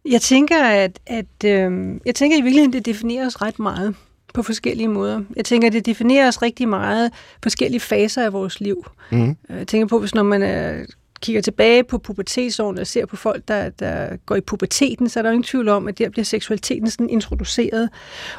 Jeg 0.05 0.21
tænker, 0.21 0.63
at, 0.63 0.99
at 1.05 1.45
øh, 1.45 1.99
jeg 2.05 2.15
tænker 2.15 2.37
i 2.37 2.41
virkeligheden, 2.41 2.73
det 2.73 2.85
definerer 2.85 3.25
os 3.25 3.41
ret 3.41 3.59
meget 3.59 3.95
på 4.37 4.43
forskellige 4.43 4.87
måder. 4.87 5.21
Jeg 5.35 5.45
tænker, 5.45 5.69
det 5.69 5.85
definerer 5.85 6.27
os 6.27 6.41
rigtig 6.41 6.67
meget 6.69 7.11
forskellige 7.43 7.79
faser 7.79 8.23
af 8.23 8.33
vores 8.33 8.59
liv. 8.59 8.85
Mm. 9.11 9.35
Jeg 9.49 9.67
tænker 9.67 9.87
på, 9.87 9.99
hvis 9.99 10.15
når 10.15 10.23
man 10.23 10.43
er, 10.43 10.85
kigger 11.21 11.41
tilbage 11.41 11.83
på 11.83 11.97
pubertetsårene 11.97 12.81
og 12.81 12.87
ser 12.87 13.05
på 13.05 13.15
folk, 13.15 13.47
der, 13.47 13.69
der 13.69 14.17
går 14.25 14.35
i 14.35 14.41
puberteten, 14.41 15.09
så 15.09 15.19
er 15.19 15.21
der 15.21 15.29
jo 15.29 15.33
ingen 15.33 15.43
tvivl 15.43 15.69
om, 15.69 15.87
at 15.87 15.97
der 15.97 16.09
bliver 16.09 16.25
seksualiteten 16.25 16.89
sådan 16.89 17.09
introduceret. 17.09 17.89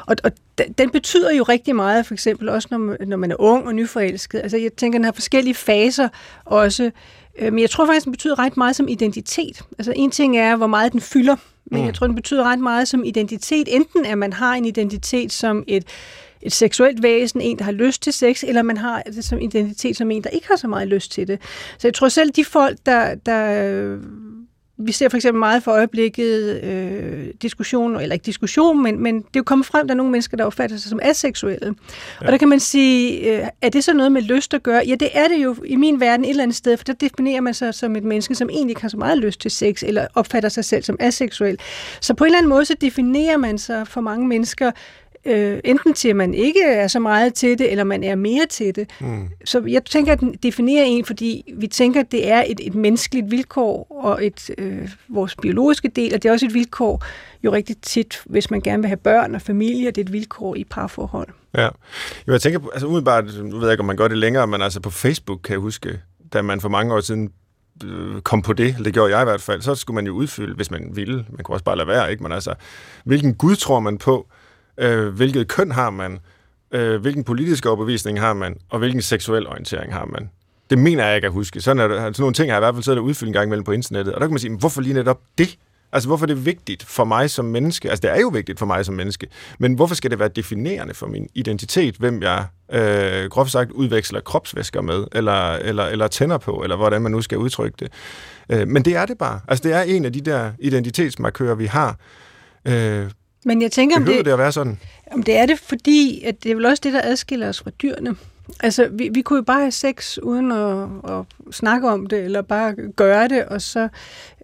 Og, 0.05 0.15
og 0.23 0.31
den, 0.57 0.71
den 0.71 0.89
betyder 0.89 1.33
jo 1.33 1.43
rigtig 1.43 1.75
meget, 1.75 2.05
for 2.05 2.13
eksempel 2.13 2.49
også 2.49 2.67
når 2.71 2.77
man, 2.77 2.97
når 3.07 3.17
man 3.17 3.31
er 3.31 3.35
ung 3.41 3.67
og 3.67 3.75
nyforelsket. 3.75 4.39
Altså 4.39 4.57
jeg 4.57 4.73
tænker, 4.73 4.99
den 4.99 5.05
har 5.05 5.11
forskellige 5.11 5.55
faser 5.55 6.07
også. 6.45 6.91
Øh, 7.39 7.53
Men 7.53 7.59
jeg 7.59 7.69
tror 7.69 7.85
faktisk, 7.85 8.03
den 8.05 8.11
betyder 8.11 8.39
ret 8.39 8.57
meget 8.57 8.75
som 8.75 8.87
identitet. 8.87 9.61
Altså 9.77 9.93
en 9.95 10.11
ting 10.11 10.37
er, 10.37 10.55
hvor 10.55 10.67
meget 10.67 10.91
den 10.91 11.01
fylder, 11.01 11.35
men 11.65 11.81
Mm. 11.81 11.85
jeg 11.85 11.93
tror, 11.95 12.07
den 12.07 12.15
betyder 12.15 12.43
ret 12.43 12.59
meget 12.59 12.87
som 12.87 13.03
identitet. 13.03 13.67
Enten 13.75 14.05
at 14.05 14.17
man 14.17 14.33
har 14.33 14.53
en 14.53 14.65
identitet 14.65 15.31
som 15.33 15.63
et, 15.67 15.83
et 16.41 16.53
seksuelt 16.53 17.03
væsen, 17.03 17.41
en, 17.41 17.57
der 17.57 17.63
har 17.63 17.71
lyst 17.71 18.01
til 18.01 18.13
sex, 18.13 18.43
eller 18.43 18.61
man 18.61 18.77
har 18.77 19.01
det 19.01 19.25
som 19.25 19.39
identitet 19.39 19.97
som 19.97 20.11
en, 20.11 20.23
der 20.23 20.29
ikke 20.29 20.47
har 20.47 20.55
så 20.55 20.67
meget 20.67 20.87
lyst 20.87 21.11
til 21.11 21.27
det. 21.27 21.41
Så 21.77 21.87
jeg 21.87 21.93
tror 21.93 22.09
selv, 22.09 22.29
de 22.31 22.45
folk, 22.45 22.77
der... 22.85 23.15
der 23.15 23.97
vi 24.79 24.91
ser 24.91 25.09
for 25.09 25.17
eksempel 25.17 25.39
meget 25.39 25.63
for 25.63 25.71
øjeblikket 25.71 26.63
øh, 26.63 27.27
diskussion, 27.41 27.99
eller 27.99 28.13
ikke 28.13 28.25
diskussion, 28.25 28.83
men, 28.83 29.03
men 29.03 29.15
det 29.15 29.23
er 29.23 29.39
jo 29.39 29.43
kommet 29.43 29.67
frem, 29.67 29.87
der 29.87 29.93
er 29.93 29.97
nogle 29.97 30.11
mennesker, 30.11 30.37
der 30.37 30.45
opfatter 30.45 30.77
sig 30.77 30.89
som 30.89 30.99
aseksuelle. 31.01 31.75
Ja. 32.21 32.25
Og 32.25 32.31
der 32.31 32.37
kan 32.37 32.49
man 32.49 32.59
sige, 32.59 33.19
øh, 33.19 33.47
er 33.61 33.69
det 33.69 33.83
så 33.83 33.93
noget 33.93 34.11
med 34.11 34.21
lyst 34.21 34.53
at 34.53 34.63
gøre? 34.63 34.81
Ja, 34.87 34.95
det 34.95 35.09
er 35.13 35.27
det 35.27 35.43
jo 35.43 35.55
i 35.65 35.75
min 35.75 35.99
verden 35.99 36.25
et 36.25 36.29
eller 36.29 36.43
andet 36.43 36.57
sted, 36.57 36.77
for 36.77 36.83
der 36.83 36.93
definerer 36.93 37.41
man 37.41 37.53
sig 37.53 37.73
som 37.73 37.95
et 37.95 38.03
menneske, 38.03 38.35
som 38.35 38.49
egentlig 38.49 38.71
ikke 38.71 38.81
har 38.81 38.89
så 38.89 38.97
meget 38.97 39.17
lyst 39.17 39.41
til 39.41 39.51
sex, 39.51 39.83
eller 39.83 40.07
opfatter 40.15 40.49
sig 40.49 40.65
selv 40.65 40.83
som 40.83 40.97
aseksuel. 40.99 41.59
Så 42.01 42.13
på 42.13 42.23
en 42.23 42.27
eller 42.27 42.37
anden 42.37 42.49
måde, 42.49 42.65
så 42.65 42.75
definerer 42.81 43.37
man 43.37 43.57
sig 43.57 43.87
for 43.87 44.01
mange 44.01 44.27
mennesker 44.27 44.71
øh, 45.25 45.59
enten 45.63 45.93
til, 45.93 46.09
at 46.09 46.15
man 46.15 46.33
ikke 46.33 46.63
er 46.63 46.87
så 46.87 46.99
meget 46.99 47.33
til 47.33 47.57
det, 47.57 47.71
eller 47.71 47.83
man 47.83 48.03
er 48.03 48.15
mere 48.15 48.45
til 48.49 48.75
det. 48.75 48.89
Mm. 48.99 49.29
Så 49.45 49.63
jeg 49.67 49.85
tænker, 49.85 50.13
at 50.13 50.19
den 50.19 50.35
definerer 50.43 50.83
en, 50.83 51.05
fordi 51.05 51.53
vi 51.57 51.67
tænker, 51.67 51.99
at 51.99 52.11
det 52.11 52.31
er 52.31 52.43
et, 52.47 52.59
et 52.63 52.75
menneskeligt 52.75 53.31
vilkår, 53.31 53.87
og 53.89 54.25
et 54.25 54.49
øh, 54.57 54.89
vores 55.09 55.35
biologiske 55.35 55.87
del, 55.87 56.13
og 56.13 56.23
det 56.23 56.29
er 56.29 56.33
også 56.33 56.45
et 56.45 56.53
vilkår 56.53 57.05
jo 57.43 57.53
rigtig 57.53 57.75
tit, 57.81 58.21
hvis 58.25 58.51
man 58.51 58.61
gerne 58.61 58.83
vil 58.83 58.87
have 58.87 58.97
børn 58.97 59.35
og 59.35 59.41
familie, 59.41 59.85
det 59.85 59.97
er 59.97 60.05
et 60.05 60.13
vilkår 60.13 60.55
i 60.55 60.63
parforhold. 60.63 61.27
Ja. 61.57 61.69
Jo, 62.27 62.31
jeg 62.33 62.41
tænker, 62.41 62.59
altså 62.73 62.87
umiddelbart, 62.87 63.25
nu 63.43 63.57
ved 63.57 63.67
jeg 63.67 63.71
ikke, 63.71 63.81
om 63.81 63.85
man 63.85 63.97
gør 63.97 64.07
det 64.07 64.17
længere, 64.17 64.47
men 64.47 64.61
altså 64.61 64.79
på 64.79 64.89
Facebook 64.89 65.39
kan 65.43 65.53
jeg 65.53 65.59
huske, 65.59 65.99
da 66.33 66.41
man 66.41 66.61
for 66.61 66.69
mange 66.69 66.93
år 66.93 66.99
siden 66.99 67.31
øh, 67.83 68.21
kom 68.21 68.41
på 68.41 68.53
det, 68.53 68.75
det 68.85 68.93
gjorde 68.93 69.17
jeg 69.17 69.21
i 69.21 69.25
hvert 69.25 69.41
fald, 69.41 69.61
så 69.61 69.75
skulle 69.75 69.95
man 69.95 70.05
jo 70.05 70.13
udfylde, 70.13 70.55
hvis 70.55 70.71
man 70.71 70.89
ville, 70.93 71.25
man 71.29 71.43
kunne 71.43 71.55
også 71.55 71.63
bare 71.63 71.77
lade 71.77 71.87
være, 71.87 72.11
ikke? 72.11 72.23
Men 72.23 72.31
altså, 72.31 72.53
hvilken 73.03 73.33
Gud 73.35 73.55
tror 73.55 73.79
man 73.79 73.97
på, 73.97 74.27
øh, 74.79 75.07
hvilket 75.07 75.47
køn 75.47 75.71
har 75.71 75.89
man, 75.89 76.19
øh, 76.71 77.01
hvilken 77.01 77.23
politisk 77.23 77.65
overbevisning 77.65 78.19
har 78.19 78.33
man, 78.33 78.55
og 78.69 78.79
hvilken 78.79 79.01
seksuel 79.01 79.47
orientering 79.47 79.93
har 79.93 80.05
man. 80.05 80.29
Det 80.69 80.77
mener 80.77 81.05
jeg 81.05 81.15
ikke 81.15 81.25
at 81.25 81.33
huske. 81.33 81.61
Sådan, 81.61 81.79
er 81.79 81.87
det, 81.87 81.97
sådan 81.97 82.13
nogle 82.19 82.33
ting 82.33 82.51
har 82.51 82.55
jeg 82.55 82.61
i 82.61 82.65
hvert 82.65 82.75
fald 82.75 82.83
siddet 82.83 82.99
og 82.99 83.05
udfyldt 83.05 83.27
en 83.27 83.33
gang 83.33 83.45
imellem 83.47 83.63
på 83.63 83.71
internettet, 83.71 84.13
og 84.13 84.21
der 84.21 84.27
kan 84.27 84.33
man 84.33 84.39
sige, 84.39 84.49
men 84.49 84.59
hvorfor 84.59 84.81
lige 84.81 84.93
netop 84.93 85.21
det? 85.37 85.57
Altså, 85.91 86.09
hvorfor 86.09 86.25
er 86.25 86.27
det 86.27 86.45
vigtigt 86.45 86.83
for 86.83 87.03
mig 87.03 87.29
som 87.29 87.45
menneske? 87.45 87.89
Altså, 87.89 88.01
det 88.01 88.11
er 88.17 88.21
jo 88.21 88.27
vigtigt 88.27 88.59
for 88.59 88.65
mig 88.65 88.85
som 88.85 88.95
menneske, 88.95 89.27
men 89.59 89.73
hvorfor 89.73 89.95
skal 89.95 90.11
det 90.11 90.19
være 90.19 90.29
definerende 90.29 90.93
for 90.93 91.07
min 91.07 91.29
identitet, 91.35 91.95
hvem 91.95 92.21
jeg 92.21 92.45
øh, 92.73 93.29
groft 93.29 93.51
sagt 93.51 93.71
udveksler 93.71 94.21
kropsvæsker 94.21 94.81
med, 94.81 95.05
eller, 95.11 95.53
eller, 95.53 95.85
eller 95.85 96.07
tænder 96.07 96.37
på, 96.37 96.63
eller 96.63 96.75
hvordan 96.75 97.01
man 97.01 97.11
nu 97.11 97.21
skal 97.21 97.37
udtrykke 97.37 97.75
det. 97.79 97.91
Øh, 98.49 98.67
men 98.67 98.85
det 98.85 98.95
er 98.95 99.05
det 99.05 99.17
bare. 99.17 99.39
Altså, 99.47 99.63
det 99.63 99.73
er 99.73 99.81
en 99.81 100.05
af 100.05 100.13
de 100.13 100.21
der 100.21 100.51
identitetsmarkører, 100.59 101.55
vi 101.55 101.65
har. 101.65 101.97
Øh, 102.67 103.09
men 103.45 103.61
jeg 103.61 103.71
tænker, 103.71 103.95
om 103.95 104.03
behøver 104.03 104.19
det, 104.19 104.25
det 104.25 104.31
at 104.31 104.39
være 104.39 104.51
sådan? 104.51 104.79
Om 105.11 105.23
det 105.23 105.37
er 105.37 105.45
det, 105.45 105.59
fordi 105.59 106.23
at 106.25 106.43
det 106.43 106.51
er 106.51 106.55
vel 106.55 106.65
også 106.65 106.81
det, 106.83 106.93
der 106.93 107.01
adskiller 107.03 107.49
os 107.49 107.59
fra 107.59 107.69
dyrene. 107.69 108.15
Altså, 108.59 108.87
vi, 108.91 109.09
vi 109.13 109.21
kunne 109.21 109.37
jo 109.37 109.43
bare 109.43 109.59
have 109.59 109.71
sex 109.71 110.17
uden 110.17 110.51
at, 110.51 110.87
at 111.11 111.25
snakke 111.51 111.89
om 111.89 112.05
det, 112.05 112.19
eller 112.19 112.41
bare 112.41 112.75
gøre 112.95 113.27
det, 113.27 113.45
og 113.45 113.61
så 113.61 113.87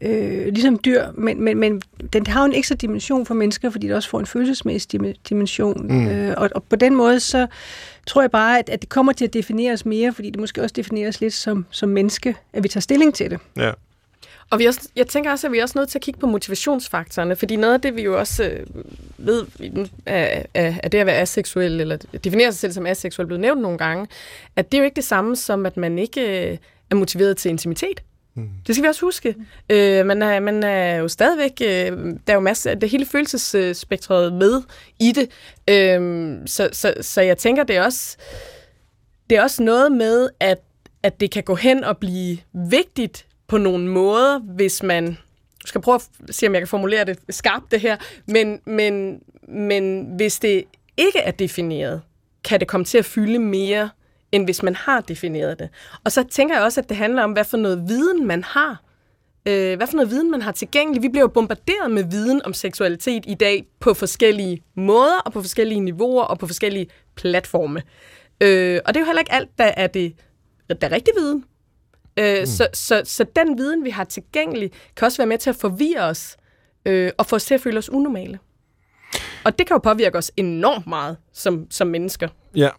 øh, 0.01 0.47
ligesom 0.47 0.79
dyr. 0.85 1.03
Men, 1.13 1.41
men, 1.41 1.57
men 1.57 1.81
den 2.13 2.27
har 2.27 2.41
jo 2.41 2.45
en 2.45 2.55
ekstra 2.55 2.75
dimension 2.75 3.25
for 3.25 3.33
mennesker, 3.33 3.69
fordi 3.69 3.87
det 3.87 3.95
også 3.95 4.09
får 4.09 4.19
en 4.19 4.25
følelsesmæssig 4.25 4.93
dim- 4.93 5.13
dimension. 5.29 5.87
Mm. 5.87 6.07
Øh, 6.07 6.33
og, 6.37 6.49
og 6.55 6.63
på 6.63 6.75
den 6.75 6.95
måde, 6.95 7.19
så 7.19 7.47
tror 8.07 8.21
jeg 8.21 8.31
bare, 8.31 8.59
at, 8.59 8.69
at 8.69 8.81
det 8.81 8.89
kommer 8.89 9.13
til 9.13 9.25
at 9.25 9.33
defineres 9.33 9.85
mere, 9.85 10.13
fordi 10.13 10.29
det 10.29 10.39
måske 10.39 10.61
også 10.61 10.73
defineres 10.75 11.21
lidt 11.21 11.33
som, 11.33 11.65
som 11.69 11.89
menneske, 11.89 12.35
at 12.53 12.63
vi 12.63 12.67
tager 12.67 12.81
stilling 12.81 13.13
til 13.13 13.31
det. 13.31 13.39
Ja. 13.57 13.71
Og 14.49 14.59
vi 14.59 14.65
også, 14.65 14.89
jeg 14.95 15.07
tænker 15.07 15.31
også, 15.31 15.47
at 15.47 15.53
vi 15.53 15.59
er 15.59 15.63
også 15.63 15.77
nødt 15.77 15.89
til 15.89 15.97
at 15.97 16.01
kigge 16.01 16.19
på 16.19 16.27
motivationsfaktorerne, 16.27 17.35
fordi 17.35 17.55
noget 17.55 17.73
af 17.73 17.81
det, 17.81 17.95
vi 17.95 18.01
jo 18.01 18.19
også 18.19 18.43
øh, 18.43 18.65
ved, 19.17 19.45
af, 20.05 20.45
af, 20.53 20.79
af 20.83 20.91
det 20.91 20.97
at 20.97 21.05
være 21.05 21.17
aseksuel, 21.17 21.81
eller 21.81 21.97
definere 22.23 22.51
sig 22.51 22.59
selv 22.59 22.73
som 22.73 22.85
aseksuel, 22.85 23.27
blevet 23.27 23.41
nævnt 23.41 23.61
nogle 23.61 23.77
gange, 23.77 24.07
at 24.55 24.71
det 24.71 24.77
er 24.77 24.81
jo 24.81 24.85
ikke 24.85 24.95
det 24.95 25.03
samme 25.03 25.35
som, 25.35 25.65
at 25.65 25.77
man 25.77 25.99
ikke 25.99 26.51
øh, 26.51 26.57
er 26.89 26.95
motiveret 26.95 27.37
til 27.37 27.49
intimitet. 27.49 28.03
Mm. 28.35 28.49
Det 28.67 28.75
skal 28.75 28.83
vi 28.83 28.87
også 28.87 29.01
huske. 29.01 29.35
Øh, 29.69 30.05
man, 30.05 30.21
er, 30.21 30.39
man 30.39 30.63
er 30.63 30.95
jo 30.95 31.07
stadigvæk, 31.07 31.61
øh, 31.61 31.97
der 32.27 32.33
er 32.33 32.33
jo 32.33 32.39
masser 32.39 32.71
af 32.71 32.79
det 32.79 32.89
hele 32.89 33.05
følelsesspektret 33.05 34.33
med 34.33 34.61
i 34.99 35.11
det. 35.11 35.29
Øh, 35.69 36.37
så, 36.45 36.69
så, 36.71 36.93
så 37.01 37.21
jeg 37.21 37.37
tænker, 37.37 37.63
det 37.63 37.75
er 37.75 37.83
også, 37.83 38.17
det 39.29 39.37
er 39.37 39.41
også 39.41 39.63
noget 39.63 39.91
med, 39.91 40.29
at, 40.39 40.57
at 41.03 41.19
det 41.19 41.31
kan 41.31 41.43
gå 41.43 41.55
hen 41.55 41.83
og 41.83 41.97
blive 41.97 42.37
vigtigt 42.53 43.25
på 43.55 43.59
nogle 43.59 43.87
måder, 43.87 44.39
hvis 44.39 44.83
man... 44.83 45.05
Jeg 45.05 45.67
skal 45.67 45.81
prøve 45.81 45.95
at 45.95 46.35
se, 46.35 46.47
om 46.47 46.53
jeg 46.53 46.61
kan 46.61 46.67
formulere 46.67 47.05
det 47.05 47.19
skarpt, 47.29 47.71
det 47.71 47.81
her. 47.81 47.97
Men, 48.27 48.59
men, 48.65 49.19
men 49.47 50.05
hvis 50.15 50.39
det 50.39 50.63
ikke 50.97 51.19
er 51.19 51.31
defineret, 51.31 52.01
kan 52.43 52.59
det 52.59 52.67
komme 52.67 52.85
til 52.85 52.97
at 52.97 53.05
fylde 53.05 53.39
mere, 53.39 53.89
end 54.31 54.45
hvis 54.45 54.63
man 54.63 54.75
har 54.75 55.01
defineret 55.01 55.59
det. 55.59 55.69
Og 56.03 56.11
så 56.11 56.23
tænker 56.23 56.55
jeg 56.55 56.63
også, 56.63 56.81
at 56.81 56.89
det 56.89 56.97
handler 56.97 57.23
om, 57.23 57.31
hvad 57.31 57.43
for 57.43 57.57
noget 57.57 57.83
viden 57.87 58.27
man 58.27 58.43
har 58.43 58.83
øh, 59.45 59.77
hvad 59.77 59.87
for 59.87 59.95
noget 59.95 60.11
viden 60.11 60.31
man 60.31 60.41
har 60.41 60.51
tilgængelig. 60.51 61.03
Vi 61.03 61.09
bliver 61.09 61.23
jo 61.23 61.27
bombarderet 61.27 61.91
med 61.91 62.03
viden 62.03 62.41
om 62.45 62.53
seksualitet 62.53 63.23
i 63.27 63.33
dag 63.33 63.65
på 63.79 63.93
forskellige 63.93 64.63
måder, 64.75 65.19
og 65.25 65.33
på 65.33 65.41
forskellige 65.41 65.79
niveauer, 65.79 66.23
og 66.23 66.39
på 66.39 66.47
forskellige 66.47 66.87
platforme. 67.15 67.81
Øh, 68.41 68.79
og 68.85 68.93
det 68.93 68.99
er 68.99 69.03
jo 69.03 69.05
heller 69.05 69.19
ikke 69.19 69.33
alt, 69.33 69.49
der 69.57 69.71
er 69.77 69.87
det 69.87 70.13
der 70.69 70.87
er 70.87 70.91
rigtig 70.91 71.13
viden. 71.17 71.45
Øh, 72.19 72.39
mm. 72.39 72.45
så, 72.45 72.67
så, 72.73 73.01
så 73.05 73.25
den 73.35 73.57
viden, 73.57 73.83
vi 73.83 73.89
har 73.89 74.03
tilgængelig, 74.03 74.71
kan 74.95 75.05
også 75.05 75.17
være 75.17 75.27
med 75.27 75.37
til 75.37 75.49
at 75.49 75.55
forvirre 75.55 76.03
os, 76.03 76.37
øh, 76.85 77.11
og 77.17 77.25
få 77.25 77.35
os 77.35 77.45
til 77.45 77.53
at 77.53 77.61
føle 77.61 77.77
os 77.77 77.89
unormale. 77.89 78.39
Og 79.43 79.59
det 79.59 79.67
kan 79.67 79.75
jo 79.75 79.79
påvirke 79.79 80.17
os 80.17 80.31
enormt 80.37 80.87
meget 80.87 81.17
som, 81.33 81.67
som 81.71 81.87
mennesker. 81.87 82.27
Ja, 82.55 82.69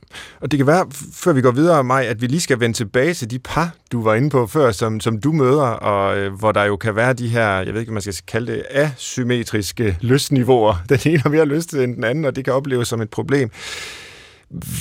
og 0.41 0.51
det 0.51 0.59
kan 0.59 0.67
være, 0.67 0.87
før 1.13 1.33
vi 1.33 1.41
går 1.41 1.51
videre, 1.51 1.85
Maj, 1.85 2.05
at 2.05 2.21
vi 2.21 2.27
lige 2.27 2.41
skal 2.41 2.61
vende 2.61 2.77
tilbage 2.77 3.15
til 3.15 3.31
de 3.31 3.39
par, 3.39 3.75
du 3.93 4.03
var 4.03 4.15
inde 4.15 4.31
på 4.31 4.47
før, 4.47 4.73
som, 4.73 5.01
som 5.01 5.21
du 5.21 5.33
møder, 5.33 5.63
og 5.63 6.19
øh, 6.19 6.33
hvor 6.33 6.53
der 6.53 6.65
jo 6.65 6.77
kan 6.77 6.97
være 6.97 7.13
de 7.13 7.29
her, 7.29 7.49
jeg 7.49 7.75
ved 7.75 7.81
ikke, 7.81 7.93
man 7.93 8.03
skal 8.03 8.15
kalde 8.27 8.53
det, 8.53 8.63
asymmetriske 8.71 9.99
lystniveauer. 10.01 10.75
Den 10.89 10.99
ene 11.05 11.19
har 11.19 11.31
mere 11.31 11.47
lyst 11.47 11.75
end 11.75 11.95
den 11.95 12.05
anden, 12.05 12.25
og 12.25 12.37
det 12.37 12.45
kan 12.45 12.55
opleves 12.55 12.89
som 12.89 13.01
et 13.01 13.11
problem. 13.11 13.51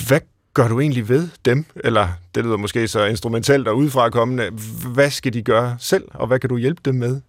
Hvad 0.08 0.20
gør 0.56 0.68
du 0.68 0.80
egentlig 0.80 1.08
ved 1.08 1.28
dem? 1.44 1.64
Eller 1.84 2.08
det 2.34 2.44
lyder 2.44 2.56
måske 2.56 2.88
så 2.88 3.04
instrumentelt 3.04 3.68
og 3.68 3.76
udefra 3.76 4.10
kommende. 4.10 4.50
Hvad 4.94 5.10
skal 5.10 5.32
de 5.32 5.42
gøre 5.42 5.76
selv, 5.80 6.04
og 6.14 6.26
hvad 6.26 6.38
kan 6.38 6.48
du 6.48 6.56
hjælpe 6.56 6.80
dem 6.84 6.94
med? 6.94 7.20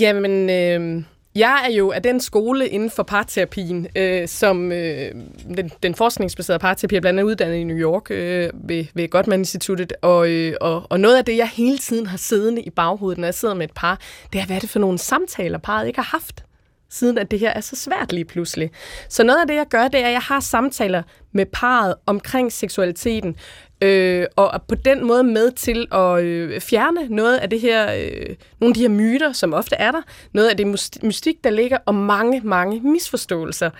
Jamen, 0.00 0.50
øh, 0.50 1.04
jeg 1.34 1.66
er 1.68 1.72
jo 1.72 1.90
af 1.90 2.02
den 2.02 2.20
skole 2.20 2.68
inden 2.68 2.90
for 2.90 3.02
parterapien, 3.02 3.86
øh, 3.96 4.28
som 4.28 4.72
øh, 4.72 5.14
den, 5.56 5.70
den 5.82 5.94
forskningsbaserede 5.94 6.58
parterapi 6.58 6.96
er 6.96 7.00
blandt 7.00 7.20
andet 7.20 7.30
uddannet 7.30 7.56
i 7.56 7.64
New 7.64 7.76
York 7.76 8.10
øh, 8.10 8.50
ved, 8.54 8.84
ved 8.94 9.08
Gottman-instituttet, 9.08 9.92
og, 10.02 10.30
øh, 10.30 10.54
og, 10.60 10.86
og 10.90 11.00
noget 11.00 11.16
af 11.16 11.24
det, 11.24 11.36
jeg 11.36 11.48
hele 11.48 11.78
tiden 11.78 12.06
har 12.06 12.16
siddende 12.16 12.62
i 12.62 12.70
baghovedet, 12.70 13.18
når 13.18 13.26
jeg 13.26 13.34
sidder 13.34 13.54
med 13.54 13.64
et 13.64 13.74
par, 13.74 14.00
det 14.32 14.40
er, 14.40 14.46
hvad 14.46 14.56
er 14.56 14.60
det 14.60 14.70
for 14.70 14.78
nogle 14.78 14.98
samtaler, 14.98 15.58
parret 15.58 15.86
ikke 15.86 15.98
har 15.98 16.18
haft 16.18 16.45
siden 16.90 17.18
at 17.18 17.30
det 17.30 17.38
her 17.38 17.50
er 17.50 17.60
så 17.60 17.76
svært 17.76 18.12
lige 18.12 18.24
pludselig. 18.24 18.70
Så 19.08 19.24
noget 19.24 19.40
af 19.40 19.46
det, 19.46 19.54
jeg 19.54 19.66
gør, 19.70 19.88
det 19.88 20.00
er, 20.00 20.06
at 20.06 20.12
jeg 20.12 20.20
har 20.20 20.40
samtaler 20.40 21.02
med 21.32 21.46
parret 21.46 21.94
omkring 22.06 22.52
seksualiteten, 22.52 23.36
øh, 23.80 24.26
og 24.36 24.50
er 24.54 24.58
på 24.58 24.74
den 24.74 25.06
måde 25.06 25.24
med 25.24 25.50
til 25.50 25.86
at 25.92 26.24
øh, 26.24 26.60
fjerne 26.60 27.08
noget 27.08 27.38
af 27.38 27.50
det 27.50 27.60
her, 27.60 27.94
øh, 27.94 28.36
nogle 28.60 28.70
af 28.70 28.74
de 28.74 28.80
her 28.80 28.88
myter, 28.88 29.32
som 29.32 29.54
ofte 29.54 29.76
er 29.76 29.92
der, 29.92 30.02
noget 30.32 30.48
af 30.48 30.56
det 30.56 30.66
mystik, 31.02 31.44
der 31.44 31.50
ligger, 31.50 31.78
og 31.86 31.94
mange, 31.94 32.40
mange 32.44 32.80
misforståelser. 32.80 33.70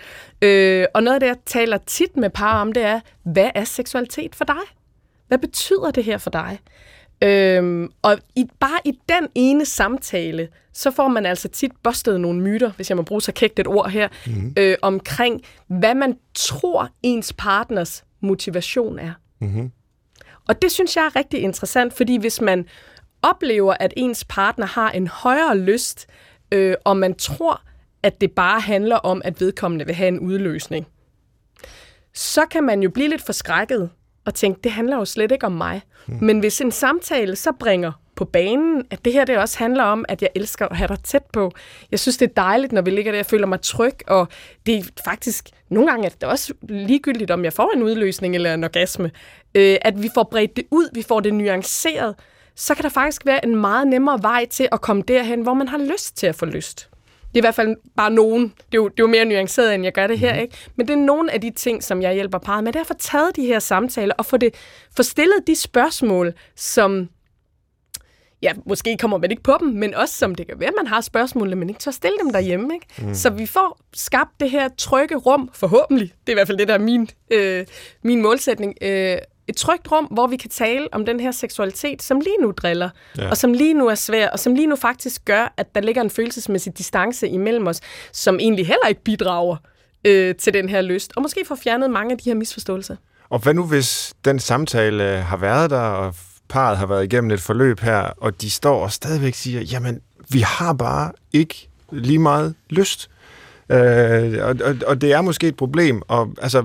Øh, 0.41 0.85
og 0.93 1.03
noget 1.03 1.15
af 1.15 1.19
det, 1.19 1.27
jeg 1.27 1.37
taler 1.45 1.77
tit 1.77 2.17
med 2.17 2.29
par 2.29 2.61
om, 2.61 2.71
det 2.71 2.83
er, 2.83 2.99
hvad 3.23 3.49
er 3.55 3.63
seksualitet 3.63 4.35
for 4.35 4.45
dig? 4.45 4.55
Hvad 5.27 5.37
betyder 5.37 5.91
det 5.91 6.03
her 6.03 6.17
for 6.17 6.29
dig? 6.29 6.59
Øhm, 7.21 7.91
og 8.01 8.19
i, 8.35 8.45
bare 8.59 8.79
i 8.85 8.91
den 9.09 9.27
ene 9.35 9.65
samtale, 9.65 10.49
så 10.73 10.91
får 10.91 11.07
man 11.07 11.25
altså 11.25 11.47
tit 11.47 11.71
bustet 11.83 12.21
nogle 12.21 12.41
myter, 12.41 12.71
hvis 12.71 12.89
jeg 12.89 12.97
må 12.97 13.03
bruge 13.03 13.21
så 13.21 13.31
kægt 13.31 13.59
et 13.59 13.67
ord 13.67 13.89
her, 13.89 14.07
mm-hmm. 14.27 14.53
øh, 14.57 14.75
omkring, 14.81 15.41
hvad 15.67 15.95
man 15.95 16.17
tror 16.33 16.89
ens 17.03 17.33
partners 17.33 18.03
motivation 18.21 18.99
er. 18.99 19.13
Mm-hmm. 19.41 19.71
Og 20.47 20.61
det 20.61 20.71
synes 20.71 20.95
jeg 20.95 21.05
er 21.05 21.15
rigtig 21.15 21.41
interessant, 21.41 21.93
fordi 21.93 22.17
hvis 22.17 22.41
man 22.41 22.65
oplever, 23.21 23.73
at 23.79 23.93
ens 23.97 24.25
partner 24.25 24.65
har 24.65 24.91
en 24.91 25.07
højere 25.07 25.57
lyst, 25.57 26.07
øh, 26.51 26.75
og 26.83 26.97
man 26.97 27.15
tror, 27.15 27.61
at 28.03 28.21
det 28.21 28.31
bare 28.31 28.59
handler 28.59 28.95
om, 28.95 29.21
at 29.25 29.41
vedkommende 29.41 29.85
vil 29.85 29.95
have 29.95 30.07
en 30.07 30.19
udløsning, 30.19 30.87
så 32.13 32.45
kan 32.45 32.63
man 32.63 32.83
jo 32.83 32.89
blive 32.89 33.09
lidt 33.09 33.25
forskrækket 33.25 33.89
og 34.27 34.33
tænke, 34.33 34.59
det 34.63 34.71
handler 34.71 34.97
jo 34.97 35.05
slet 35.05 35.31
ikke 35.31 35.45
om 35.45 35.51
mig. 35.51 35.81
Mm. 36.07 36.17
Men 36.21 36.39
hvis 36.39 36.61
en 36.61 36.71
samtale 36.71 37.35
så 37.35 37.51
bringer 37.51 37.91
på 38.15 38.25
banen, 38.25 38.83
at 38.89 39.05
det 39.05 39.13
her 39.13 39.25
det 39.25 39.37
også 39.37 39.57
handler 39.57 39.83
om, 39.83 40.05
at 40.09 40.21
jeg 40.21 40.29
elsker 40.35 40.67
at 40.67 40.77
have 40.77 40.87
dig 40.87 40.99
tæt 41.03 41.23
på. 41.33 41.51
Jeg 41.91 41.99
synes, 41.99 42.17
det 42.17 42.29
er 42.29 42.33
dejligt, 42.33 42.71
når 42.71 42.81
vi 42.81 42.91
ligger 42.91 43.11
der, 43.11 43.17
jeg 43.17 43.25
føler 43.25 43.47
mig 43.47 43.61
tryg, 43.61 43.93
og 44.07 44.27
det 44.65 44.77
er 44.77 44.83
faktisk, 45.05 45.49
nogle 45.69 45.89
gange 45.89 46.05
er 46.05 46.09
det 46.09 46.23
også 46.23 46.53
ligegyldigt, 46.69 47.31
om 47.31 47.43
jeg 47.43 47.53
får 47.53 47.71
en 47.75 47.83
udløsning 47.83 48.35
eller 48.35 48.53
en 48.53 48.63
orgasme, 48.63 49.11
øh, 49.55 49.77
at 49.81 50.03
vi 50.03 50.09
får 50.13 50.23
bredt 50.23 50.55
det 50.55 50.65
ud, 50.71 50.89
vi 50.93 51.01
får 51.01 51.19
det 51.19 51.33
nuanceret, 51.33 52.15
så 52.55 52.75
kan 52.75 52.83
der 52.83 52.89
faktisk 52.89 53.25
være 53.25 53.45
en 53.45 53.55
meget 53.55 53.87
nemmere 53.87 54.21
vej 54.21 54.45
til 54.45 54.69
at 54.71 54.81
komme 54.81 55.03
derhen, 55.07 55.41
hvor 55.41 55.53
man 55.53 55.67
har 55.67 55.77
lyst 55.77 56.17
til 56.17 56.27
at 56.27 56.35
få 56.35 56.45
lyst. 56.45 56.89
Det 57.27 57.35
er 57.35 57.39
i 57.39 57.47
hvert 57.47 57.55
fald 57.55 57.75
bare 57.97 58.11
nogen. 58.11 58.43
Det 58.43 58.73
er 58.73 58.77
jo, 58.77 58.87
det 58.87 58.99
er 58.99 59.03
jo 59.03 59.07
mere 59.07 59.25
nuanceret, 59.25 59.75
end 59.75 59.83
jeg 59.83 59.93
gør 59.93 60.07
det 60.07 60.19
her. 60.19 60.33
Mhm. 60.33 60.41
Ikke? 60.41 60.57
Men 60.75 60.87
det 60.87 60.93
er 60.93 60.97
nogle 60.97 61.31
af 61.33 61.41
de 61.41 61.49
ting, 61.49 61.83
som 61.83 62.01
jeg 62.01 62.13
hjælper 62.13 62.37
parret 62.37 62.63
med. 62.63 62.73
Derfor 62.73 62.93
taget 62.93 63.35
de 63.35 63.45
her 63.45 63.59
samtaler 63.59 64.13
og 64.17 64.25
få, 64.25 64.37
det, 64.37 64.55
få 64.97 65.03
stillet 65.03 65.47
de 65.47 65.55
spørgsmål, 65.55 66.33
som 66.55 67.09
ja, 68.41 68.53
måske 68.65 68.97
kommer 68.97 69.17
man 69.17 69.31
ikke 69.31 69.43
på 69.43 69.57
dem, 69.59 69.67
men 69.67 69.93
også 69.93 70.17
som 70.17 70.35
det 70.35 70.47
kan 70.47 70.59
være, 70.59 70.71
man 70.77 70.87
har 70.87 71.01
spørgsmål, 71.01 71.57
men 71.57 71.69
ikke 71.69 71.79
tør 71.79 71.91
stille 71.91 72.17
dem 72.23 72.31
derhjemme. 72.31 72.73
Ikke? 72.73 73.07
Mm. 73.07 73.13
Så 73.13 73.29
vi 73.29 73.45
får 73.45 73.79
skabt 73.93 74.31
det 74.39 74.51
her 74.51 74.69
trygge 74.77 75.15
rum, 75.15 75.49
forhåbentlig. 75.53 76.13
Det 76.21 76.29
er 76.29 76.33
i 76.33 76.33
hvert 76.33 76.47
fald 76.47 76.57
det, 76.57 76.67
der 76.67 76.73
er 76.73 76.77
min, 76.79 77.09
øh, 77.31 77.65
min 78.03 78.21
målsætning. 78.21 78.73
Øh, 78.81 79.17
et 79.47 79.55
trygt 79.55 79.91
rum, 79.91 80.05
hvor 80.05 80.27
vi 80.27 80.37
kan 80.37 80.49
tale 80.49 80.87
om 80.91 81.05
den 81.05 81.19
her 81.19 81.31
seksualitet, 81.31 82.01
som 82.01 82.19
lige 82.19 82.37
nu 82.41 82.51
driller, 82.51 82.89
ja. 83.17 83.29
og 83.29 83.37
som 83.37 83.53
lige 83.53 83.73
nu 83.73 83.87
er 83.87 83.95
svær, 83.95 84.29
og 84.29 84.39
som 84.39 84.55
lige 84.55 84.67
nu 84.67 84.75
faktisk 84.75 85.25
gør, 85.25 85.53
at 85.57 85.75
der 85.75 85.81
ligger 85.81 86.01
en 86.01 86.09
følelsesmæssig 86.09 86.77
distance 86.77 87.27
imellem 87.27 87.67
os, 87.67 87.81
som 88.11 88.39
egentlig 88.39 88.67
heller 88.67 88.87
ikke 88.87 89.03
bidrager 89.03 89.57
øh, 90.05 90.35
til 90.35 90.53
den 90.53 90.69
her 90.69 90.81
lyst, 90.81 91.11
og 91.15 91.21
måske 91.21 91.43
får 91.47 91.55
fjernet 91.55 91.89
mange 91.89 92.11
af 92.11 92.17
de 92.17 92.29
her 92.29 92.35
misforståelser. 92.35 92.95
Og 93.29 93.39
hvad 93.39 93.53
nu, 93.53 93.63
hvis 93.65 94.13
den 94.25 94.39
samtale 94.39 95.03
har 95.03 95.37
været 95.37 95.69
der, 95.69 95.79
og 95.79 96.15
parret 96.49 96.77
har 96.77 96.85
været 96.85 97.03
igennem 97.03 97.31
et 97.31 97.41
forløb 97.41 97.79
her, 97.79 97.99
og 97.99 98.41
de 98.41 98.49
står 98.49 98.83
og 98.83 98.91
stadigvæk 98.91 99.33
siger, 99.33 99.61
jamen, 99.61 100.01
vi 100.29 100.39
har 100.39 100.73
bare 100.73 101.11
ikke 101.33 101.69
lige 101.91 102.19
meget 102.19 102.55
lyst. 102.69 103.09
Øh, 103.69 104.37
og, 104.41 104.55
og, 104.63 104.75
og 104.87 105.01
det 105.01 105.13
er 105.13 105.21
måske 105.21 105.47
et 105.47 105.55
problem, 105.55 106.01
og 106.07 106.33
altså, 106.41 106.63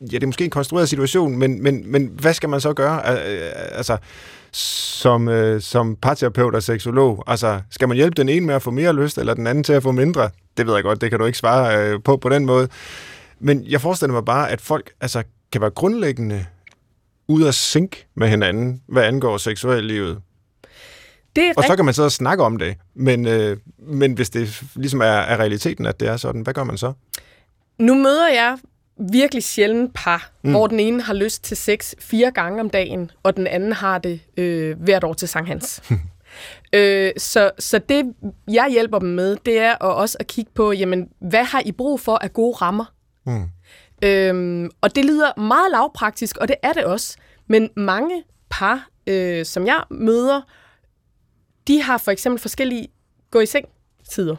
ja, 0.00 0.06
det 0.06 0.22
er 0.22 0.26
måske 0.26 0.44
en 0.44 0.50
konstrueret 0.50 0.88
situation, 0.88 1.38
men, 1.38 1.62
men, 1.62 1.92
men 1.92 2.10
hvad 2.20 2.34
skal 2.34 2.48
man 2.48 2.60
så 2.60 2.72
gøre? 2.72 3.06
Altså, 3.06 3.96
som, 4.52 5.28
øh, 5.28 5.60
som 5.60 5.96
parterapeut 5.96 6.54
og 6.54 6.62
seksolog, 6.62 7.24
altså, 7.26 7.60
skal 7.70 7.88
man 7.88 7.96
hjælpe 7.96 8.14
den 8.14 8.28
ene 8.28 8.46
med 8.46 8.54
at 8.54 8.62
få 8.62 8.70
mere 8.70 8.92
lyst, 8.92 9.18
eller 9.18 9.34
den 9.34 9.46
anden 9.46 9.64
til 9.64 9.72
at 9.72 9.82
få 9.82 9.92
mindre? 9.92 10.30
Det 10.56 10.66
ved 10.66 10.74
jeg 10.74 10.82
godt, 10.82 11.00
det 11.00 11.10
kan 11.10 11.18
du 11.18 11.24
ikke 11.24 11.38
svare 11.38 11.78
øh, 11.78 12.02
på 12.02 12.16
på 12.16 12.28
den 12.28 12.46
måde. 12.46 12.68
Men 13.40 13.64
jeg 13.64 13.80
forestiller 13.80 14.12
mig 14.12 14.24
bare, 14.24 14.50
at 14.50 14.60
folk 14.60 14.92
altså, 15.00 15.22
kan 15.52 15.60
være 15.60 15.70
grundlæggende 15.70 16.46
ude 17.28 17.48
at 17.48 17.54
synk 17.54 18.04
med 18.14 18.28
hinanden, 18.28 18.82
hvad 18.88 19.02
angår 19.02 19.36
seksuallivet. 19.36 20.18
Det 21.36 21.44
er 21.44 21.52
og 21.56 21.64
så 21.64 21.76
kan 21.76 21.84
man 21.84 21.94
så 21.94 22.10
snakke 22.10 22.44
om 22.44 22.56
det, 22.56 22.76
men, 22.94 23.26
øh, 23.26 23.56
men 23.78 24.12
hvis 24.12 24.30
det 24.30 24.62
ligesom 24.74 25.00
er, 25.00 25.04
er 25.04 25.36
realiteten, 25.36 25.86
at 25.86 26.00
det 26.00 26.08
er 26.08 26.16
sådan, 26.16 26.40
hvad 26.40 26.54
gør 26.54 26.64
man 26.64 26.78
så? 26.78 26.92
Nu 27.78 27.94
møder 27.94 28.28
jeg 28.28 28.58
virkelig 28.98 29.42
sjældent 29.42 29.94
par, 29.94 30.30
mm. 30.42 30.50
hvor 30.50 30.66
den 30.66 30.80
ene 30.80 31.02
har 31.02 31.14
lyst 31.14 31.44
til 31.44 31.56
sex 31.56 31.94
fire 31.98 32.30
gange 32.30 32.60
om 32.60 32.70
dagen, 32.70 33.10
og 33.22 33.36
den 33.36 33.46
anden 33.46 33.72
har 33.72 33.98
det 33.98 34.20
øh, 34.36 34.80
hvert 34.80 35.04
år 35.04 35.14
til 35.14 35.28
Sankt 35.28 35.48
Hans. 35.48 35.82
øh, 36.72 37.12
så, 37.16 37.50
så 37.58 37.78
det, 37.78 38.14
jeg 38.48 38.68
hjælper 38.70 38.98
dem 38.98 39.08
med, 39.08 39.36
det 39.46 39.58
er 39.58 39.72
at 39.72 39.94
også 39.94 40.16
at 40.20 40.26
kigge 40.26 40.50
på, 40.54 40.72
jamen, 40.72 41.08
hvad 41.20 41.44
har 41.44 41.62
I 41.64 41.72
brug 41.72 42.00
for 42.00 42.16
af 42.16 42.32
gode 42.32 42.56
rammer? 42.56 42.84
Mm. 43.26 43.48
Øhm, 44.02 44.70
og 44.80 44.94
det 44.96 45.04
lyder 45.04 45.40
meget 45.40 45.70
lavpraktisk, 45.70 46.36
og 46.36 46.48
det 46.48 46.56
er 46.62 46.72
det 46.72 46.84
også. 46.84 47.16
Men 47.46 47.70
mange 47.76 48.22
par, 48.50 48.88
øh, 49.06 49.44
som 49.44 49.66
jeg 49.66 49.82
møder, 49.90 50.40
de 51.68 51.82
har 51.82 51.98
for 51.98 52.10
eksempel 52.10 52.40
forskellige 52.40 52.88
gå 53.30 53.40
i 53.40 53.46
seng 53.46 53.68
tider. 54.10 54.36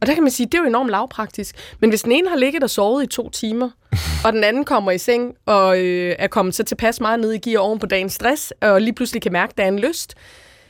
Og 0.00 0.06
der 0.06 0.14
kan 0.14 0.22
man 0.22 0.32
sige, 0.32 0.46
det 0.46 0.54
er 0.54 0.58
jo 0.58 0.68
enormt 0.68 0.90
lavpraktisk. 0.90 1.74
Men 1.80 1.90
hvis 1.90 2.02
den 2.02 2.12
ene 2.12 2.28
har 2.28 2.36
ligget 2.36 2.62
og 2.62 2.70
sovet 2.70 3.04
i 3.04 3.06
to 3.06 3.30
timer, 3.30 3.70
og 4.24 4.32
den 4.32 4.44
anden 4.44 4.64
kommer 4.64 4.90
i 4.90 4.98
seng 4.98 5.34
og 5.46 5.78
øh, 5.78 6.16
er 6.18 6.26
kommet 6.26 6.54
så 6.54 6.64
tilpas 6.64 7.00
meget 7.00 7.20
ned 7.20 7.32
i 7.32 7.38
gear 7.38 7.60
oven 7.60 7.78
på 7.78 7.86
dagens 7.86 8.12
stress, 8.12 8.52
og 8.60 8.80
lige 8.80 8.92
pludselig 8.92 9.22
kan 9.22 9.32
mærke, 9.32 9.50
at 9.50 9.58
der 9.58 9.64
er 9.64 9.68
en 9.68 9.78
lyst, 9.78 10.14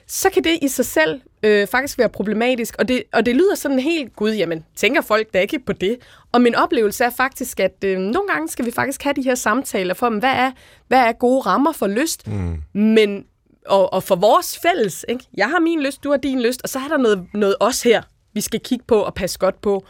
så 0.06 0.30
kan 0.30 0.44
det 0.44 0.58
i 0.62 0.68
sig 0.68 0.84
selv 0.84 1.20
øh, 1.42 1.66
faktisk 1.66 1.98
være 1.98 2.08
problematisk. 2.08 2.76
Og 2.78 2.88
det, 2.88 3.02
og 3.12 3.26
det 3.26 3.36
lyder 3.36 3.54
sådan 3.54 3.78
helt, 3.78 4.16
gud, 4.16 4.30
jamen, 4.30 4.64
tænker 4.76 5.00
folk 5.00 5.32
da 5.32 5.40
ikke 5.40 5.58
på 5.58 5.72
det? 5.72 5.98
Og 6.32 6.40
min 6.40 6.54
oplevelse 6.54 7.04
er 7.04 7.10
faktisk, 7.10 7.60
at 7.60 7.84
øh, 7.84 7.98
nogle 7.98 8.28
gange 8.28 8.48
skal 8.48 8.64
vi 8.66 8.70
faktisk 8.70 9.02
have 9.02 9.14
de 9.14 9.22
her 9.22 9.34
samtaler 9.34 9.94
for, 9.94 10.10
hvad 10.10 10.30
er, 10.30 10.50
hvad 10.88 10.98
er 10.98 11.12
gode 11.12 11.40
rammer 11.40 11.72
for 11.72 11.86
lyst? 11.86 12.26
Mm. 12.26 12.62
Men, 12.80 13.24
og, 13.66 13.92
og 13.92 14.02
for 14.02 14.16
vores 14.16 14.58
fælles, 14.58 15.04
ikke? 15.08 15.24
jeg 15.36 15.48
har 15.48 15.60
min 15.60 15.82
lyst, 15.82 16.04
du 16.04 16.10
har 16.10 16.18
din 16.18 16.42
lyst, 16.42 16.62
og 16.62 16.68
så 16.68 16.78
er 16.78 16.88
der 16.88 16.96
noget, 16.96 17.26
noget 17.34 17.56
os 17.60 17.82
her, 17.82 18.02
vi 18.32 18.40
skal 18.40 18.60
kigge 18.60 18.84
på 18.88 19.00
og 19.00 19.14
passe 19.14 19.38
godt 19.38 19.62
på. 19.62 19.84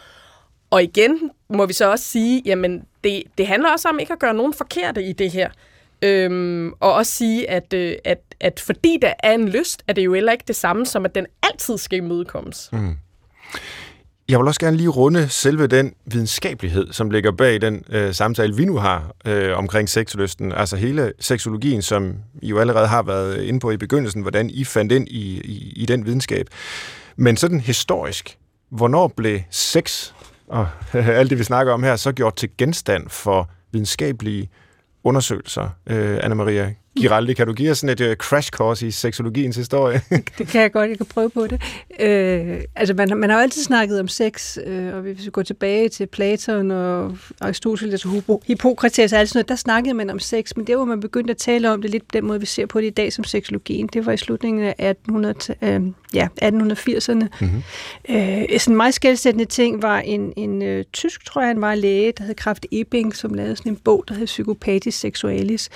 Og 0.71 0.83
igen 0.83 1.31
må 1.49 1.67
vi 1.67 1.73
så 1.73 1.91
også 1.91 2.05
sige, 2.05 2.43
jamen 2.45 2.83
det, 3.05 3.23
det 3.39 3.47
handler 3.47 3.71
også 3.71 3.89
om 3.89 3.99
ikke 3.99 4.13
at 4.13 4.19
gøre 4.19 4.35
nogen 4.35 4.55
forkerte 4.55 5.03
i 5.03 5.13
det 5.13 5.31
her. 5.31 5.51
Øhm, 6.03 6.73
og 6.81 6.93
også 6.93 7.13
sige, 7.13 7.51
at, 7.51 7.73
øh, 7.73 7.95
at, 8.05 8.19
at 8.41 8.61
fordi 8.61 8.99
der 9.03 9.13
er 9.23 9.33
en 9.33 9.49
lyst, 9.49 9.83
er 9.89 9.93
det 9.93 10.05
jo 10.05 10.15
heller 10.15 10.33
ikke 10.33 10.45
det 10.49 10.57
samme 10.57 10.87
som, 10.87 11.05
at 11.05 11.15
den 11.15 11.27
altid 11.43 11.79
skal 11.79 11.99
imødekommes. 11.99 12.69
Mm. 12.73 12.97
Jeg 14.29 14.39
vil 14.39 14.47
også 14.47 14.61
gerne 14.61 14.77
lige 14.77 14.89
runde 14.89 15.29
selve 15.29 15.67
den 15.67 15.95
videnskabelighed, 16.07 16.93
som 16.93 17.11
ligger 17.11 17.33
bag 17.33 17.61
den 17.61 17.85
øh, 17.89 18.15
samtale, 18.15 18.57
vi 18.57 18.65
nu 18.65 18.77
har 18.77 19.15
øh, 19.25 19.59
omkring 19.59 19.89
sexlysten. 19.89 20.53
Altså 20.53 20.77
hele 20.77 21.13
seksologien, 21.21 21.83
som 21.83 22.15
I 22.43 22.49
jo 22.49 22.59
allerede 22.59 22.87
har 22.87 23.03
været 23.03 23.43
inde 23.43 23.61
på 23.61 23.71
i 23.71 23.77
begyndelsen, 23.77 24.23
hvordan 24.23 24.51
I 24.51 24.65
fandt 24.65 24.93
ind 24.93 25.09
i, 25.09 25.41
i, 25.41 25.73
i 25.77 25.87
den 25.87 26.07
videnskab. 26.07 26.47
Men 27.21 27.37
sådan 27.37 27.61
historisk, 27.61 28.39
hvornår 28.71 29.09
blev 29.09 29.41
sex, 29.51 30.13
og 30.49 30.69
alt 30.95 31.31
det 31.31 31.39
vi 31.39 31.45
snakker 31.45 31.73
om 31.73 31.83
her, 31.83 31.97
så 31.97 32.13
gjort 32.13 32.37
til 32.37 32.51
genstand 32.59 33.09
for 33.09 33.51
videnskabelige 33.73 34.51
undersøgelser? 35.05 35.71
Øh, 35.87 36.19
Anna-Maria 36.19 36.75
Giraldi, 36.97 37.35
kan 37.35 37.47
du 37.47 37.53
give 37.53 37.71
os 37.71 37.79
sådan 37.79 37.93
et 37.93 38.11
uh, 38.11 38.15
crash 38.15 38.51
course 38.51 38.87
i 38.87 38.91
seksologiens 38.91 39.57
historie? 39.57 40.01
det 40.39 40.49
kan 40.49 40.63
jeg 40.63 40.73
godt, 40.73 40.91
jeg 40.91 40.97
kan 40.97 41.07
prøve 41.07 41.31
på 41.31 41.47
det. 41.47 41.63
Øh, 42.01 42.61
altså, 42.77 42.95
man, 42.95 43.17
man 43.17 43.31
har 43.31 43.37
jo 43.37 43.43
altid 43.43 43.63
snakket 43.63 44.01
om 44.01 44.09
sex, 44.09 44.59
øh, 44.67 44.95
og 44.95 45.01
hvis 45.01 45.25
vi 45.25 45.31
går 45.31 45.43
tilbage 45.43 45.89
til 45.89 46.07
Platon 46.07 46.71
og 46.71 47.17
Aristoteles 47.41 48.05
og 48.05 48.43
Hippokrates 48.47 49.13
og 49.13 49.19
alt 49.19 49.29
sådan 49.29 49.39
noget, 49.39 49.49
der 49.49 49.55
snakkede 49.55 49.95
man 49.95 50.11
om 50.11 50.19
sex, 50.19 50.57
men 50.57 50.67
det 50.67 50.79
var 50.79 50.85
man 50.85 51.01
begyndte 51.01 51.31
at 51.31 51.37
tale 51.37 51.71
om 51.73 51.83
det 51.83 51.91
lidt 51.91 52.03
på 52.03 52.13
den 52.13 52.27
måde, 52.27 52.41
vi 52.41 52.47
ser 52.47 52.67
på 52.67 52.81
det 52.81 52.87
i 52.87 52.91
dag 52.91 53.13
som 53.13 53.25
seksologien. 53.25 53.87
Det 53.87 54.07
var 54.07 54.13
i 54.13 54.17
slutningen 54.17 54.65
af 54.65 54.75
1800, 54.79 55.35
øh, 55.63 55.81
ja, 56.15 56.29
1880'erne. 56.43 57.27
Mm-hmm. 57.41 57.63
Øh, 58.09 58.59
sådan 58.59 58.73
en 58.73 58.77
meget 58.77 58.95
skældsættende 58.95 59.45
ting 59.45 59.83
var 59.83 60.01
en, 60.01 60.33
en 60.37 60.63
øh, 60.63 60.85
tysk, 60.93 61.25
tror 61.25 61.41
jeg, 61.41 61.49
han 61.49 61.61
var 61.61 61.75
læge, 61.75 62.13
der 62.19 62.25
hed 62.25 62.35
Kraft 62.35 62.67
Ebing, 62.73 63.17
som 63.17 63.35
lavede 63.35 63.57
sådan 63.57 63.73
en 63.73 63.77
bog, 63.77 64.05
der 64.09 64.15
hed 64.15 64.27
Psychopathis 64.27 64.95
Sexualis. 64.95 65.69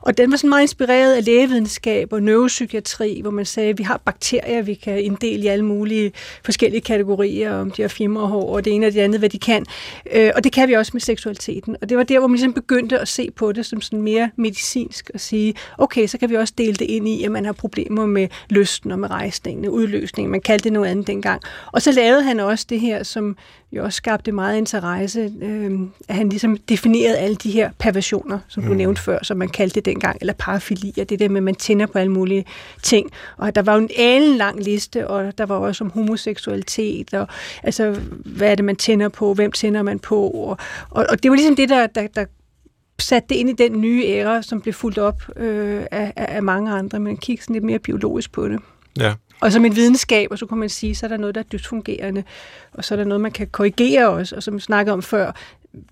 Og 0.00 0.18
den 0.18 0.30
var 0.30 0.36
sådan 0.36 0.50
meget 0.50 0.63
inspireret 0.64 1.14
af 1.14 1.24
lægevidenskab 1.24 2.12
og 2.12 2.22
neuropsykiatri, 2.22 3.20
hvor 3.20 3.30
man 3.30 3.44
sagde, 3.44 3.70
at 3.70 3.78
vi 3.78 3.82
har 3.82 3.96
bakterier, 4.04 4.62
vi 4.62 4.74
kan 4.74 5.00
inddele 5.04 5.42
i 5.42 5.46
alle 5.46 5.64
mulige 5.64 6.12
forskellige 6.44 6.80
kategorier, 6.80 7.54
om 7.54 7.70
de 7.70 7.82
har 7.82 7.88
fimmerhår 7.88 8.54
og 8.54 8.64
det 8.64 8.72
ene 8.72 8.86
og 8.86 8.92
det 8.92 9.00
andet, 9.00 9.18
hvad 9.18 9.28
de 9.28 9.38
kan. 9.38 9.64
Øh, 10.12 10.30
og 10.34 10.44
det 10.44 10.52
kan 10.52 10.68
vi 10.68 10.72
også 10.72 10.90
med 10.94 11.00
seksualiteten. 11.00 11.76
Og 11.82 11.88
det 11.88 11.96
var 11.96 12.02
der, 12.02 12.18
hvor 12.18 12.28
man 12.28 12.34
ligesom 12.34 12.52
begyndte 12.52 12.98
at 12.98 13.08
se 13.08 13.30
på 13.30 13.52
det 13.52 13.66
som 13.66 13.80
sådan 13.80 14.02
mere 14.02 14.30
medicinsk 14.36 15.10
og 15.14 15.20
sige, 15.20 15.54
okay, 15.78 16.06
så 16.06 16.18
kan 16.18 16.30
vi 16.30 16.36
også 16.36 16.54
dele 16.58 16.74
det 16.74 16.84
ind 16.84 17.08
i, 17.08 17.24
at 17.24 17.30
man 17.30 17.44
har 17.44 17.52
problemer 17.52 18.06
med 18.06 18.28
lysten 18.50 18.90
og 18.90 18.98
med 18.98 19.10
rejsningen, 19.10 19.68
udløsningen. 19.68 20.30
Man 20.30 20.40
kaldte 20.40 20.64
det 20.64 20.72
noget 20.72 20.90
andet 20.90 21.06
dengang. 21.06 21.42
Og 21.72 21.82
så 21.82 21.92
lavede 21.92 22.22
han 22.22 22.40
også 22.40 22.66
det 22.68 22.80
her, 22.80 23.02
som 23.02 23.36
jo 23.76 23.84
også 23.84 23.96
skabte 23.96 24.32
meget 24.32 24.58
interesse, 24.58 25.32
øh, 25.42 25.72
at 26.08 26.14
han 26.14 26.28
ligesom 26.28 26.56
definerede 26.56 27.18
alle 27.18 27.36
de 27.36 27.50
her 27.50 27.70
perversioner, 27.78 28.38
som 28.48 28.62
du 28.62 28.70
mm. 28.70 28.76
nævnte 28.76 29.02
før, 29.02 29.18
som 29.22 29.36
man 29.36 29.48
kaldte 29.48 29.74
det 29.74 29.84
dengang, 29.84 30.18
eller 30.20 30.32
parafili, 30.38 30.94
og 31.00 31.10
det 31.10 31.18
der 31.18 31.28
med, 31.28 31.36
at 31.36 31.42
man 31.42 31.54
tænder 31.54 31.86
på 31.86 31.98
alle 31.98 32.12
mulige 32.12 32.44
ting. 32.82 33.10
Og 33.36 33.54
der 33.54 33.62
var 33.62 33.74
jo 33.74 33.88
en 33.90 34.22
lang 34.22 34.64
liste, 34.64 35.08
og 35.08 35.38
der 35.38 35.46
var 35.46 35.56
også 35.56 35.84
om 35.84 35.90
homoseksualitet, 35.90 37.14
og 37.14 37.28
altså, 37.62 38.00
hvad 38.24 38.50
er 38.50 38.54
det, 38.54 38.64
man 38.64 38.76
tænder 38.76 39.08
på, 39.08 39.34
hvem 39.34 39.52
tænder 39.52 39.82
man 39.82 39.98
på, 39.98 40.28
og, 40.28 40.56
og, 40.90 41.06
og 41.10 41.22
det 41.22 41.30
var 41.30 41.36
ligesom 41.36 41.56
det, 41.56 41.68
der, 41.68 41.86
der, 41.86 42.06
der 42.06 42.24
satte 42.98 43.28
det 43.28 43.34
ind 43.34 43.50
i 43.50 43.52
den 43.52 43.80
nye 43.80 44.04
æra, 44.06 44.42
som 44.42 44.60
blev 44.60 44.74
fuldt 44.74 44.98
op 44.98 45.22
øh, 45.36 45.82
af, 45.90 46.12
af 46.16 46.42
mange 46.42 46.70
andre, 46.70 47.00
men 47.00 47.16
kiggede 47.16 47.44
sådan 47.44 47.54
lidt 47.54 47.64
mere 47.64 47.78
biologisk 47.78 48.32
på 48.32 48.48
det. 48.48 48.60
Ja. 48.98 49.14
Og 49.40 49.52
som 49.52 49.64
en 49.64 49.76
videnskab, 49.76 50.28
og 50.30 50.38
så 50.38 50.46
kan 50.46 50.58
man 50.58 50.68
sige, 50.68 50.94
så 50.94 51.06
er 51.06 51.08
der 51.08 51.16
noget, 51.16 51.34
der 51.34 51.40
er 51.40 51.44
dysfungerende, 51.44 52.24
og 52.72 52.84
så 52.84 52.94
er 52.94 52.96
der 52.96 53.04
noget, 53.04 53.20
man 53.20 53.32
kan 53.32 53.46
korrigere 53.46 54.08
også, 54.08 54.36
og 54.36 54.42
som 54.42 54.54
vi 54.54 54.60
snakkede 54.60 54.92
om 54.92 55.02
før, 55.02 55.32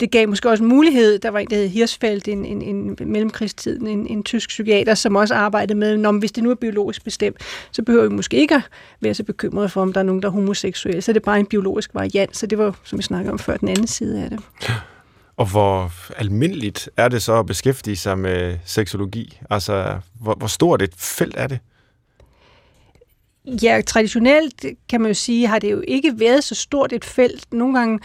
det 0.00 0.10
gav 0.10 0.28
måske 0.28 0.50
også 0.50 0.64
mulighed, 0.64 1.18
der 1.18 1.30
var 1.30 1.38
en, 1.38 1.50
der 1.50 1.56
hed 1.56 1.68
Hirsfeldt, 1.68 2.28
en, 2.28 2.44
en, 2.44 2.62
en 2.62 2.96
mellemkrigstiden, 3.00 3.86
en, 3.86 4.06
en 4.06 4.22
tysk 4.22 4.48
psykiater, 4.48 4.94
som 4.94 5.16
også 5.16 5.34
arbejdede 5.34 5.78
med, 5.78 5.96
når 5.96 6.12
hvis 6.12 6.32
det 6.32 6.44
nu 6.44 6.50
er 6.50 6.54
biologisk 6.54 7.04
bestemt, 7.04 7.36
så 7.72 7.82
behøver 7.82 8.08
vi 8.08 8.14
måske 8.14 8.36
ikke 8.36 8.54
at 8.54 8.62
være 9.00 9.14
så 9.14 9.24
bekymrede 9.24 9.68
for, 9.68 9.82
om 9.82 9.92
der 9.92 10.00
er 10.00 10.04
nogen, 10.04 10.22
der 10.22 10.28
er 10.28 10.32
homoseksuelle, 10.32 11.02
så 11.02 11.10
er 11.10 11.12
det 11.12 11.22
bare 11.22 11.40
en 11.40 11.46
biologisk 11.46 11.90
variant, 11.94 12.36
så 12.36 12.46
det 12.46 12.58
var, 12.58 12.78
som 12.84 12.98
vi 12.98 13.02
snakkede 13.02 13.32
om 13.32 13.38
før, 13.38 13.56
den 13.56 13.68
anden 13.68 13.86
side 13.86 14.24
af 14.24 14.30
det. 14.30 14.40
Og 15.36 15.50
hvor 15.50 15.92
almindeligt 16.16 16.90
er 16.96 17.08
det 17.08 17.22
så 17.22 17.38
at 17.38 17.46
beskæftige 17.46 17.96
sig 17.96 18.18
med 18.18 18.58
seksologi? 18.64 19.40
Altså, 19.50 19.98
hvor, 20.20 20.34
hvor 20.34 20.46
stort 20.46 20.82
et 20.82 20.94
felt 20.96 21.34
er 21.36 21.46
det? 21.46 21.58
Ja, 23.46 23.80
traditionelt 23.86 24.64
kan 24.88 25.00
man 25.00 25.10
jo 25.10 25.14
sige, 25.14 25.46
har 25.46 25.58
det 25.58 25.72
jo 25.72 25.82
ikke 25.88 26.20
været 26.20 26.44
så 26.44 26.54
stort 26.54 26.92
et 26.92 27.04
felt. 27.04 27.52
Nogle 27.52 27.78
gange 27.78 28.00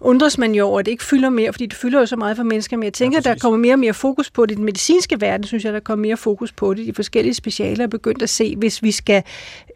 undres 0.00 0.38
man 0.38 0.54
jo 0.54 0.66
over, 0.66 0.78
at 0.78 0.86
det 0.86 0.92
ikke 0.92 1.04
fylder 1.04 1.30
mere, 1.30 1.52
fordi 1.52 1.66
det 1.66 1.76
fylder 1.76 2.00
jo 2.00 2.06
så 2.06 2.16
meget 2.16 2.36
for 2.36 2.44
mennesker. 2.44 2.76
Men 2.76 2.84
jeg 2.84 2.92
tænker, 2.92 3.16
ja, 3.16 3.18
at 3.18 3.24
der 3.24 3.34
kommer 3.40 3.58
mere 3.58 3.74
og 3.74 3.78
mere 3.78 3.94
fokus 3.94 4.30
på 4.30 4.46
det. 4.46 4.52
I 4.52 4.54
den 4.54 4.64
medicinske 4.64 5.20
verden, 5.20 5.46
synes 5.46 5.64
jeg, 5.64 5.72
der 5.72 5.80
kommer 5.80 6.06
mere 6.06 6.16
fokus 6.16 6.52
på 6.52 6.74
det. 6.74 6.86
De 6.86 6.94
forskellige 6.94 7.34
specialer 7.34 7.84
er 7.84 7.88
begyndt 7.88 8.22
at 8.22 8.30
se, 8.30 8.56
hvis 8.56 8.82
vi 8.82 8.90
skal 8.90 9.22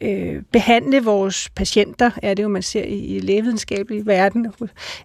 øh, 0.00 0.42
behandle 0.52 1.04
vores 1.04 1.48
patienter, 1.56 2.10
er 2.22 2.34
det 2.34 2.42
jo, 2.42 2.48
man 2.48 2.62
ser 2.62 2.82
i, 2.82 2.98
i 2.98 3.20
lægevidenskabelig 3.20 4.06
verden, 4.06 4.46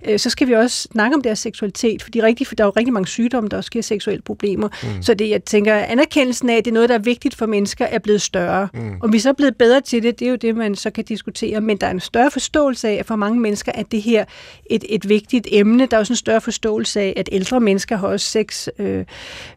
øh, 0.05 0.19
så 0.19 0.29
skal 0.29 0.47
vi 0.47 0.53
også 0.53 0.87
snakke 0.91 1.15
om 1.15 1.21
deres 1.21 1.39
seksualitet, 1.39 2.03
fordi 2.03 2.21
rigtig, 2.21 2.47
for 2.47 2.55
der 2.55 2.63
er 2.63 2.67
jo 2.67 2.73
rigtig 2.77 2.93
mange 2.93 3.07
sygdomme, 3.07 3.49
der 3.49 3.57
også 3.57 3.71
giver 3.71 3.83
seksuelle 3.83 4.21
problemer. 4.21 4.67
Mm. 4.83 5.01
Så 5.01 5.13
det, 5.13 5.29
jeg 5.29 5.43
tænker, 5.43 5.75
anerkendelsen 5.75 6.49
af, 6.49 6.57
at 6.57 6.65
det 6.65 6.71
er 6.71 6.73
noget, 6.73 6.89
der 6.89 6.95
er 6.95 6.99
vigtigt 6.99 7.35
for 7.35 7.45
mennesker, 7.45 7.85
er 7.85 7.99
blevet 7.99 8.21
større. 8.21 8.67
Mm. 8.73 8.91
Og 9.01 9.13
vi 9.13 9.19
så 9.19 9.29
er 9.29 9.33
blevet 9.33 9.57
bedre 9.57 9.81
til 9.81 10.03
det, 10.03 10.19
det 10.19 10.25
er 10.25 10.29
jo 10.29 10.35
det, 10.35 10.55
man 10.55 10.75
så 10.75 10.89
kan 10.89 11.03
diskutere, 11.03 11.61
men 11.61 11.77
der 11.77 11.87
er 11.87 11.91
en 11.91 11.99
større 11.99 12.31
forståelse 12.31 12.87
af, 12.87 12.93
at 12.93 13.05
for 13.05 13.15
mange 13.15 13.39
mennesker 13.39 13.71
er 13.75 13.83
det 13.83 14.01
her 14.01 14.25
et, 14.69 14.83
et 14.89 15.04
vigtigt 15.09 15.47
emne. 15.51 15.85
Der 15.85 15.97
er 15.97 15.99
også 15.99 16.13
en 16.13 16.17
større 16.17 16.41
forståelse 16.41 17.01
af, 17.01 17.13
at 17.17 17.29
ældre 17.31 17.59
mennesker 17.59 17.97
har 17.97 18.07
også 18.07 18.25
sex. 18.25 18.67
Øh, 18.79 19.05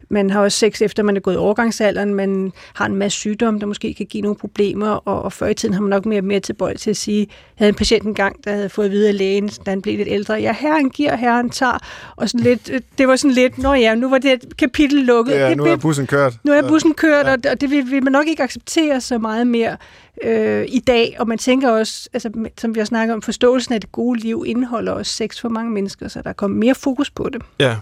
man 0.09 0.31
har 0.31 0.41
også 0.41 0.59
sex 0.59 0.83
efter 0.83 1.03
man 1.03 1.17
er 1.17 1.21
gået 1.21 1.35
i 1.35 1.37
overgangsalderen. 1.37 2.15
Man 2.15 2.53
har 2.75 2.87
en 2.87 2.95
masse 2.95 3.19
sygdomme, 3.19 3.61
der 3.61 3.67
måske 3.67 3.95
kan 3.95 4.07
give 4.07 4.23
nogle 4.23 4.37
problemer. 4.37 4.89
Og, 4.89 5.23
og 5.23 5.33
før 5.33 5.47
i 5.47 5.55
tiden 5.55 5.75
har 5.75 5.81
man 5.81 5.91
nok 5.91 6.07
mere 6.07 6.23
mere 6.23 6.41
tilbøjelig 6.41 6.81
til 6.81 6.91
at 6.91 6.97
sige, 6.97 7.19
jeg 7.19 7.27
havde 7.59 7.69
en 7.69 7.75
patient 7.75 8.05
engang, 8.05 8.45
der 8.45 8.53
havde 8.53 8.69
fået 8.69 8.85
at 8.87 8.91
vide 8.91 9.09
af 9.09 9.19
lægen, 9.19 9.49
da 9.49 9.71
han 9.71 9.83
blev 9.83 9.97
lidt 9.97 10.09
ældre, 10.09 10.35
ja, 10.35 10.55
herren 10.59 10.91
giver, 10.91 11.17
herren 11.17 11.51
tager. 11.51 11.79
Og 12.17 12.29
sådan 12.29 12.45
lidt, 12.45 12.71
øh, 12.73 12.81
det 12.99 13.09
var 13.09 13.17
sådan 13.17 13.35
lidt, 13.35 13.59
nå 13.59 13.75
ja, 13.75 13.95
nu 13.95 14.11
var 14.11 14.19
det 14.19 14.33
et 14.33 14.57
kapitel 14.57 15.03
lukket. 15.05 15.35
Ja, 15.35 15.55
nu 15.55 15.65
er 15.65 15.77
bussen 15.77 16.07
kørt. 16.07 16.35
Nu 16.45 16.53
er 16.53 16.69
bussen 16.69 16.95
kørt, 16.95 17.27
ja. 17.27 17.33
og, 17.33 17.39
og 17.51 17.61
det 17.61 17.71
vil, 17.71 17.91
vil 17.91 18.03
man 18.05 18.13
nok 18.13 18.27
ikke 18.27 18.43
acceptere 18.43 19.01
så 19.01 19.19
meget 19.19 19.47
mere 19.47 19.77
øh, 20.25 20.65
i 20.69 20.79
dag, 20.79 21.17
og 21.19 21.29
man 21.29 21.39
tænker 21.39 21.71
også, 21.71 22.09
altså, 22.13 22.31
som 22.59 22.75
vi 22.75 22.81
har 22.81 22.85
snakket 22.85 23.15
om, 23.15 23.23
forståelsen 23.23 23.75
af 23.75 23.81
det 23.81 23.93
gode 23.93 24.21
liv 24.21 24.45
indeholder 24.47 24.93
også 24.93 25.13
sex 25.13 25.41
for 25.41 25.49
mange 25.49 25.71
mennesker, 25.71 26.09
så 26.09 26.23
der 26.23 26.33
kommer 26.33 26.59
mere 26.59 26.75
fokus 26.75 27.11
på 27.11 27.29
det. 27.33 27.43
Ja, 27.61 27.77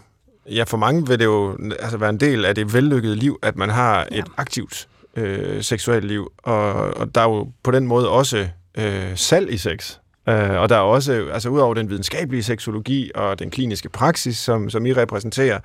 ja 0.51 0.65
for 0.65 0.77
mange 0.77 1.07
vil 1.07 1.19
det 1.19 1.25
jo 1.25 1.57
altså, 1.81 1.97
være 1.97 2.11
en 2.11 2.21
del 2.21 2.45
af 2.45 2.55
det 2.55 2.75
vellykkede 2.75 3.17
liv, 3.17 3.39
at 3.43 3.57
man 3.57 3.71
har 3.71 4.07
ja. 4.11 4.19
et 4.19 4.27
aktivt 4.37 4.89
øh, 5.17 5.63
seksuelt 5.63 6.05
liv, 6.05 6.33
og, 6.43 6.73
og 6.73 7.15
der 7.15 7.21
er 7.21 7.29
jo 7.29 7.49
på 7.63 7.71
den 7.71 7.87
måde 7.87 8.11
også 8.11 8.49
øh, 8.79 9.17
salg 9.17 9.53
i 9.53 9.57
sex. 9.57 9.97
Uh, 10.29 10.33
og 10.33 10.69
der 10.69 10.77
er 10.77 10.81
også, 10.81 11.29
altså 11.33 11.49
udover 11.49 11.75
den 11.75 11.91
videnskabelige 11.91 12.43
seksologi 12.43 13.11
og 13.15 13.39
den 13.39 13.51
kliniske 13.51 13.89
praksis, 13.89 14.39
som, 14.39 14.71
som 14.71 14.87
I 14.87 14.93
repræsenterer, 14.93 15.59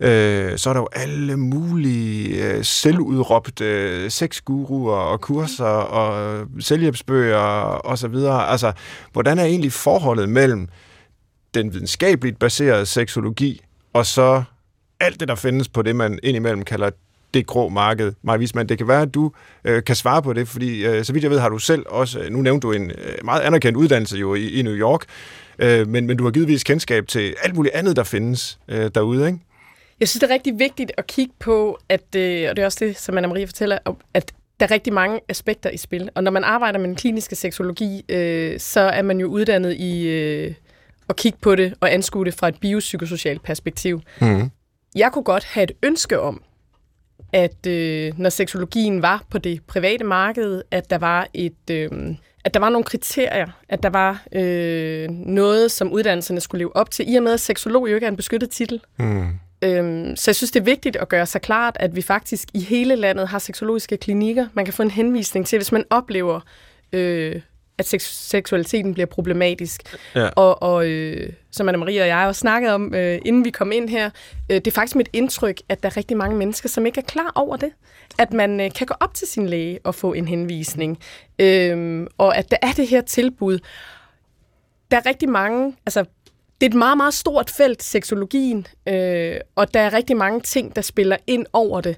øh, 0.00 0.58
så 0.58 0.70
er 0.70 0.74
der 0.74 0.80
jo 0.80 0.88
alle 0.92 1.36
mulige 1.36 2.44
øh, 2.44 2.64
selvudråbte 2.64 3.64
øh, 3.64 4.10
sexguruer 4.10 4.96
og 4.96 5.20
kurser 5.20 5.64
og 5.64 6.46
selvhjælpsbøger 6.60 7.38
og 7.38 7.98
så 7.98 8.08
videre. 8.08 8.48
Altså, 8.48 8.72
hvordan 9.12 9.38
er 9.38 9.44
egentlig 9.44 9.72
forholdet 9.72 10.28
mellem 10.28 10.68
den 11.54 11.74
videnskabeligt 11.74 12.38
baserede 12.38 12.86
seksologi 12.86 13.60
og 13.98 14.06
så 14.06 14.42
alt 15.00 15.20
det, 15.20 15.28
der 15.28 15.34
findes 15.34 15.68
på 15.68 15.82
det, 15.82 15.96
man 15.96 16.18
indimellem 16.22 16.64
kalder 16.64 16.90
det 17.34 17.46
grå 17.46 17.68
marked. 17.68 18.12
Maja 18.22 18.38
Wiesmann, 18.38 18.68
det 18.68 18.78
kan 18.78 18.88
være, 18.88 19.02
at 19.02 19.14
du 19.14 19.32
øh, 19.64 19.84
kan 19.84 19.96
svare 19.96 20.22
på 20.22 20.32
det, 20.32 20.48
fordi 20.48 20.86
øh, 20.86 21.04
så 21.04 21.12
vidt 21.12 21.22
jeg 21.22 21.30
ved, 21.30 21.38
har 21.38 21.48
du 21.48 21.58
selv 21.58 21.84
også, 21.88 22.20
øh, 22.20 22.30
nu 22.30 22.40
nævnte 22.40 22.66
du 22.66 22.72
en 22.72 22.90
øh, 22.90 23.24
meget 23.24 23.40
anerkendt 23.40 23.76
uddannelse 23.76 24.16
jo 24.18 24.34
i, 24.34 24.48
i 24.48 24.62
New 24.62 24.74
York, 24.74 25.04
øh, 25.58 25.88
men, 25.88 26.06
men 26.06 26.16
du 26.16 26.24
har 26.24 26.30
givetvis 26.30 26.64
kendskab 26.64 27.06
til 27.08 27.34
alt 27.42 27.54
muligt 27.54 27.74
andet, 27.74 27.96
der 27.96 28.04
findes 28.04 28.58
øh, 28.68 28.90
derude, 28.94 29.26
ikke? 29.26 29.38
Jeg 30.00 30.08
synes, 30.08 30.20
det 30.20 30.30
er 30.30 30.34
rigtig 30.34 30.58
vigtigt 30.58 30.92
at 30.96 31.06
kigge 31.06 31.32
på, 31.38 31.78
at, 31.88 32.14
øh, 32.16 32.46
og 32.50 32.56
det 32.56 32.62
er 32.62 32.66
også 32.66 32.84
det, 32.84 32.98
som 32.98 33.18
Anna-Maria 33.18 33.44
fortæller, 33.44 33.78
at 34.14 34.32
der 34.60 34.66
er 34.66 34.70
rigtig 34.70 34.92
mange 34.92 35.20
aspekter 35.28 35.70
i 35.70 35.76
spil. 35.76 36.08
Og 36.14 36.24
når 36.24 36.30
man 36.30 36.44
arbejder 36.44 36.78
med 36.78 36.88
den 36.88 36.96
kliniske 36.96 37.36
seksologi, 37.36 38.04
øh, 38.08 38.60
så 38.60 38.80
er 38.80 39.02
man 39.02 39.20
jo 39.20 39.26
uddannet 39.26 39.74
i 39.74 40.08
øh, 40.08 40.54
at 41.08 41.16
kigge 41.16 41.38
på 41.42 41.54
det 41.54 41.74
og 41.80 41.92
anskue 41.92 42.24
det 42.24 42.34
fra 42.34 42.48
et 42.48 42.60
biopsykosocialt 42.60 43.42
perspektiv. 43.42 44.00
Mm. 44.20 44.50
Jeg 44.94 45.12
kunne 45.12 45.24
godt 45.24 45.44
have 45.44 45.64
et 45.64 45.72
ønske 45.82 46.20
om, 46.20 46.42
at 47.32 47.66
øh, 47.66 48.18
når 48.18 48.30
seksologien 48.30 49.02
var 49.02 49.24
på 49.30 49.38
det 49.38 49.62
private 49.66 50.04
marked, 50.04 50.62
at 50.70 50.90
der 50.90 50.98
var 50.98 51.28
et... 51.34 51.70
Øh, 51.70 51.90
at 52.44 52.54
der 52.54 52.60
var 52.60 52.68
nogle 52.68 52.84
kriterier, 52.84 53.46
at 53.68 53.82
der 53.82 53.90
var 53.90 54.22
øh, 54.32 55.08
noget, 55.10 55.70
som 55.70 55.92
uddannelserne 55.92 56.40
skulle 56.40 56.58
leve 56.58 56.76
op 56.76 56.90
til, 56.90 57.12
i 57.12 57.16
og 57.16 57.22
med 57.22 57.32
at 57.32 57.40
seksolog 57.40 57.90
jo 57.90 57.94
ikke 57.94 58.04
er 58.04 58.10
en 58.10 58.16
beskyttet 58.16 58.50
titel. 58.50 58.80
Mm. 58.98 59.28
Øhm, 59.62 60.16
så 60.16 60.30
jeg 60.30 60.36
synes, 60.36 60.50
det 60.50 60.60
er 60.60 60.64
vigtigt 60.64 60.96
at 60.96 61.08
gøre 61.08 61.26
sig 61.26 61.40
klart, 61.40 61.76
at 61.80 61.96
vi 61.96 62.02
faktisk 62.02 62.48
i 62.54 62.60
hele 62.60 62.96
landet 62.96 63.28
har 63.28 63.38
seksologiske 63.38 63.96
klinikker. 63.96 64.46
Man 64.54 64.64
kan 64.64 64.74
få 64.74 64.82
en 64.82 64.90
henvisning 64.90 65.46
til, 65.46 65.58
hvis 65.58 65.72
man 65.72 65.84
oplever, 65.90 66.40
øh, 66.92 67.40
at 67.78 67.86
seksualiteten 68.02 68.94
bliver 68.94 69.06
problematisk. 69.06 69.96
Ja. 70.14 70.28
Og, 70.28 70.62
og 70.62 70.88
øh, 70.88 71.32
som 71.50 71.68
Anna-Maria 71.68 72.00
og 72.00 72.08
jeg 72.08 72.26
også 72.26 72.38
snakket 72.38 72.70
om, 72.70 72.94
øh, 72.94 73.18
inden 73.24 73.44
vi 73.44 73.50
kom 73.50 73.72
ind 73.72 73.88
her, 73.88 74.10
øh, 74.50 74.56
det 74.56 74.66
er 74.66 74.70
faktisk 74.70 74.96
mit 74.96 75.08
indtryk, 75.12 75.60
at 75.68 75.82
der 75.82 75.88
er 75.88 75.96
rigtig 75.96 76.16
mange 76.16 76.36
mennesker, 76.36 76.68
som 76.68 76.86
ikke 76.86 77.00
er 77.00 77.04
klar 77.04 77.32
over 77.34 77.56
det. 77.56 77.70
At 78.18 78.32
man 78.32 78.60
øh, 78.60 78.70
kan 78.74 78.86
gå 78.86 78.94
op 79.00 79.14
til 79.14 79.28
sin 79.28 79.46
læge 79.46 79.78
og 79.84 79.94
få 79.94 80.12
en 80.12 80.28
henvisning. 80.28 80.98
Øh, 81.38 82.06
og 82.18 82.36
at 82.36 82.50
der 82.50 82.56
er 82.62 82.72
det 82.72 82.88
her 82.88 83.00
tilbud. 83.00 83.58
der 84.90 84.96
er 84.96 85.06
rigtig 85.06 85.28
mange, 85.28 85.76
altså 85.86 86.04
det 86.60 86.66
er 86.66 86.70
et 86.70 86.76
meget, 86.76 86.96
meget 86.96 87.14
stort 87.14 87.50
felt, 87.50 87.82
seksologien, 87.82 88.66
øh, 88.88 89.36
og 89.56 89.74
der 89.74 89.80
er 89.80 89.92
rigtig 89.92 90.16
mange 90.16 90.40
ting, 90.40 90.76
der 90.76 90.82
spiller 90.82 91.16
ind 91.26 91.46
over 91.52 91.80
det, 91.80 91.96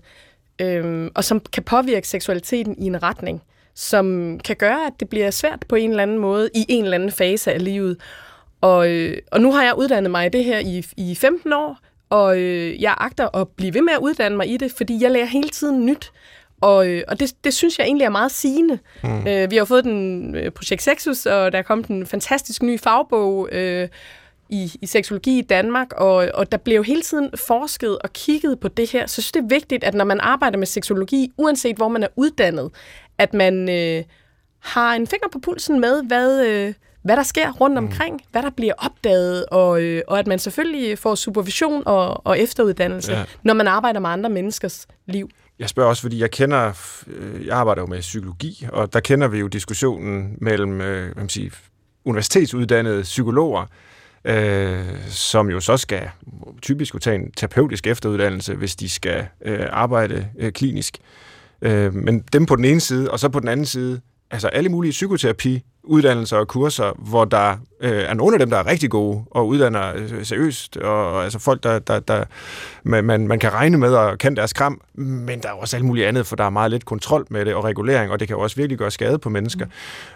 øh, 0.60 1.10
og 1.14 1.24
som 1.24 1.40
kan 1.40 1.62
påvirke 1.62 2.08
seksualiteten 2.08 2.78
i 2.78 2.86
en 2.86 3.02
retning, 3.02 3.42
som 3.74 4.38
kan 4.44 4.56
gøre, 4.56 4.86
at 4.86 4.92
det 5.00 5.08
bliver 5.08 5.30
svært 5.30 5.64
på 5.68 5.76
en 5.76 5.90
eller 5.90 6.02
anden 6.02 6.18
måde 6.18 6.50
i 6.54 6.66
en 6.68 6.84
eller 6.84 6.94
anden 6.94 7.12
fase 7.12 7.52
af 7.52 7.64
livet. 7.64 7.96
Og, 8.60 8.90
øh, 8.90 9.18
og 9.32 9.40
nu 9.40 9.52
har 9.52 9.64
jeg 9.64 9.78
uddannet 9.78 10.10
mig 10.10 10.26
i 10.26 10.28
det 10.28 10.44
her 10.44 10.58
i, 10.58 10.86
i 10.96 11.14
15 11.14 11.52
år, 11.52 11.78
og 12.10 12.38
øh, 12.38 12.82
jeg 12.82 12.94
agter 12.98 13.36
at 13.36 13.48
blive 13.48 13.74
ved 13.74 13.82
med 13.82 13.92
at 13.92 13.98
uddanne 13.98 14.36
mig 14.36 14.50
i 14.50 14.56
det, 14.56 14.72
fordi 14.76 15.02
jeg 15.02 15.10
lærer 15.10 15.26
hele 15.26 15.48
tiden 15.48 15.86
nyt. 15.86 16.12
Og, 16.60 16.88
øh, 16.88 17.02
og 17.08 17.20
det, 17.20 17.32
det 17.44 17.54
synes 17.54 17.78
jeg 17.78 17.86
egentlig 17.86 18.04
er 18.04 18.10
meget 18.10 18.32
sigende. 18.32 18.78
Mm. 19.04 19.26
Øh, 19.26 19.50
vi 19.50 19.56
har 19.56 19.64
fået 19.64 19.84
den 19.84 20.34
øh, 20.34 20.50
projekt 20.50 20.82
Sexus, 20.82 21.26
og 21.26 21.52
der 21.52 21.58
er 21.58 21.62
kommet 21.62 21.86
en 21.86 22.06
fantastisk 22.06 22.62
ny 22.62 22.80
fagbog 22.80 23.48
øh, 23.52 23.88
i, 24.48 24.72
i 24.82 24.86
seksologi 24.86 25.38
i 25.38 25.42
Danmark, 25.42 25.92
og, 25.92 26.28
og 26.34 26.52
der 26.52 26.58
bliver 26.58 26.76
jo 26.76 26.82
hele 26.82 27.02
tiden 27.02 27.30
forsket 27.46 27.98
og 27.98 28.12
kigget 28.12 28.60
på 28.60 28.68
det 28.68 28.90
her. 28.90 29.00
Så 29.00 29.02
jeg 29.02 29.24
synes, 29.24 29.32
det 29.32 29.42
er 29.42 29.48
vigtigt, 29.48 29.84
at 29.84 29.94
når 29.94 30.04
man 30.04 30.20
arbejder 30.20 30.58
med 30.58 30.66
seksologi, 30.66 31.32
uanset 31.36 31.76
hvor 31.76 31.88
man 31.88 32.02
er 32.02 32.08
uddannet, 32.16 32.70
at 33.20 33.34
man 33.34 33.68
øh, 33.68 34.04
har 34.58 34.94
en 34.94 35.06
finger 35.06 35.28
på 35.32 35.38
pulsen 35.38 35.80
med, 35.80 36.02
hvad... 36.06 36.46
Øh, 36.46 36.74
hvad 37.02 37.16
der 37.16 37.22
sker 37.22 37.52
rundt 37.52 37.74
mm. 37.74 37.84
omkring, 37.86 38.14
mm. 38.14 38.28
hvad 38.32 38.42
der 38.42 38.50
bliver 38.50 38.72
opdaget, 38.78 39.46
og, 39.46 39.82
øh, 39.82 40.02
og 40.08 40.18
at 40.18 40.26
man 40.26 40.38
selvfølgelig 40.38 40.98
får 40.98 41.14
supervision 41.14 41.82
og, 41.86 42.26
og 42.26 42.38
efteruddannelse, 42.38 43.12
ja. 43.12 43.24
når 43.42 43.54
man 43.54 43.66
arbejder 43.66 44.00
med 44.00 44.10
andre 44.10 44.30
menneskers 44.30 44.86
liv. 45.06 45.30
Jeg 45.58 45.68
spørger 45.68 45.88
også, 45.88 46.02
fordi 46.02 46.20
jeg 46.20 46.30
kender, 46.30 46.72
øh, 47.06 47.46
jeg 47.46 47.56
arbejder 47.56 47.82
jo 47.82 47.86
med 47.86 48.00
psykologi, 48.00 48.66
og 48.72 48.92
der 48.92 49.00
kender 49.00 49.28
vi 49.28 49.38
jo 49.38 49.46
diskussionen 49.46 50.36
mellem 50.40 50.80
øh, 50.80 51.04
hvad 51.04 51.22
man 51.22 51.28
siger, 51.28 51.50
universitetsuddannede 52.04 53.02
psykologer, 53.02 53.66
øh, 54.24 55.08
som 55.08 55.50
jo 55.50 55.60
så 55.60 55.76
skal 55.76 56.10
typisk 56.62 57.00
tage 57.00 57.16
en 57.16 57.32
terapeutisk 57.32 57.86
efteruddannelse, 57.86 58.54
hvis 58.54 58.76
de 58.76 58.88
skal 58.88 59.26
øh, 59.44 59.66
arbejde 59.70 60.28
øh, 60.38 60.52
klinisk. 60.52 60.98
Øh, 61.00 61.29
men 61.92 62.24
dem 62.32 62.46
på 62.46 62.56
den 62.56 62.64
ene 62.64 62.80
side, 62.80 63.10
og 63.10 63.20
så 63.20 63.28
på 63.28 63.40
den 63.40 63.48
anden 63.48 63.66
side, 63.66 64.00
altså 64.30 64.48
alle 64.48 64.68
mulige 64.68 64.90
psykoterapi 64.90 65.64
uddannelser 65.82 66.36
og 66.36 66.48
kurser, 66.48 66.92
hvor 66.98 67.24
der 67.24 67.56
øh, 67.80 67.90
er 67.90 68.14
nogle 68.14 68.34
af 68.34 68.38
dem, 68.38 68.50
der 68.50 68.56
er 68.56 68.66
rigtig 68.66 68.90
gode 68.90 69.24
og 69.30 69.48
uddanner 69.48 69.92
øh, 69.96 70.24
seriøst, 70.24 70.76
og, 70.76 71.12
og 71.12 71.24
altså 71.24 71.38
folk, 71.38 71.62
der, 71.62 71.78
der, 71.78 72.00
der 72.00 72.24
man, 72.82 73.04
man, 73.04 73.28
man 73.28 73.38
kan 73.38 73.52
regne 73.52 73.78
med 73.78 73.94
og 73.94 74.18
kan 74.18 74.36
deres 74.36 74.52
kram, 74.52 74.80
men 74.94 75.40
der 75.40 75.48
er 75.48 75.52
også 75.52 75.76
alt 75.76 75.84
muligt 75.84 76.06
andet, 76.06 76.26
for 76.26 76.36
der 76.36 76.44
er 76.44 76.50
meget 76.50 76.70
lidt 76.70 76.84
kontrol 76.84 77.26
med 77.30 77.44
det 77.44 77.54
og 77.54 77.64
regulering, 77.64 78.12
og 78.12 78.20
det 78.20 78.28
kan 78.28 78.36
jo 78.36 78.42
også 78.42 78.56
virkelig 78.56 78.78
gøre 78.78 78.90
skade 78.90 79.18
på 79.18 79.28
mennesker. 79.28 79.64
Mm. 79.64 79.70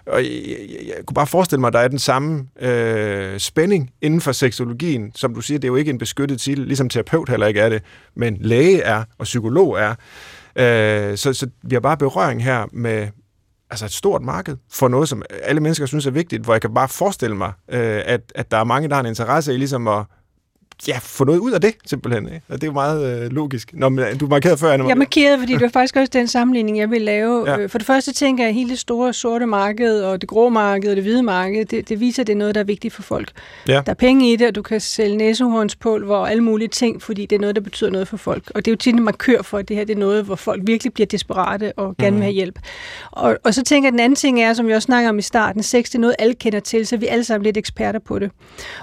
Og 0.06 0.22
jeg, 0.22 0.32
jeg, 0.32 0.86
jeg 0.86 1.06
kunne 1.06 1.14
bare 1.14 1.26
forestille 1.26 1.60
mig, 1.60 1.68
at 1.68 1.72
der 1.72 1.80
er 1.80 1.88
den 1.88 1.98
samme 1.98 2.46
øh, 2.60 3.38
spænding 3.38 3.90
inden 4.02 4.20
for 4.20 4.32
seksologien, 4.32 5.12
som 5.14 5.34
du 5.34 5.40
siger, 5.40 5.58
det 5.58 5.68
er 5.68 5.72
jo 5.72 5.76
ikke 5.76 5.90
en 5.90 5.98
beskyttet 5.98 6.40
titel, 6.40 6.66
ligesom 6.66 6.88
terapeut 6.88 7.28
heller 7.28 7.46
ikke 7.46 7.60
er 7.60 7.68
det, 7.68 7.82
men 8.14 8.36
læge 8.40 8.80
er, 8.80 9.04
og 9.18 9.24
psykolog 9.24 9.78
er. 9.78 9.94
Øh, 10.56 11.16
så, 11.16 11.32
så 11.32 11.46
vi 11.62 11.74
har 11.74 11.80
bare 11.80 11.96
berøring 11.96 12.44
her 12.44 12.66
med, 12.72 13.08
altså 13.70 13.84
et 13.84 13.92
stort 13.92 14.22
marked 14.22 14.56
for 14.70 14.88
noget, 14.88 15.08
som 15.08 15.22
alle 15.42 15.60
mennesker 15.60 15.86
synes 15.86 16.06
er 16.06 16.10
vigtigt, 16.10 16.42
hvor 16.42 16.54
jeg 16.54 16.60
kan 16.60 16.74
bare 16.74 16.88
forestille 16.88 17.36
mig, 17.36 17.52
øh, 17.68 18.02
at, 18.04 18.32
at 18.34 18.50
der 18.50 18.56
er 18.56 18.64
mange, 18.64 18.88
der 18.88 18.94
har 18.94 19.00
en 19.00 19.08
interesse 19.08 19.54
i 19.54 19.56
ligesom 19.56 19.88
at 19.88 20.04
ja, 20.88 20.98
få 21.02 21.24
noget 21.24 21.38
ud 21.38 21.52
af 21.52 21.60
det, 21.60 21.74
simpelthen. 21.86 22.26
Ikke? 22.26 22.40
Og 22.48 22.54
det 22.54 22.62
er 22.62 22.66
jo 22.66 22.72
meget 22.72 23.24
øh, 23.24 23.30
logisk. 23.30 23.70
Nå, 23.72 23.88
men, 23.88 24.18
du 24.18 24.26
markerede 24.26 24.58
før, 24.58 24.72
Anna. 24.72 24.88
Jeg 24.88 24.98
markerede, 24.98 25.38
fordi 25.38 25.52
det 25.52 25.62
var 25.62 25.68
faktisk 25.68 25.96
også 25.96 26.10
den 26.12 26.28
sammenligning, 26.28 26.78
jeg 26.78 26.90
vil 26.90 27.02
lave. 27.02 27.50
Ja. 27.50 27.58
Øh, 27.58 27.68
for 27.68 27.78
det 27.78 27.86
første 27.86 28.12
tænker 28.12 28.44
jeg, 28.44 28.48
at 28.48 28.54
hele 28.54 28.70
det 28.70 28.78
store 28.78 29.12
sorte 29.12 29.46
marked, 29.46 30.00
og 30.00 30.20
det 30.20 30.28
grå 30.28 30.48
marked, 30.48 30.90
og 30.90 30.96
det 30.96 31.04
hvide 31.04 31.22
marked, 31.22 31.64
det, 31.64 31.88
det 31.88 32.00
viser, 32.00 32.22
at 32.22 32.26
det 32.26 32.32
er 32.32 32.36
noget, 32.36 32.54
der 32.54 32.60
er 32.60 32.64
vigtigt 32.64 32.94
for 32.94 33.02
folk. 33.02 33.30
Ja. 33.68 33.72
Der 33.72 33.90
er 33.90 33.94
penge 33.94 34.32
i 34.32 34.36
det, 34.36 34.46
og 34.46 34.54
du 34.54 34.62
kan 34.62 34.80
sælge 34.80 35.16
næsehornspulver 35.16 36.16
og 36.16 36.30
alle 36.30 36.42
mulige 36.42 36.68
ting, 36.68 37.02
fordi 37.02 37.26
det 37.26 37.36
er 37.36 37.40
noget, 37.40 37.56
der 37.56 37.62
betyder 37.62 37.90
noget 37.90 38.08
for 38.08 38.16
folk. 38.16 38.50
Og 38.54 38.64
det 38.64 38.70
er 38.70 38.72
jo 38.72 38.76
tit 38.76 38.94
en 38.94 39.02
markør 39.02 39.42
for, 39.42 39.58
at 39.58 39.68
det 39.68 39.76
her 39.76 39.84
det 39.84 39.94
er 39.94 39.98
noget, 39.98 40.24
hvor 40.24 40.34
folk 40.34 40.62
virkelig 40.66 40.92
bliver 40.92 41.06
desperate 41.06 41.72
og 41.78 41.96
gerne 41.96 42.10
vil 42.10 42.12
mhm. 42.12 42.22
have 42.22 42.32
hjælp. 42.32 42.58
Og, 43.10 43.36
og 43.44 43.54
så 43.54 43.62
tænker 43.62 43.86
jeg, 43.86 43.88
at 43.88 43.92
den 43.92 44.00
anden 44.00 44.16
ting 44.16 44.42
er, 44.42 44.54
som 44.54 44.68
jeg 44.68 44.76
også 44.76 44.86
snakker 44.86 45.08
om 45.10 45.18
i 45.18 45.22
starten, 45.22 45.62
sex 45.62 45.84
det 45.84 45.94
er 45.94 45.98
noget, 45.98 46.16
alle 46.18 46.34
kender 46.34 46.60
til, 46.60 46.86
så 46.86 46.96
vi 46.96 47.06
er 47.06 47.12
alle 47.12 47.24
sammen 47.24 47.44
lidt 47.44 47.56
eksperter 47.56 47.98
på 47.98 48.18
det. 48.18 48.30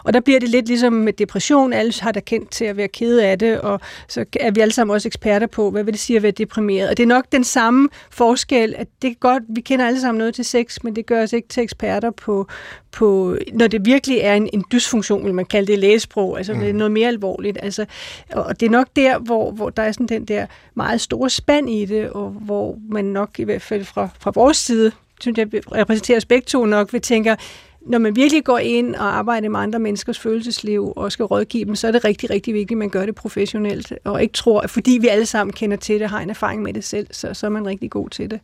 Og 0.04 0.14
der 0.14 0.20
bliver 0.20 0.40
det 0.40 0.50
lidt 0.50 0.68
ligesom 0.68 0.94
med 0.94 1.14
depression, 1.14 1.74
alle 1.82 1.94
har 2.02 2.12
der 2.12 2.20
kendt 2.20 2.52
til 2.52 2.66
at 2.66 2.78
være 2.78 2.88
kede 2.88 3.26
af 3.26 3.40
det, 3.40 3.62
og 3.62 3.80
så 4.08 4.26
er 4.40 4.52
vi 4.52 4.62
alle 4.62 4.74
sammen 4.74 4.94
også 4.94 5.08
eksperter 5.08 5.48
på, 5.48 5.72
hvad 5.72 5.84
vil 5.84 5.94
det 5.94 6.02
sige 6.02 6.18
at 6.18 6.24
være 6.24 6.32
deprimeret. 6.32 6.90
Og 6.90 6.98
det 6.98 7.04
er 7.04 7.08
nok 7.08 7.26
den 7.32 7.44
samme 7.44 7.90
forskel, 8.12 8.76
at 8.78 8.88
det 9.02 9.10
er 9.10 9.14
godt, 9.14 9.44
vi 9.50 9.62
kender 9.62 9.88
alle 9.88 10.02
sammen 10.02 10.18
noget 10.18 10.36
til 10.36 10.46
sex, 10.46 10.78
men 10.84 10.96
det 10.96 11.06
gør 11.06 11.24
os 11.24 11.34
ikke 11.34 11.48
til 11.48 11.64
eksperter 11.64 12.12
på, 12.12 12.48
på 12.92 13.38
når 13.54 13.68
det 13.68 13.86
virkelig 13.86 14.18
er 14.18 14.36
en, 14.36 14.50
en 14.54 14.64
dysfunktion, 14.72 15.26
vil 15.26 15.34
man 15.34 15.46
kalde 15.46 15.72
det 15.72 15.80
lægesprog, 15.80 16.38
altså 16.38 16.54
mm. 16.54 16.60
det 16.60 16.70
er 16.70 16.74
noget 16.74 16.92
mere 16.92 17.08
alvorligt. 17.08 17.58
Altså, 17.64 17.86
og 18.32 18.60
det 18.60 18.66
er 18.66 18.70
nok 18.70 18.88
der, 18.96 19.20
hvor, 19.20 19.52
hvor 19.52 19.70
der 19.70 19.84
er 19.84 19.92
sådan 19.92 20.08
den 20.08 20.26
der 20.26 20.46
meget 20.76 21.02
store 21.02 21.30
spand 21.30 21.70
i 21.70 21.86
det, 21.86 22.10
og 22.10 22.30
hvor 22.30 22.78
man 22.90 23.06
nok 23.06 23.30
i 23.40 23.44
hvert 23.44 23.62
fald 23.62 23.86
fra, 23.86 24.10
fra 24.20 24.32
vores 24.36 24.58
side, 24.58 24.92
synes 25.22 25.38
jeg 25.38 25.48
repræsenterer 25.76 26.18
os 26.18 26.26
begge 26.26 26.46
to 26.46 26.66
nok, 26.66 26.94
vil 26.94 27.02
tænke, 27.02 27.38
når 27.86 28.00
man 28.00 28.16
virkelig 28.16 28.44
går 28.44 28.58
ind 28.58 28.96
og 28.96 29.18
arbejder 29.18 29.50
med 29.50 29.60
andre 29.60 29.80
menneskers 29.80 30.20
følelsesliv 30.20 30.94
og 30.96 31.12
skal 31.12 31.26
rådgive 31.26 31.66
dem, 31.66 31.76
så 31.76 31.88
er 31.88 31.92
det 31.92 32.06
rigtig, 32.06 32.30
rigtig 32.30 32.54
vigtigt, 32.54 32.72
at 32.72 32.78
man 32.78 32.90
gør 32.90 33.06
det 33.06 33.16
professionelt, 33.16 33.94
og 34.04 34.22
ikke 34.22 34.34
tror, 34.34 34.62
at 34.62 34.70
fordi 34.70 34.98
vi 35.02 35.08
alle 35.08 35.26
sammen 35.26 35.54
kender 35.54 35.78
til 35.78 36.00
det, 36.00 36.10
har 36.10 36.20
en 36.20 36.30
erfaring 36.30 36.62
med 36.62 36.74
det 36.74 36.84
selv, 36.84 37.08
så, 37.12 37.34
så 37.34 37.46
er 37.46 37.50
man 37.50 37.68
rigtig 37.68 37.92
god 37.92 38.10
til 38.10 38.32
det. 38.32 38.40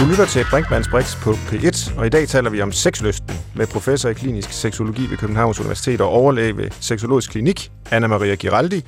Du 0.00 0.06
lytter 0.10 0.26
til 0.26 0.44
Brinkmanns 0.50 0.88
Brix 0.88 1.16
på 1.22 1.30
P1, 1.32 1.98
og 1.98 2.06
i 2.06 2.08
dag 2.08 2.28
taler 2.28 2.50
vi 2.50 2.60
om 2.60 2.72
sexlysten 2.72 3.34
med 3.56 3.66
professor 3.66 4.08
i 4.08 4.14
klinisk 4.14 4.52
seksologi 4.52 5.10
ved 5.10 5.16
Københavns 5.16 5.60
Universitet 5.60 6.00
og 6.00 6.08
overlæge 6.08 6.56
ved 6.56 6.70
Seksologisk 6.80 7.30
Klinik, 7.30 7.70
Anna 7.90 8.06
Maria 8.06 8.34
Giraldi, 8.34 8.84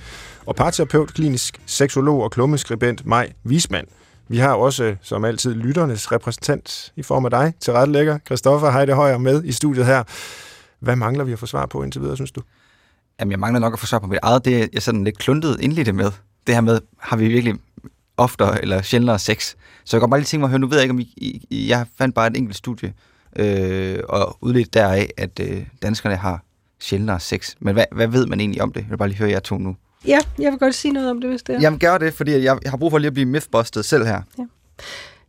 og 0.47 0.57
parterapeut, 0.57 1.15
klinisk 1.15 1.61
seksolog 1.67 2.23
og 2.23 2.31
klummeskribent 2.31 3.07
Maj 3.07 3.33
Wiesmann. 3.47 3.87
Vi 4.29 4.39
har 4.39 4.55
også, 4.55 4.97
som 5.03 5.25
altid, 5.25 5.55
lytternes 5.55 6.13
repræsentant 6.13 6.93
i 6.97 7.03
form 7.03 7.25
af 7.25 7.31
dig, 7.31 7.55
til 7.61 7.73
rettelægger, 7.73 8.19
Christoffer 8.27 8.71
Heide 8.71 8.93
Højer, 8.93 9.19
med 9.19 9.45
i 9.45 9.53
studiet 9.53 9.87
her. 9.87 10.03
Hvad 10.81 10.97
mangler 10.97 11.25
vi 11.25 11.33
at 11.33 11.39
få 11.39 11.47
svar 11.47 11.67
på 11.67 11.83
indtil 11.83 12.01
videre, 12.01 12.17
synes 12.17 12.31
du? 12.31 12.43
Jamen, 13.21 13.33
jeg 13.33 13.39
mangler 13.39 13.61
nok 13.61 13.73
at 13.73 13.79
få 13.79 13.87
svar 13.87 13.99
på 13.99 14.07
mit 14.07 14.19
eget. 14.23 14.45
Det 14.45 14.63
er 14.63 14.67
jeg 14.73 14.83
sådan 14.83 15.05
lidt 15.05 15.19
kluntet 15.19 15.61
indledte 15.61 15.93
med. 15.93 16.11
Det 16.47 16.55
her 16.55 16.61
med, 16.61 16.81
har 16.99 17.17
vi 17.17 17.29
virkelig 17.29 17.55
oftere 18.17 18.63
eller 18.63 18.83
sjældnere 18.83 19.19
sex? 19.19 19.55
Så 19.85 19.97
jeg 19.97 20.01
kan 20.01 20.11
bare 20.11 20.21
lige 20.21 20.27
tænke 20.27 20.41
mig 20.41 20.47
at 20.47 20.51
høre, 20.51 20.59
nu 20.59 20.67
ved 20.67 20.77
jeg 20.77 20.83
ikke, 20.83 20.93
om 20.93 21.01
I, 21.01 21.47
I, 21.51 21.69
jeg 21.69 21.87
fandt 21.99 22.15
bare 22.15 22.27
et 22.27 22.37
enkelt 22.37 22.57
studie, 22.57 22.93
øh, 23.37 23.99
og 24.09 24.37
udledt 24.41 24.75
deraf, 24.75 25.09
at 25.17 25.41
øh, 25.41 25.67
danskerne 25.83 26.17
har 26.17 26.45
sjældnere 26.81 27.21
sex. 27.21 27.55
Men 27.61 27.75
hvad, 27.75 27.85
hvad 27.93 28.07
ved 28.07 28.27
man 28.27 28.41
egentlig 28.41 28.63
om 28.63 28.73
det? 28.73 28.81
Jeg 28.81 28.91
vil 28.91 28.97
bare 28.97 29.09
lige 29.09 29.19
høre 29.19 29.31
jer 29.31 29.41
to 29.41 29.59
nu. 29.59 29.77
Ja, 30.07 30.19
jeg 30.39 30.51
vil 30.53 30.59
godt 30.59 30.75
sige 30.75 30.93
noget 30.93 31.11
om 31.11 31.21
det, 31.21 31.31
hvis 31.31 31.43
det 31.43 31.55
er. 31.55 31.61
Jamen 31.61 31.79
gør 31.79 31.99
det, 31.99 32.15
fordi 32.15 32.33
jeg, 32.33 32.43
jeg 32.63 32.71
har 32.71 32.77
brug 32.77 32.91
for 32.91 32.99
lige 32.99 33.07
at 33.07 33.15
blive 33.15 33.27
mythbusted 33.27 33.83
selv 33.83 34.05
her. 34.07 34.23
Ja. 34.39 34.45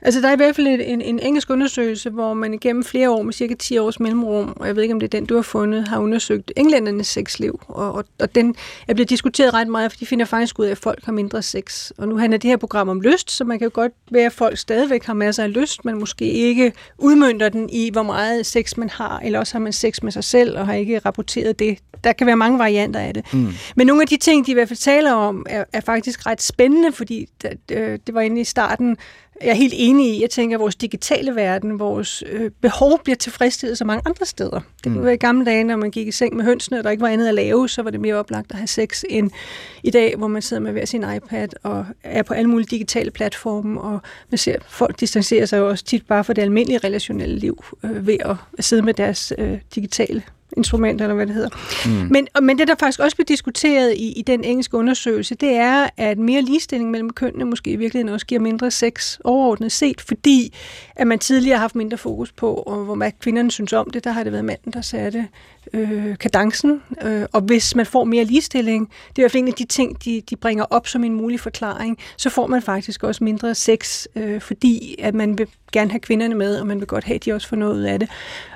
Altså, 0.02 0.22
der 0.22 0.28
er 0.28 0.34
i 0.34 0.36
hvert 0.36 0.56
fald 0.56 0.68
en, 0.68 1.02
en 1.02 1.20
engelsk 1.20 1.50
undersøgelse, 1.50 2.10
hvor 2.10 2.34
man 2.34 2.54
igennem 2.54 2.84
flere 2.84 3.10
år 3.12 3.22
med 3.22 3.34
cirka 3.34 3.54
10 3.54 3.78
års 3.78 4.00
mellemrum, 4.00 4.54
og 4.56 4.68
jeg 4.68 4.76
ved 4.76 4.84
ikke, 4.84 4.94
om 4.94 5.00
det 5.00 5.14
er 5.14 5.20
den, 5.20 5.26
du 5.26 5.36
har 5.36 5.42
fundet, 5.42 5.88
har 5.88 6.00
undersøgt 6.00 6.52
englændernes 6.56 7.08
sexliv. 7.08 7.60
Og, 7.68 7.92
og, 7.92 8.06
og 8.20 8.36
den 8.36 8.56
er 8.88 8.94
blevet 8.94 9.10
diskuteret 9.10 9.54
ret 9.54 9.68
meget, 9.68 9.92
for 9.92 9.98
de 10.00 10.06
finder 10.06 10.26
faktisk 10.26 10.60
ud 10.60 10.66
af, 10.66 10.72
at 10.72 10.78
folk 10.78 11.06
har 11.06 11.12
mindre 11.12 11.42
sex. 11.42 11.92
Og 11.98 12.08
nu 12.08 12.18
handler 12.18 12.38
det 12.38 12.50
her 12.50 12.58
program 12.58 12.90
om 12.90 13.02
lyst, 13.02 13.32
så 13.32 13.44
man 13.44 13.60
kan 13.60 13.66
jo 13.66 13.72
godt 13.74 13.92
være, 14.12 14.26
at 14.26 14.34
folk 14.34 14.58
stadigvæk 14.58 15.04
har 15.04 15.14
masser 15.14 15.44
af 15.44 15.54
lyst, 15.54 15.86
men 15.86 16.00
måske 16.00 16.26
ikke 16.26 16.74
udmyndter 16.98 17.50
den 17.50 17.70
i, 17.70 17.90
hvor 17.92 18.04
meget 18.04 18.46
sex 18.46 18.78
man 18.78 18.90
har, 18.90 19.20
eller 19.20 19.40
også 19.40 19.54
har 19.54 19.60
man 19.60 19.74
sex 19.74 20.02
med 20.04 20.12
sig 20.12 20.24
selv, 20.24 20.58
og 20.60 20.66
har 20.66 20.74
ikke 20.74 21.00
rapporteret 21.00 21.60
det. 21.60 21.78
Der 22.04 22.14
kan 22.14 22.28
være 22.28 22.38
mange 22.38 22.60
varianter 22.60 23.00
af 23.00 23.14
det. 23.14 23.34
Mm. 23.34 23.54
Men 23.76 23.88
nogle 23.88 24.02
af 24.02 24.08
de 24.08 24.18
ting, 24.18 24.46
de 24.46 24.52
i 24.52 24.54
hvert 24.54 24.68
fald 24.68 24.78
taler 24.78 25.14
om, 25.14 25.46
er, 25.50 25.64
er 25.74 25.82
faktisk 25.82 26.26
ret 26.26 26.42
spændende, 26.42 26.92
fordi 26.92 27.30
det, 27.42 27.70
det 28.08 28.14
var 28.14 28.22
inde 28.22 28.42
i 28.42 28.44
starten, 28.44 28.98
jeg 29.42 29.50
er 29.50 29.54
helt 29.54 29.74
enig 29.78 30.16
i. 30.16 30.22
Jeg 30.22 30.30
tænker, 30.30 30.58
at 30.58 30.62
vores 30.62 30.76
digitale 30.76 31.36
verden, 31.36 31.80
vores 31.80 32.24
øh, 32.32 32.52
behov 32.62 33.00
bliver 33.04 33.16
tilfredsstillet 33.16 33.78
så 33.78 33.86
mange 33.86 34.02
andre 34.06 34.26
steder. 34.26 34.60
Det 34.60 34.84
kunne 34.84 34.98
mm. 34.98 35.06
være 35.06 35.14
i 35.14 35.18
gamle 35.18 35.46
dage, 35.46 35.64
når 35.64 35.76
man 35.76 35.92
gik 35.92 36.08
i 36.08 36.12
seng 36.12 36.36
med 36.36 36.44
hønsene, 36.46 36.78
og 36.78 36.84
der 36.84 36.90
ikke 36.90 37.02
var 37.02 37.08
andet 37.08 37.28
at 37.28 37.34
lave, 37.34 37.70
så 37.70 37.82
var 37.82 37.90
det 37.90 38.00
mere 38.02 38.16
oplagt 38.16 38.52
at 38.52 38.58
have 38.58 38.68
sex 38.68 39.04
end 39.10 39.32
i 39.84 39.92
dag, 39.92 40.16
hvor 40.18 40.28
man 40.28 40.42
sidder 40.42 40.64
med 40.64 40.72
hver 40.72 40.86
sin 40.86 41.06
iPad 41.16 41.48
og 41.64 41.86
er 42.04 42.24
på 42.24 42.34
alle 42.34 42.50
mulige 42.50 42.68
digitale 42.72 43.12
platforme, 43.12 43.82
og 43.82 44.00
man 44.30 44.38
ser, 44.38 44.56
folk 44.70 45.00
distancerer 45.00 45.46
sig 45.46 45.58
jo 45.58 45.70
også 45.70 45.86
tit 45.86 46.08
bare 46.08 46.24
for 46.24 46.34
det 46.34 46.42
almindelige 46.42 46.80
relationelle 46.84 47.40
liv 47.40 47.64
øh, 47.84 48.08
ved 48.08 48.18
at 48.58 48.64
sidde 48.64 48.82
med 48.82 48.94
deres 48.94 49.34
øh, 49.38 49.58
digitale 49.76 50.24
instrument, 50.58 51.02
eller 51.02 51.16
hvad 51.16 51.28
det 51.28 51.36
hedder. 51.36 51.50
Mm. 51.86 51.92
Men, 51.92 52.28
men 52.42 52.60
det, 52.60 52.68
der 52.68 52.76
faktisk 52.80 53.00
også 53.00 53.16
bliver 53.16 53.26
diskuteret 53.26 53.94
i, 53.94 54.12
i 54.12 54.22
den 54.22 54.44
engelske 54.44 54.78
undersøgelse, 54.78 55.36
det 55.36 55.50
er, 55.50 55.88
at 55.98 56.18
mere 56.18 56.42
ligestilling 56.42 56.92
mellem 56.92 57.10
kønnene 57.10 57.46
måske 57.46 57.72
i 57.72 57.76
virkeligheden 57.76 58.14
også 58.14 58.26
giver 58.26 58.42
mindre 58.42 58.72
sex 58.72 59.18
overordnet 59.24 59.72
set, 59.72 60.02
fordi 60.02 60.54
at 60.96 61.08
man 61.08 61.20
tidligere 61.20 61.58
har 61.58 61.62
haft 61.62 61.76
mindre 61.76 61.98
fokus 61.98 62.32
på, 62.32 62.54
og 62.54 62.84
hvor 62.84 62.96
hvad 62.96 63.12
kvinderne 63.20 63.52
synes 63.52 63.74
om 63.74 63.90
det, 63.90 64.04
der 64.04 64.12
har 64.12 64.24
det 64.24 64.32
været 64.32 64.46
manden, 64.46 64.74
der 64.74 64.82
satte 64.82 65.28
øh, 65.74 66.18
kadencen. 66.18 66.82
Øh, 67.02 67.26
og 67.34 67.42
hvis 67.42 67.76
man 67.76 67.86
får 67.86 68.04
mere 68.04 68.24
ligestilling, 68.24 68.88
det 68.88 69.18
er 69.18 69.22
i 69.22 69.22
hvert 69.22 69.32
fald 69.32 69.44
en 69.44 69.48
af 69.48 69.54
de 69.54 69.66
ting, 69.66 70.06
de, 70.06 70.22
de 70.30 70.36
bringer 70.36 70.66
op 70.70 70.88
som 70.88 71.04
en 71.04 71.14
mulig 71.14 71.40
forklaring, 71.40 71.98
så 72.18 72.30
får 72.30 72.48
man 72.48 72.62
faktisk 72.62 73.04
også 73.04 73.24
mindre 73.24 73.56
sex, 73.56 74.06
øh, 74.16 74.42
fordi 74.42 74.96
at 75.00 75.16
man 75.16 75.38
vil 75.38 75.48
gerne 75.72 75.92
have 75.92 76.00
kvinderne 76.00 76.36
med, 76.36 76.60
og 76.60 76.68
man 76.68 76.80
vil 76.80 76.88
godt 76.88 77.04
have, 77.04 77.16
at 77.16 77.26
de 77.26 77.34
også 77.34 77.48
får 77.48 77.56
noget 77.56 77.76
ud 77.76 77.82
af 77.82 78.00
det. 78.00 78.10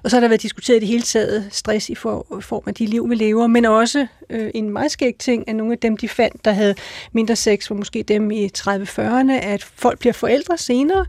Og 0.03 0.09
så 0.09 0.15
har 0.15 0.21
der 0.21 0.27
været 0.27 0.41
diskuteret 0.41 0.77
i 0.77 0.79
det 0.79 0.87
hele 0.87 1.03
taget 1.03 1.47
stress 1.51 1.89
i 1.89 1.95
form 1.95 2.63
af 2.67 2.73
de 2.73 2.85
liv, 2.85 3.09
vi 3.09 3.15
lever, 3.15 3.47
men 3.47 3.65
også 3.65 4.07
øh, 4.29 4.51
en 4.53 4.69
meget 4.69 4.91
skæg 4.91 5.15
ting, 5.19 5.49
at 5.49 5.55
nogle 5.55 5.73
af 5.73 5.79
dem, 5.79 5.97
de 5.97 6.09
fandt, 6.09 6.45
der 6.45 6.51
havde 6.51 6.75
mindre 7.11 7.35
sex, 7.35 7.69
var 7.69 7.75
måske 7.75 8.03
dem 8.03 8.31
i 8.31 8.49
30-40'erne, 8.57 9.31
at 9.31 9.63
folk 9.63 9.99
bliver 9.99 10.13
forældre 10.13 10.57
senere, 10.57 11.05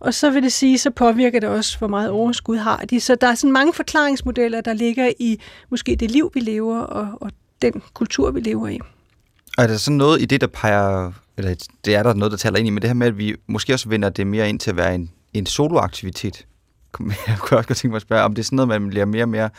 og 0.00 0.14
så 0.14 0.30
vil 0.30 0.42
det 0.42 0.52
sige, 0.52 0.78
så 0.78 0.90
påvirker 0.90 1.40
det 1.40 1.48
også, 1.48 1.78
hvor 1.78 1.88
meget 1.88 2.10
overskud 2.10 2.56
har 2.56 2.84
de. 2.90 3.00
Så 3.00 3.14
der 3.14 3.26
er 3.26 3.34
sådan 3.34 3.52
mange 3.52 3.72
forklaringsmodeller, 3.72 4.60
der 4.60 4.72
ligger 4.72 5.12
i 5.18 5.40
måske 5.70 5.96
det 5.96 6.10
liv, 6.10 6.30
vi 6.34 6.40
lever, 6.40 6.78
og, 6.78 7.08
og 7.20 7.30
den 7.62 7.82
kultur, 7.94 8.30
vi 8.30 8.40
lever 8.40 8.68
i. 8.68 8.78
Og 9.58 9.64
er 9.64 9.66
der 9.66 9.76
sådan 9.76 9.96
noget 9.96 10.22
i 10.22 10.24
det, 10.24 10.40
der 10.40 10.46
peger, 10.46 11.12
eller 11.36 11.54
det 11.84 11.94
er 11.94 12.02
der 12.02 12.14
noget, 12.14 12.32
der 12.32 12.38
taler 12.38 12.58
ind 12.58 12.66
i, 12.66 12.70
men 12.70 12.82
det 12.82 12.88
her 12.88 12.94
med, 12.94 13.06
at 13.06 13.18
vi 13.18 13.36
måske 13.46 13.72
også 13.72 13.88
vender 13.88 14.08
det 14.08 14.26
mere 14.26 14.48
ind 14.48 14.60
til 14.60 14.70
at 14.70 14.76
være 14.76 14.94
en, 14.94 15.10
en 15.34 15.46
soloaktivitet. 15.46 16.46
Jeg 17.28 17.38
kunne 17.38 17.58
også 17.58 17.68
godt 17.68 17.78
tænke 17.78 17.92
mig 17.92 17.96
at 17.96 18.02
spørge, 18.02 18.22
om 18.22 18.34
det 18.34 18.42
er 18.42 18.44
sådan 18.44 18.56
noget, 18.56 18.68
man 18.68 18.88
bliver 18.88 19.04
mere 19.04 19.24
og 19.24 19.28
mere, 19.28 19.50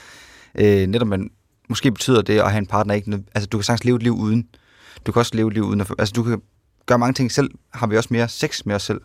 øh, 0.55 0.87
netop 0.87 1.07
man, 1.07 1.29
måske 1.69 1.91
betyder 1.91 2.21
det 2.21 2.39
at 2.39 2.51
have 2.51 2.59
en 2.59 2.65
partner 2.65 2.93
ikke, 2.93 3.23
altså 3.35 3.47
du 3.47 3.57
kan 3.57 3.63
sagtens 3.63 3.85
leve 3.85 3.95
et 3.95 4.03
liv 4.03 4.13
uden. 4.13 4.47
Du 5.05 5.11
kan 5.11 5.19
også 5.19 5.35
leve 5.35 5.47
et 5.47 5.53
liv 5.53 5.63
uden, 5.63 5.81
altså 5.99 6.13
du 6.13 6.23
kan 6.23 6.41
gøre 6.85 6.99
mange 6.99 7.13
ting 7.13 7.31
selv, 7.31 7.51
har 7.73 7.87
vi 7.87 7.97
også 7.97 8.09
mere 8.11 8.29
sex 8.29 8.65
med 8.65 8.75
os 8.75 8.83
selv. 8.83 9.01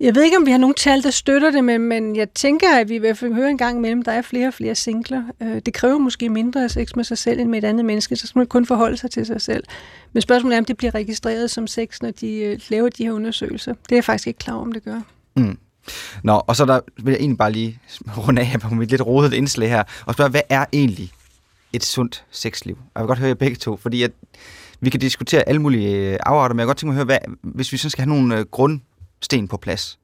Jeg 0.00 0.14
ved 0.14 0.22
ikke, 0.22 0.36
om 0.36 0.46
vi 0.46 0.50
har 0.50 0.58
nogle 0.58 0.74
tal, 0.74 1.02
der 1.02 1.10
støtter 1.10 1.50
det, 1.50 1.64
men, 1.64 1.80
men 1.80 2.16
jeg 2.16 2.30
tænker, 2.30 2.76
at 2.76 2.88
vi 2.88 2.94
i 2.94 2.98
hvert 2.98 3.18
fald 3.18 3.34
hører 3.34 3.48
en 3.48 3.58
gang 3.58 3.76
imellem, 3.76 4.02
der 4.02 4.12
er 4.12 4.22
flere 4.22 4.48
og 4.48 4.54
flere 4.54 4.74
singler. 4.74 5.22
Øh, 5.42 5.62
det 5.66 5.74
kræver 5.74 5.98
måske 5.98 6.28
mindre 6.28 6.68
sex 6.68 6.96
med 6.96 7.04
sig 7.04 7.18
selv 7.18 7.40
end 7.40 7.48
med 7.48 7.58
et 7.58 7.64
andet 7.64 7.84
menneske, 7.84 8.16
så 8.16 8.26
skal 8.26 8.38
man 8.38 8.46
kun 8.46 8.66
forholde 8.66 8.96
sig 8.96 9.10
til 9.10 9.26
sig 9.26 9.40
selv. 9.40 9.64
Men 10.12 10.20
spørgsmålet 10.20 10.54
er, 10.54 10.58
om 10.58 10.64
det 10.64 10.76
bliver 10.76 10.94
registreret 10.94 11.50
som 11.50 11.66
sex, 11.66 12.02
når 12.02 12.10
de 12.10 12.36
øh, 12.36 12.60
laver 12.68 12.88
de 12.88 13.04
her 13.04 13.12
undersøgelser. 13.12 13.72
Det 13.72 13.92
er 13.92 13.96
jeg 13.96 14.04
faktisk 14.04 14.26
ikke 14.26 14.38
klar 14.38 14.54
om 14.54 14.72
det 14.72 14.84
gør. 14.84 15.00
Mm. 15.36 15.58
Nå, 16.22 16.42
og 16.46 16.56
så 16.56 16.64
der 16.64 16.80
vil 17.02 17.12
jeg 17.12 17.20
egentlig 17.20 17.38
bare 17.38 17.52
lige 17.52 17.78
runde 18.18 18.42
af 18.42 18.60
på 18.60 18.74
mit 18.74 18.90
lidt 18.90 19.06
rodede 19.06 19.36
indslag 19.36 19.68
her, 19.68 19.82
og 20.06 20.14
spørge, 20.14 20.30
hvad 20.30 20.40
er 20.48 20.64
egentlig 20.72 21.10
et 21.72 21.84
sundt 21.84 22.24
sexliv? 22.30 22.78
Jeg 22.94 23.02
vil 23.02 23.06
godt 23.06 23.18
høre 23.18 23.28
jer 23.28 23.34
begge 23.34 23.56
to, 23.56 23.76
fordi 23.76 24.02
at 24.02 24.12
vi 24.80 24.90
kan 24.90 25.00
diskutere 25.00 25.48
alle 25.48 25.62
mulige 25.62 26.12
øh, 26.12 26.18
afarter, 26.26 26.54
men 26.54 26.58
jeg 26.58 26.64
kan 26.64 26.68
godt 26.68 26.78
tænke 26.78 26.92
mig 26.92 27.00
at 27.00 27.06
høre, 27.06 27.18
hvad, 27.28 27.52
hvis 27.54 27.72
vi 27.72 27.76
så 27.76 27.90
skal 27.90 28.04
have 28.04 28.18
nogle 28.18 28.38
øh, 28.38 28.44
grundsten 28.44 29.48
på 29.48 29.56
plads 29.56 29.98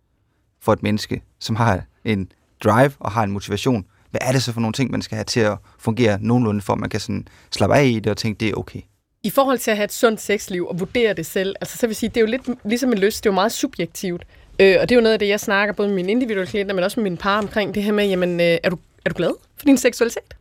for 0.61 0.73
et 0.73 0.83
menneske, 0.83 1.23
som 1.39 1.57
har 1.57 1.83
en 2.05 2.33
drive 2.65 2.93
og 3.01 3.11
har 3.11 3.23
en 3.23 3.31
motivation. 3.31 3.85
Hvad 4.11 4.21
er 4.25 4.33
det 4.33 4.43
så 4.43 4.53
for 4.53 4.61
nogle 4.61 4.73
ting, 4.73 4.91
man 4.91 5.03
skal 5.03 5.17
have 5.17 5.25
til 5.25 5.41
at 5.41 5.59
fungere 5.79 6.19
nogenlunde, 6.21 6.61
for 6.61 6.73
at 6.73 6.79
man 6.79 6.91
kan 6.91 7.01
sådan 7.01 7.29
slappe 7.51 7.77
af 7.77 7.85
i 7.87 7.99
det 7.99 8.11
og 8.11 8.17
tænke, 8.17 8.41
det 8.41 8.49
er 8.49 8.55
okay? 8.55 8.81
I 9.23 9.31
forhold 9.31 9.59
til 9.59 9.71
at 9.71 9.77
have 9.77 9.85
et 9.85 9.93
sundt 9.93 10.21
sexliv 10.21 10.67
og 10.67 10.81
vurdere 10.81 11.15
det 11.15 11.27
selv, 11.27 11.55
altså 11.61 11.79
så 11.79 11.87
vil 11.87 11.91
jeg 11.91 11.97
sige, 11.97 12.09
det 12.11 12.17
er 12.17 12.21
jo 12.21 12.27
lidt 12.27 12.49
ligesom 12.65 12.93
en 12.93 12.99
lyst, 12.99 13.25
det 13.25 13.29
er 13.29 13.33
jo 13.33 13.35
meget 13.35 13.53
subjektivt. 13.53 14.27
Øh, 14.61 14.77
og 14.81 14.89
det 14.89 14.95
er 14.95 14.97
jo 14.97 15.03
noget 15.03 15.13
af 15.13 15.19
det, 15.19 15.29
jeg 15.29 15.41
snakker 15.41 15.75
både 15.75 15.89
med 15.89 15.95
mine 15.95 16.13
individuelle 16.13 16.51
klienter, 16.51 16.75
men 16.75 16.85
også 16.85 17.01
med 17.01 17.03
mine 17.03 17.17
par 17.17 17.39
omkring 17.39 17.75
det 17.75 17.83
her 17.83 17.93
med, 17.93 18.07
jamen, 18.07 18.41
øh, 18.41 18.59
er, 18.63 18.71
du, 18.71 18.79
er 19.05 19.11
du 19.11 19.17
glad 19.17 19.33
for 19.57 19.65
din 19.65 19.79
seksualitet? 19.79 20.37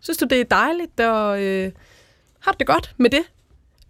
Synes 0.00 0.18
du, 0.18 0.26
det 0.30 0.40
er 0.40 0.44
dejligt, 0.44 1.00
og 1.00 1.42
øh, 1.42 1.72
har 2.40 2.52
du 2.52 2.56
det 2.58 2.66
godt 2.66 2.94
med 2.96 3.10
det? 3.10 3.22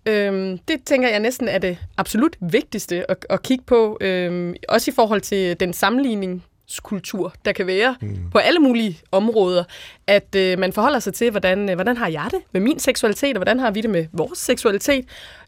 Øhm, 0.07 0.59
det 0.59 0.85
tænker 0.85 1.09
jeg 1.09 1.21
næsten 1.21 1.49
er 1.49 1.59
det 1.59 1.79
absolut 1.97 2.37
vigtigste 2.41 3.11
at, 3.11 3.27
at 3.31 3.43
kigge 3.43 3.65
på, 3.65 3.99
øhm, 4.01 4.55
også 4.69 4.91
i 4.91 4.95
forhold 4.95 5.21
til 5.21 5.61
den 5.61 5.73
sammenligningskultur, 5.73 7.35
der 7.45 7.53
kan 7.53 7.67
være 7.67 7.97
mm. 8.01 8.31
på 8.31 8.39
alle 8.39 8.59
mulige 8.59 9.01
områder, 9.13 9.65
at 10.07 10.35
øh, 10.37 10.59
man 10.59 10.73
forholder 10.73 10.99
sig 10.99 11.15
til, 11.15 11.31
hvordan, 11.31 11.69
øh, 11.69 11.75
hvordan 11.75 11.97
har 11.97 12.09
jeg 12.09 12.29
det 12.31 12.41
med 12.53 12.61
min 12.61 12.79
seksualitet, 12.79 13.37
og 13.37 13.39
hvordan 13.39 13.59
har 13.59 13.71
vi 13.71 13.81
det 13.81 13.91
med 13.91 14.07
vores 14.13 14.39
seksualitet, 14.39 15.05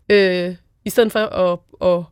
øh, 0.08 0.54
i 0.84 0.90
stedet 0.90 1.12
for 1.12 1.20
at, 1.20 1.58
at, 1.82 2.04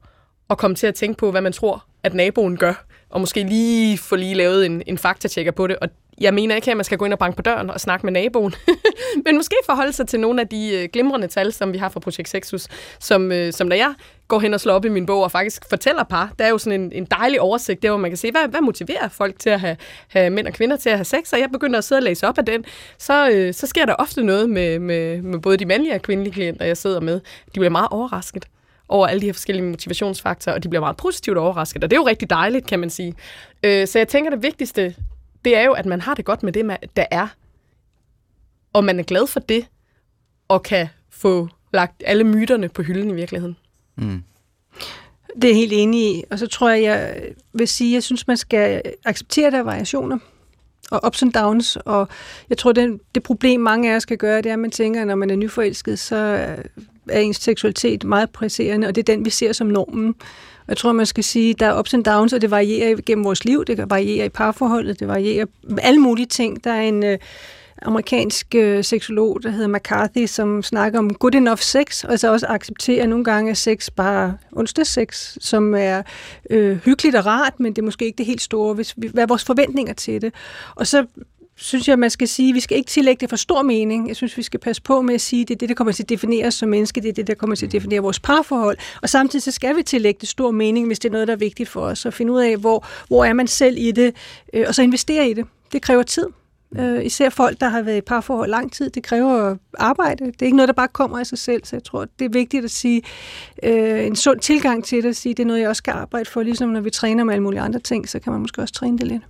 at 0.51 0.59
komme 0.59 0.75
til 0.75 0.87
at 0.87 0.95
tænke 0.95 1.19
på, 1.19 1.31
hvad 1.31 1.41
man 1.41 1.53
tror, 1.53 1.85
at 2.05 2.15
naboen 2.15 2.57
gør, 2.57 2.85
og 3.11 3.21
måske 3.21 3.43
lige 3.43 3.99
få 3.99 4.17
lige 4.17 4.35
lavet 4.35 4.67
en, 4.67 4.83
en 4.87 4.99
faktatjekker 4.99 5.53
på 5.53 5.67
det, 5.67 5.77
og 5.77 5.89
jeg 6.21 6.35
mener 6.35 6.55
ikke, 6.55 6.71
at 6.71 6.77
man 6.77 6.85
skal 6.85 6.99
gå 6.99 7.05
ind 7.05 7.13
og 7.13 7.19
banke 7.19 7.37
på 7.37 7.43
døren 7.43 7.71
og 7.71 7.81
snakke 7.81 8.07
med 8.07 8.13
naboen, 8.13 8.55
men 9.25 9.37
måske 9.37 9.57
forholde 9.67 9.93
sig 9.93 10.09
til 10.09 10.21
nogle 10.21 10.41
af 10.41 10.49
de 10.49 10.71
øh, 10.75 10.89
glimrende 10.93 11.27
tal, 11.27 11.53
som 11.53 11.73
vi 11.73 11.79
har 11.79 11.89
fra 11.89 12.01
Projekt 12.01 12.29
Sexus, 12.29 12.69
som, 13.01 13.33
øh, 13.33 13.53
som 13.53 13.67
når 13.67 13.77
jeg 13.77 13.95
går 14.29 14.41
hen 14.41 14.55
og 14.55 14.61
slår 14.61 14.75
op 14.75 14.85
i 14.85 14.89
min 14.89 15.07
bog 15.07 15.23
og 15.23 15.33
faktisk 15.33 15.69
fortæller 15.69 16.05
par, 16.05 16.33
der 16.39 16.45
er 16.45 16.49
jo 16.49 16.59
sådan 16.59 16.81
en, 16.81 16.93
en 16.93 17.05
dejlig 17.05 17.41
oversigt 17.41 17.83
der, 17.83 17.91
hvor 17.91 17.99
man 17.99 18.11
kan 18.11 18.17
se, 18.17 18.31
hvad, 18.31 18.49
hvad 18.49 18.61
motiverer 18.61 19.09
folk 19.09 19.39
til 19.39 19.51
at 19.51 19.61
have, 19.61 19.77
have 20.09 20.31
mænd 20.31 20.47
og 20.47 20.53
kvinder 20.53 20.77
til 20.77 20.91
at 20.91 20.97
have 20.97 21.05
sex, 21.05 21.33
og 21.33 21.41
jeg 21.41 21.51
begynder 21.53 21.79
at 21.79 21.85
sidde 21.85 21.99
og 21.99 22.03
læse 22.03 22.29
op 22.29 22.39
af 22.39 22.45
den, 22.45 22.65
så, 22.99 23.31
øh, 23.31 23.55
så 23.55 23.67
sker 23.67 23.87
der 23.87 23.95
ofte 23.95 24.23
noget 24.23 24.51
med, 24.51 24.79
med, 24.79 25.23
med 25.23 25.39
både 25.39 25.57
de 25.57 25.67
mandlige 25.67 25.95
og 25.95 26.03
kvindelige 26.03 26.35
klienter, 26.35 26.65
jeg 26.65 26.77
sidder 26.77 27.01
med. 27.01 27.21
De 27.55 27.61
bliver 27.61 27.71
meget 27.71 27.89
overrasket 27.91 28.47
over 28.93 29.07
alle 29.07 29.21
de 29.21 29.27
her 29.27 29.33
forskellige 29.33 29.67
motivationsfaktorer, 29.67 30.55
og 30.55 30.63
de 30.63 30.69
bliver 30.69 30.81
meget 30.81 30.97
positivt 30.97 31.39
overrasket, 31.39 31.85
og 31.85 31.91
det 31.91 31.97
er 31.97 32.01
jo 32.01 32.07
rigtig 32.07 32.31
dejligt, 32.31 32.67
kan 32.67 32.79
man 32.79 32.91
sige. 32.91 33.15
Øh, 33.63 33.87
så 33.87 33.99
jeg 33.99 34.09
tænker, 34.09 34.31
det 34.31 34.43
vigtigste 34.43 34.95
det 35.45 35.57
er 35.57 35.63
jo, 35.63 35.73
at 35.73 35.87
man 35.87 36.01
har 36.01 36.15
det 36.15 36.25
godt 36.25 36.43
med 36.43 36.53
det, 36.53 36.77
der 36.97 37.05
er. 37.11 37.29
Og 38.73 38.85
man 38.85 38.99
er 38.99 39.03
glad 39.03 39.27
for 39.27 39.41
det, 39.41 39.67
og 40.49 40.63
kan 40.63 40.89
få 41.11 41.49
lagt 41.73 42.03
alle 42.07 42.25
myterne 42.25 42.69
på 42.69 42.83
hylden 42.83 43.11
i 43.11 43.15
virkeligheden. 43.15 43.57
Mm. 43.97 44.23
Det 45.43 45.51
er 45.51 45.55
helt 45.55 45.73
enig 45.73 46.17
i. 46.17 46.25
Og 46.31 46.39
så 46.39 46.47
tror 46.47 46.71
jeg, 46.71 46.83
jeg 46.83 47.25
vil 47.53 47.69
sige, 47.69 47.91
at 47.91 47.95
jeg 47.95 48.03
synes, 48.03 48.27
man 48.27 48.37
skal 48.37 48.83
acceptere, 49.05 49.51
der 49.51 49.63
variationer 49.63 50.19
og 50.91 51.01
ups 51.07 51.23
and 51.23 51.33
downs, 51.33 51.77
og 51.77 52.09
jeg 52.49 52.59
tror, 52.59 52.73
det, 52.73 53.01
det 53.15 53.23
problem, 53.23 53.61
mange 53.61 53.93
af 53.93 53.97
os 53.97 54.03
skal 54.03 54.19
gøre, 54.19 54.37
det 54.37 54.47
er, 54.47 54.53
at 54.53 54.59
man 54.59 54.71
tænker, 54.71 55.01
at 55.01 55.07
når 55.07 55.15
man 55.15 55.31
er 55.31 55.37
nyforelsket, 55.37 55.99
så 55.99 56.47
er 57.09 57.21
ens 57.21 57.37
seksualitet 57.37 58.05
meget 58.05 58.31
presserende, 58.31 58.87
og 58.87 58.95
det 58.95 59.09
er 59.09 59.15
den, 59.15 59.25
vi 59.25 59.31
ser 59.31 59.53
som 59.53 59.67
normen. 59.67 60.15
Jeg 60.69 60.77
tror, 60.77 60.93
man 60.93 61.07
skal 61.07 61.25
sige, 61.25 61.55
der 61.55 61.67
er 61.67 61.79
ups 61.79 61.95
and 61.95 62.05
downs, 62.05 62.33
og 62.33 62.41
det 62.41 62.51
varierer 62.51 62.97
gennem 63.07 63.25
vores 63.25 63.45
liv, 63.45 63.65
det 63.65 63.91
varierer 63.91 64.25
i 64.25 64.29
parforholdet, 64.29 65.01
det 65.01 65.09
varierer 65.09 65.47
alle 65.79 66.01
mulige 66.01 66.27
ting. 66.27 66.65
Der 66.65 66.73
er 66.73 66.83
en 66.83 67.05
øh, 67.05 67.19
amerikansk 67.83 68.55
øh, 68.55 68.85
seksolog, 68.85 69.43
der 69.43 69.51
hedder 69.51 69.69
McCarthy, 69.69 70.27
som 70.27 70.63
snakker 70.63 70.99
om 70.99 71.15
good 71.15 71.35
enough 71.35 71.59
sex, 71.59 72.05
og 72.05 72.19
så 72.19 72.33
også 72.33 72.47
accepterer 72.47 73.07
nogle 73.07 73.25
gange 73.25 73.55
sex 73.55 73.91
bare 73.97 74.37
onsdagssex, 74.53 75.37
som 75.41 75.75
er 75.75 76.03
øh, 76.51 76.77
hyggeligt 76.77 77.17
og 77.17 77.27
rart, 77.27 77.61
men 77.61 77.73
det 77.73 77.83
er 77.83 77.87
måske 77.87 78.05
ikke 78.05 78.19
det 78.19 78.27
helt 78.27 78.43
store, 78.43 78.75
hvis 78.75 78.95
vi, 78.97 79.11
hvad 79.13 79.23
er 79.23 79.27
vores 79.27 79.45
forventninger 79.45 79.95
til 79.95 80.23
det. 80.23 80.35
Og 80.75 80.87
så 80.87 81.07
synes 81.63 81.89
jeg, 81.89 81.99
man 81.99 82.11
skal 82.11 82.29
sige, 82.29 82.49
at 82.49 82.55
vi 82.55 82.61
skal 82.61 82.77
ikke 82.77 82.89
tillægge 82.89 83.21
det 83.21 83.31
for 83.31 83.37
stor 83.37 83.63
mening. 83.63 84.09
Jeg 84.09 84.17
synes, 84.17 84.37
vi 84.37 84.43
skal 84.43 84.61
passe 84.61 84.83
på 84.83 85.03
med 85.03 85.15
at 85.15 85.21
sige, 85.21 85.43
at 85.43 85.49
det 85.49 85.55
er 85.55 85.59
det, 85.59 85.69
der 85.69 85.75
kommer 85.75 85.93
til 85.93 86.03
at 86.03 86.09
definere 86.09 86.47
os 86.47 86.55
som 86.55 86.69
menneske, 86.69 87.01
det 87.01 87.09
er 87.09 87.13
det, 87.13 87.27
der 87.27 87.35
kommer 87.35 87.57
til 87.57 87.67
at 87.67 87.73
definere 87.73 88.01
vores 88.01 88.21
parforhold. 88.21 88.77
Og 89.03 89.09
samtidig 89.09 89.43
så 89.43 89.51
skal 89.51 89.77
vi 89.77 89.83
tillægge 89.83 90.19
det 90.21 90.29
stor 90.29 90.51
mening, 90.51 90.87
hvis 90.87 90.99
det 90.99 91.09
er 91.09 91.13
noget, 91.13 91.29
der 91.29 91.35
er 91.35 91.39
vigtigt 91.39 91.69
for 91.69 91.81
os, 91.81 92.07
og 92.07 92.15
finde 92.15 92.33
ud 92.33 92.41
af, 92.41 92.57
hvor, 92.57 92.87
hvor 93.09 93.25
er 93.25 93.33
man 93.33 93.47
selv 93.47 93.77
i 93.79 93.91
det, 93.91 94.15
øh, 94.55 94.65
og 94.69 94.75
så 94.75 94.83
investere 94.83 95.31
i 95.31 95.35
det. 95.35 95.47
Det 95.73 95.83
kræver 95.83 96.03
tid. 96.03 96.27
Øh, 96.79 97.05
især 97.05 97.31
folk, 97.31 97.61
der 97.61 97.69
har 97.69 97.83
været 97.83 97.97
i 97.97 98.01
parforhold 98.01 98.51
lang 98.51 98.73
tid, 98.73 98.91
det 98.91 99.03
kræver 99.03 99.57
arbejde. 99.79 100.27
Det 100.27 100.43
er 100.43 100.47
ikke 100.47 100.57
noget, 100.57 100.69
der 100.69 100.75
bare 100.75 100.89
kommer 100.89 101.19
af 101.19 101.27
sig 101.27 101.39
selv, 101.39 101.65
så 101.65 101.77
jeg 101.77 101.85
tror, 101.85 102.07
det 102.19 102.25
er 102.25 102.29
vigtigt 102.29 102.65
at 102.65 102.71
sige 102.71 103.03
øh, 103.63 104.07
en 104.07 104.17
sund 104.17 104.41
tilgang 104.41 104.85
til 104.85 105.03
det, 105.03 105.09
at 105.09 105.17
sige, 105.17 105.35
det 105.35 105.43
er 105.43 105.47
noget, 105.47 105.61
jeg 105.61 105.69
også 105.69 105.79
skal 105.79 105.93
arbejde 105.93 106.31
for, 106.31 106.43
ligesom 106.43 106.69
når 106.69 106.81
vi 106.81 106.91
træner 106.91 107.25
med 107.25 107.35
alle 107.35 107.43
mulige 107.43 107.61
andre 107.61 107.81
ting, 107.81 108.09
så 108.09 108.19
kan 108.19 108.33
man 108.33 108.41
måske 108.41 108.63
også 108.63 108.75
træne 108.75 108.99
det 108.99 109.07
lidt. 109.07 109.23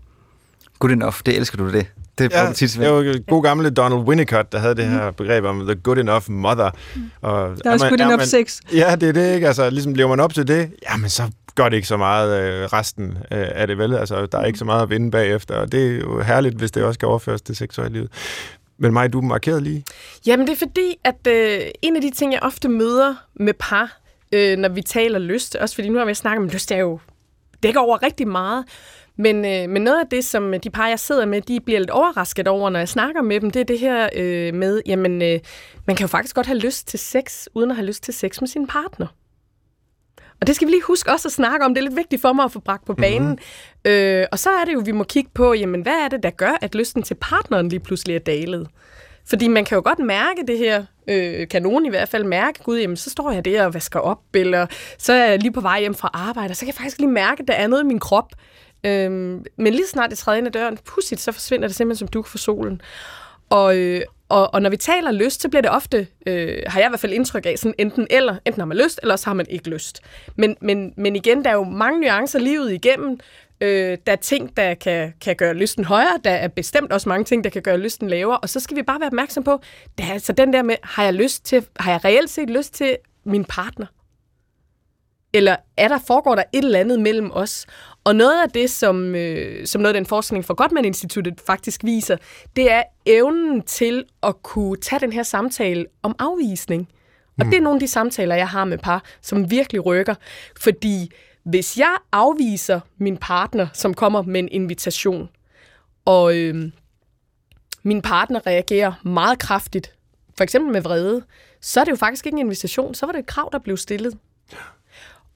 Good 0.78 0.92
enough, 0.92 1.14
det 1.26 1.36
elsker 1.36 1.58
du 1.58 1.72
det. 1.72 1.86
Det 2.18 2.32
er 2.34 2.46
ja, 2.46 2.52
tit 2.52 2.76
det 2.80 2.90
var 2.90 3.18
god 3.28 3.42
gamle 3.42 3.70
Donald 3.70 4.00
Winnicott, 4.00 4.52
der 4.52 4.58
havde 4.58 4.74
det 4.74 4.84
her 4.84 5.10
begreb 5.10 5.44
om 5.44 5.66
the 5.66 5.74
good 5.74 5.98
enough 5.98 6.30
mother. 6.30 6.70
Mm. 6.94 7.10
Og, 7.20 7.56
der 7.64 7.70
er 7.70 7.72
også 7.72 7.88
good 7.88 8.00
enough 8.00 8.18
man, 8.18 8.26
sex. 8.26 8.60
Ja, 8.72 8.96
det 8.96 9.08
er 9.08 9.12
det, 9.12 9.34
ikke? 9.34 9.46
Altså, 9.46 9.70
ligesom 9.70 9.94
lever 9.94 10.08
man 10.08 10.20
op 10.20 10.34
til 10.34 10.48
det, 10.48 10.72
jamen 10.90 11.10
så 11.10 11.22
gør 11.54 11.68
det 11.68 11.76
ikke 11.76 11.88
så 11.88 11.96
meget 11.96 12.42
øh, 12.42 12.64
resten 12.64 13.06
øh, 13.10 13.46
af 13.54 13.66
det 13.66 13.78
vel. 13.78 13.94
Altså, 13.94 14.26
der 14.26 14.38
er 14.38 14.44
ikke 14.44 14.58
så 14.58 14.64
meget 14.64 14.82
at 14.82 14.90
vinde 14.90 15.10
bagefter, 15.10 15.54
og 15.54 15.72
det 15.72 15.86
er 15.86 16.00
jo 16.00 16.20
herligt, 16.20 16.54
hvis 16.54 16.70
det 16.70 16.84
også 16.84 16.98
kan 16.98 17.08
overføres 17.08 17.42
til 17.42 17.56
seksuelt 17.56 17.92
liv. 17.92 18.08
Men 18.78 18.92
mig, 18.92 19.12
du 19.12 19.20
markeret 19.20 19.62
lige. 19.62 19.84
Jamen, 20.26 20.46
det 20.46 20.52
er 20.52 20.56
fordi, 20.56 20.96
at 21.04 21.26
øh, 21.28 21.60
en 21.82 21.96
af 21.96 22.02
de 22.02 22.10
ting, 22.10 22.32
jeg 22.32 22.40
ofte 22.42 22.68
møder 22.68 23.14
med 23.34 23.52
par, 23.52 23.98
øh, 24.32 24.58
når 24.58 24.68
vi 24.68 24.82
taler 24.82 25.18
lyst, 25.18 25.56
også 25.56 25.74
fordi 25.74 25.88
nu 25.88 25.98
har 25.98 26.04
vi 26.04 26.14
snakket 26.14 26.42
om 26.42 26.48
lyst, 26.48 26.72
er 26.72 26.76
jo 26.76 27.00
dækker 27.62 27.80
over 27.80 28.02
rigtig 28.02 28.28
meget, 28.28 28.64
men, 29.22 29.44
øh, 29.44 29.70
men 29.70 29.82
noget 29.82 30.00
af 30.00 30.06
det, 30.10 30.24
som 30.24 30.54
de 30.64 30.70
par, 30.70 30.88
jeg 30.88 30.98
sidder 30.98 31.26
med, 31.26 31.40
de 31.40 31.60
bliver 31.60 31.80
lidt 31.80 31.90
overrasket 31.90 32.48
over, 32.48 32.70
når 32.70 32.78
jeg 32.78 32.88
snakker 32.88 33.22
med 33.22 33.40
dem, 33.40 33.50
det 33.50 33.60
er 33.60 33.64
det 33.64 33.78
her 33.78 34.08
øh, 34.16 34.54
med, 34.54 34.82
jamen, 34.86 35.22
øh, 35.22 35.40
man 35.86 35.96
kan 35.96 36.04
jo 36.04 36.08
faktisk 36.08 36.34
godt 36.34 36.46
have 36.46 36.58
lyst 36.58 36.88
til 36.88 36.98
sex, 36.98 37.46
uden 37.54 37.70
at 37.70 37.76
have 37.76 37.86
lyst 37.86 38.02
til 38.02 38.14
sex 38.14 38.40
med 38.40 38.48
sin 38.48 38.66
partner. 38.66 39.06
Og 40.40 40.46
det 40.46 40.56
skal 40.56 40.68
vi 40.68 40.72
lige 40.72 40.82
huske 40.82 41.10
også 41.10 41.28
at 41.28 41.32
snakke 41.32 41.64
om. 41.64 41.74
Det 41.74 41.80
er 41.80 41.84
lidt 41.84 41.96
vigtigt 41.96 42.22
for 42.22 42.32
mig 42.32 42.44
at 42.44 42.52
få 42.52 42.60
bragt 42.60 42.84
på 42.86 42.94
banen. 42.94 43.28
Mm-hmm. 43.28 43.92
Øh, 43.92 44.26
og 44.32 44.38
så 44.38 44.50
er 44.50 44.64
det 44.64 44.74
jo, 44.74 44.82
vi 44.84 44.92
må 44.92 45.04
kigge 45.04 45.30
på, 45.34 45.54
jamen, 45.54 45.82
hvad 45.82 45.92
er 45.92 46.08
det, 46.08 46.22
der 46.22 46.30
gør, 46.30 46.58
at 46.60 46.74
lysten 46.74 47.02
til 47.02 47.14
partneren 47.14 47.68
lige 47.68 47.80
pludselig 47.80 48.16
er 48.16 48.20
dalet? 48.20 48.68
Fordi 49.28 49.48
man 49.48 49.64
kan 49.64 49.76
jo 49.76 49.82
godt 49.84 49.98
mærke 49.98 50.46
det 50.46 50.58
her, 50.58 50.84
øh, 51.08 51.48
kan 51.48 51.62
nogen 51.62 51.86
i 51.86 51.88
hvert 51.88 52.08
fald 52.08 52.24
mærke, 52.24 52.62
gud, 52.62 52.78
jamen, 52.78 52.96
så 52.96 53.10
står 53.10 53.30
jeg 53.30 53.44
der 53.44 53.64
og 53.64 53.74
vasker 53.74 54.00
op, 54.00 54.20
eller 54.34 54.66
så 54.98 55.12
er 55.12 55.24
jeg 55.24 55.38
lige 55.38 55.52
på 55.52 55.60
vej 55.60 55.80
hjem 55.80 55.94
fra 55.94 56.10
arbejde, 56.12 56.52
og 56.52 56.56
så 56.56 56.60
kan 56.60 56.66
jeg 56.66 56.74
faktisk 56.74 56.98
lige 56.98 57.10
mærke, 57.10 57.42
at 57.42 57.48
der 57.48 57.54
er 57.54 57.66
noget 57.66 57.82
i 57.82 57.86
min 57.86 57.98
krop. 57.98 58.32
Øhm, 58.86 59.44
men 59.56 59.74
lige 59.74 59.86
snart 59.86 60.10
det 60.10 60.18
træder 60.18 60.38
ind 60.38 60.46
ad 60.46 60.52
døren, 60.52 60.78
pudsigt, 60.84 61.20
så 61.20 61.32
forsvinder 61.32 61.68
det 61.68 61.76
simpelthen 61.76 61.98
som 61.98 62.08
duk 62.08 62.26
for 62.26 62.38
solen. 62.38 62.80
Og, 63.50 63.76
øh, 63.76 64.02
og, 64.28 64.54
og 64.54 64.62
når 64.62 64.70
vi 64.70 64.76
taler 64.76 65.12
lyst, 65.12 65.42
så 65.42 65.48
bliver 65.48 65.62
det 65.62 65.70
ofte, 65.70 66.06
øh, 66.26 66.62
har 66.66 66.80
jeg 66.80 66.88
i 66.88 66.90
hvert 66.90 67.00
fald 67.00 67.12
indtryk 67.12 67.46
af, 67.46 67.58
sådan 67.58 67.74
enten 67.78 68.06
eller. 68.10 68.36
Enten 68.46 68.60
har 68.60 68.66
man 68.66 68.76
lyst, 68.76 69.00
eller 69.02 69.16
så 69.16 69.26
har 69.26 69.34
man 69.34 69.46
ikke 69.50 69.70
lyst. 69.70 70.00
Men, 70.36 70.56
men, 70.60 70.94
men 70.96 71.16
igen, 71.16 71.44
der 71.44 71.50
er 71.50 71.54
jo 71.54 71.64
mange 71.64 72.00
nuancer 72.00 72.38
livet 72.38 72.72
igennem. 72.72 73.20
Øh, 73.60 73.98
der 74.06 74.12
er 74.12 74.16
ting, 74.16 74.56
der 74.56 74.74
kan, 74.74 75.12
kan 75.20 75.36
gøre 75.36 75.54
lysten 75.54 75.84
højere. 75.84 76.20
Der 76.24 76.30
er 76.30 76.48
bestemt 76.48 76.92
også 76.92 77.08
mange 77.08 77.24
ting, 77.24 77.44
der 77.44 77.50
kan 77.50 77.62
gøre 77.62 77.78
lysten 77.78 78.08
lavere. 78.08 78.38
Og 78.38 78.48
så 78.48 78.60
skal 78.60 78.76
vi 78.76 78.82
bare 78.82 79.00
være 79.00 79.06
opmærksom 79.06 79.44
på, 79.44 79.60
det 79.98 80.06
er 80.06 80.12
altså 80.12 80.32
den 80.32 80.52
der 80.52 80.62
med, 80.62 80.76
har 80.82 81.04
jeg, 81.04 81.14
lyst 81.14 81.44
til, 81.44 81.66
har 81.76 81.90
jeg 81.90 82.04
reelt 82.04 82.30
set 82.30 82.50
lyst 82.50 82.74
til 82.74 82.96
min 83.24 83.44
partner? 83.44 83.86
Eller 85.34 85.56
er 85.76 85.88
der, 85.88 85.98
foregår 85.98 86.34
der 86.34 86.42
et 86.52 86.64
eller 86.64 86.78
andet 86.78 87.00
mellem 87.00 87.30
os? 87.32 87.66
Og 88.04 88.16
noget 88.16 88.42
af 88.42 88.50
det, 88.50 88.70
som, 88.70 89.14
øh, 89.14 89.66
som 89.66 89.80
noget 89.80 89.94
af 89.94 90.00
den 90.00 90.06
forskning 90.06 90.44
fra 90.44 90.54
Gottman-instituttet 90.54 91.40
faktisk 91.46 91.84
viser, 91.84 92.16
det 92.56 92.70
er 92.72 92.82
evnen 93.06 93.62
til 93.62 94.04
at 94.22 94.42
kunne 94.42 94.76
tage 94.76 95.00
den 95.00 95.12
her 95.12 95.22
samtale 95.22 95.86
om 96.02 96.16
afvisning. 96.18 96.88
Og 97.38 97.44
mm. 97.44 97.50
det 97.50 97.56
er 97.56 97.62
nogle 97.62 97.76
af 97.76 97.80
de 97.80 97.88
samtaler, 97.88 98.34
jeg 98.34 98.48
har 98.48 98.64
med 98.64 98.78
par, 98.78 99.04
som 99.20 99.50
virkelig 99.50 99.86
rykker. 99.86 100.14
Fordi 100.60 101.12
hvis 101.44 101.78
jeg 101.78 101.96
afviser 102.12 102.80
min 102.98 103.16
partner, 103.16 103.66
som 103.72 103.94
kommer 103.94 104.22
med 104.22 104.40
en 104.40 104.48
invitation, 104.52 105.28
og 106.04 106.36
øh, 106.36 106.70
min 107.82 108.02
partner 108.02 108.46
reagerer 108.46 108.92
meget 109.04 109.38
kraftigt, 109.38 109.94
for 110.36 110.44
eksempel 110.44 110.72
med 110.72 110.80
vrede, 110.80 111.22
så 111.60 111.80
er 111.80 111.84
det 111.84 111.90
jo 111.90 111.96
faktisk 111.96 112.26
ikke 112.26 112.34
en 112.36 112.46
invitation, 112.46 112.94
så 112.94 113.06
var 113.06 113.12
det 113.12 113.18
et 113.18 113.26
krav, 113.26 113.48
der 113.52 113.58
blev 113.58 113.76
stillet. 113.76 114.18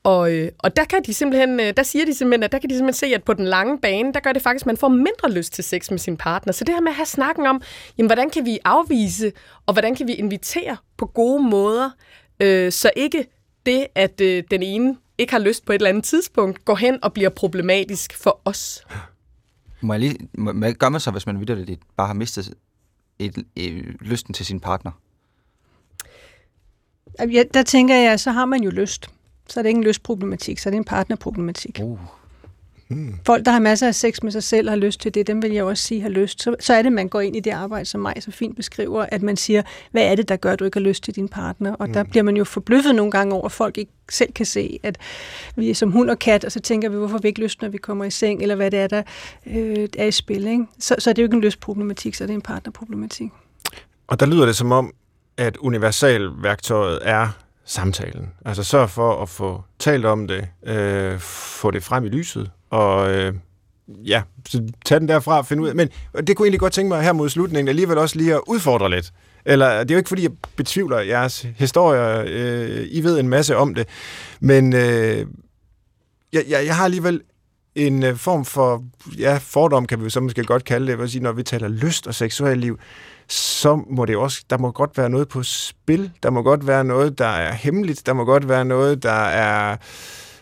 Og, 0.06 0.32
øh, 0.32 0.52
og 0.58 0.76
der 0.76 0.84
kan 0.84 1.02
de 1.06 1.14
simpelthen, 1.14 1.60
øh, 1.60 1.72
der 1.76 1.82
siger 1.82 2.04
de 2.04 2.14
simpelthen, 2.14 2.42
at 2.42 2.52
der 2.52 2.58
kan 2.58 2.70
de 2.70 2.74
simpelthen 2.74 3.08
se, 3.08 3.14
at 3.14 3.24
på 3.24 3.32
den 3.32 3.44
lange 3.44 3.78
bane, 3.78 4.12
der 4.12 4.20
gør 4.20 4.32
det 4.32 4.42
faktisk, 4.42 4.62
at 4.62 4.66
man 4.66 4.76
får 4.76 4.88
mindre 4.88 5.30
lyst 5.30 5.52
til 5.52 5.64
sex 5.64 5.90
med 5.90 5.98
sin 5.98 6.16
partner. 6.16 6.52
Så 6.52 6.64
det 6.64 6.74
her 6.74 6.80
med 6.80 6.90
at 6.90 6.96
have 6.96 7.06
snakken 7.06 7.46
om, 7.46 7.62
jamen, 7.98 8.08
hvordan 8.08 8.30
kan 8.30 8.44
vi 8.44 8.58
afvise, 8.64 9.32
og 9.66 9.72
hvordan 9.72 9.94
kan 9.94 10.06
vi 10.06 10.12
invitere 10.12 10.76
på 10.96 11.06
gode 11.06 11.42
måder, 11.42 11.90
øh, 12.40 12.72
så 12.72 12.90
ikke 12.96 13.26
det, 13.66 13.86
at 13.94 14.20
øh, 14.20 14.44
den 14.50 14.62
ene 14.62 14.96
ikke 15.18 15.32
har 15.32 15.40
lyst 15.40 15.66
på 15.66 15.72
et 15.72 15.76
eller 15.76 15.88
andet 15.88 16.04
tidspunkt, 16.04 16.64
går 16.64 16.74
hen 16.74 16.98
og 17.04 17.12
bliver 17.12 17.30
problematisk 17.30 18.16
for 18.16 18.40
os. 18.44 18.86
Må 19.80 19.92
jeg 19.92 20.00
lige, 20.00 20.28
må, 20.38 20.52
hvad 20.52 20.72
gør 20.72 20.88
man 20.88 21.00
så, 21.00 21.10
hvis 21.10 21.26
man 21.26 21.40
vidderligt 21.40 21.80
bare 21.96 22.06
har 22.06 22.14
mistet 22.14 22.54
et, 23.18 23.38
et, 23.38 23.44
et, 23.56 23.96
lysten 24.00 24.34
til 24.34 24.46
sin 24.46 24.60
partner? 24.60 24.90
Ja, 27.32 27.42
der 27.54 27.62
tænker 27.62 27.94
jeg, 27.94 28.20
så 28.20 28.30
har 28.30 28.44
man 28.44 28.62
jo 28.62 28.70
lyst 28.70 29.10
så 29.48 29.60
er 29.60 29.62
det 29.62 29.68
ikke 29.68 29.78
en 29.78 29.84
lystproblematik, 29.84 30.58
så 30.58 30.68
er 30.68 30.70
det 30.70 30.78
en 30.78 30.84
partnerproblematik. 30.84 31.80
Uh. 31.82 31.98
Hmm. 32.88 33.14
Folk, 33.26 33.44
der 33.44 33.52
har 33.52 33.60
masser 33.60 33.86
af 33.86 33.94
sex 33.94 34.22
med 34.22 34.32
sig 34.32 34.42
selv, 34.42 34.68
har 34.68 34.76
lyst 34.76 35.00
til 35.00 35.14
det, 35.14 35.26
dem 35.26 35.42
vil 35.42 35.52
jeg 35.52 35.64
også 35.64 35.82
sige 35.82 36.02
har 36.02 36.08
lyst. 36.08 36.42
Så, 36.42 36.56
så 36.60 36.74
er 36.74 36.82
det, 36.82 36.92
man 36.92 37.08
går 37.08 37.20
ind 37.20 37.36
i 37.36 37.40
det 37.40 37.50
arbejde, 37.50 37.84
som 37.84 38.00
mig 38.00 38.14
så 38.20 38.30
fint 38.30 38.56
beskriver, 38.56 39.06
at 39.08 39.22
man 39.22 39.36
siger, 39.36 39.62
hvad 39.90 40.02
er 40.02 40.14
det, 40.14 40.28
der 40.28 40.36
gør, 40.36 40.52
at 40.52 40.58
du 40.58 40.64
ikke 40.64 40.78
har 40.78 40.84
lyst 40.84 41.04
til 41.04 41.16
din 41.16 41.28
partner? 41.28 41.72
Og 41.72 41.84
hmm. 41.84 41.94
der 41.94 42.02
bliver 42.02 42.22
man 42.22 42.36
jo 42.36 42.44
forbløffet 42.44 42.94
nogle 42.94 43.10
gange 43.10 43.34
over, 43.34 43.44
at 43.44 43.52
folk 43.52 43.78
ikke 43.78 43.92
selv 44.10 44.32
kan 44.32 44.46
se, 44.46 44.80
at 44.82 44.98
vi 45.56 45.70
er 45.70 45.74
som 45.74 45.92
hund 45.92 46.10
og 46.10 46.18
kat, 46.18 46.44
og 46.44 46.52
så 46.52 46.60
tænker 46.60 46.88
vi, 46.88 46.96
hvorfor 46.96 47.18
vi 47.18 47.28
ikke 47.28 47.40
lyst, 47.40 47.62
når 47.62 47.68
vi 47.68 47.78
kommer 47.78 48.04
i 48.04 48.10
seng, 48.10 48.42
eller 48.42 48.54
hvad 48.54 48.70
det 48.70 48.78
er, 48.78 48.86
der 48.86 49.02
øh, 49.46 49.88
er 49.98 50.06
i 50.06 50.12
spil. 50.12 50.46
Ikke? 50.46 50.64
Så, 50.78 50.94
så 50.98 51.10
er 51.10 51.14
det 51.14 51.22
jo 51.22 51.26
ikke 51.26 51.34
en 51.34 51.40
lystproblematik, 51.40 52.14
så 52.14 52.24
er 52.24 52.26
det 52.26 52.34
en 52.34 52.42
partnerproblematik. 52.42 53.30
Og 54.06 54.20
der 54.20 54.26
lyder 54.26 54.46
det 54.46 54.56
som 54.56 54.72
om, 54.72 54.92
at 55.36 55.56
universalværktøjet 55.56 56.98
er 57.02 57.28
samtalen. 57.66 58.32
Altså 58.44 58.64
sørg 58.64 58.90
for 58.90 59.22
at 59.22 59.28
få 59.28 59.62
talt 59.78 60.04
om 60.04 60.28
det, 60.28 60.48
øh, 60.66 61.18
få 61.20 61.70
det 61.70 61.82
frem 61.82 62.04
i 62.04 62.08
lyset, 62.08 62.50
og 62.70 63.10
øh, 63.14 63.34
ja, 63.88 64.22
så 64.48 64.68
tag 64.84 65.00
den 65.00 65.08
derfra 65.08 65.38
og 65.38 65.46
find 65.46 65.60
ud 65.60 65.68
af. 65.68 65.74
Men 65.74 65.88
det 65.88 66.14
kunne 66.14 66.26
jeg 66.28 66.46
egentlig 66.46 66.60
godt 66.60 66.72
tænke 66.72 66.88
mig 66.88 67.02
her 67.02 67.12
mod 67.12 67.28
slutningen, 67.28 67.68
alligevel 67.68 67.98
også 67.98 68.16
lige 68.16 68.34
at 68.34 68.40
udfordre 68.46 68.90
lidt. 68.90 69.12
Eller 69.44 69.78
det 69.78 69.90
er 69.90 69.94
jo 69.94 69.98
ikke, 69.98 70.08
fordi 70.08 70.22
jeg 70.22 70.30
betvivler 70.56 71.00
jeres 71.00 71.46
historier. 71.56 72.24
Øh, 72.26 72.86
I 72.90 73.00
ved 73.00 73.20
en 73.20 73.28
masse 73.28 73.56
om 73.56 73.74
det. 73.74 73.88
Men 74.40 74.72
øh, 74.72 75.26
jeg, 76.32 76.44
jeg, 76.48 76.66
jeg 76.66 76.76
har 76.76 76.84
alligevel 76.84 77.20
en 77.76 78.02
øh, 78.02 78.16
form 78.16 78.44
for 78.44 78.84
ja, 79.18 79.38
fordom, 79.42 79.86
kan 79.86 80.04
vi 80.04 80.10
så 80.10 80.20
måske 80.20 80.44
godt 80.44 80.64
kalde 80.64 80.96
det, 80.96 81.10
sige, 81.10 81.22
når 81.22 81.32
vi 81.32 81.42
taler 81.42 81.68
lyst 81.68 82.06
og 82.06 82.14
seksuelt 82.14 82.60
liv, 82.60 82.78
så 83.28 83.84
må 83.90 84.04
det 84.04 84.16
også, 84.16 84.44
der 84.50 84.58
må 84.58 84.70
godt 84.70 84.98
være 84.98 85.10
noget 85.10 85.28
på 85.28 85.42
spil, 85.42 86.10
der 86.22 86.30
må 86.30 86.42
godt 86.42 86.66
være 86.66 86.84
noget, 86.84 87.18
der 87.18 87.26
er 87.26 87.52
hemmeligt, 87.52 88.06
der 88.06 88.12
må 88.12 88.24
godt 88.24 88.48
være 88.48 88.64
noget, 88.64 89.02
der 89.02 89.10
er, 89.24 89.76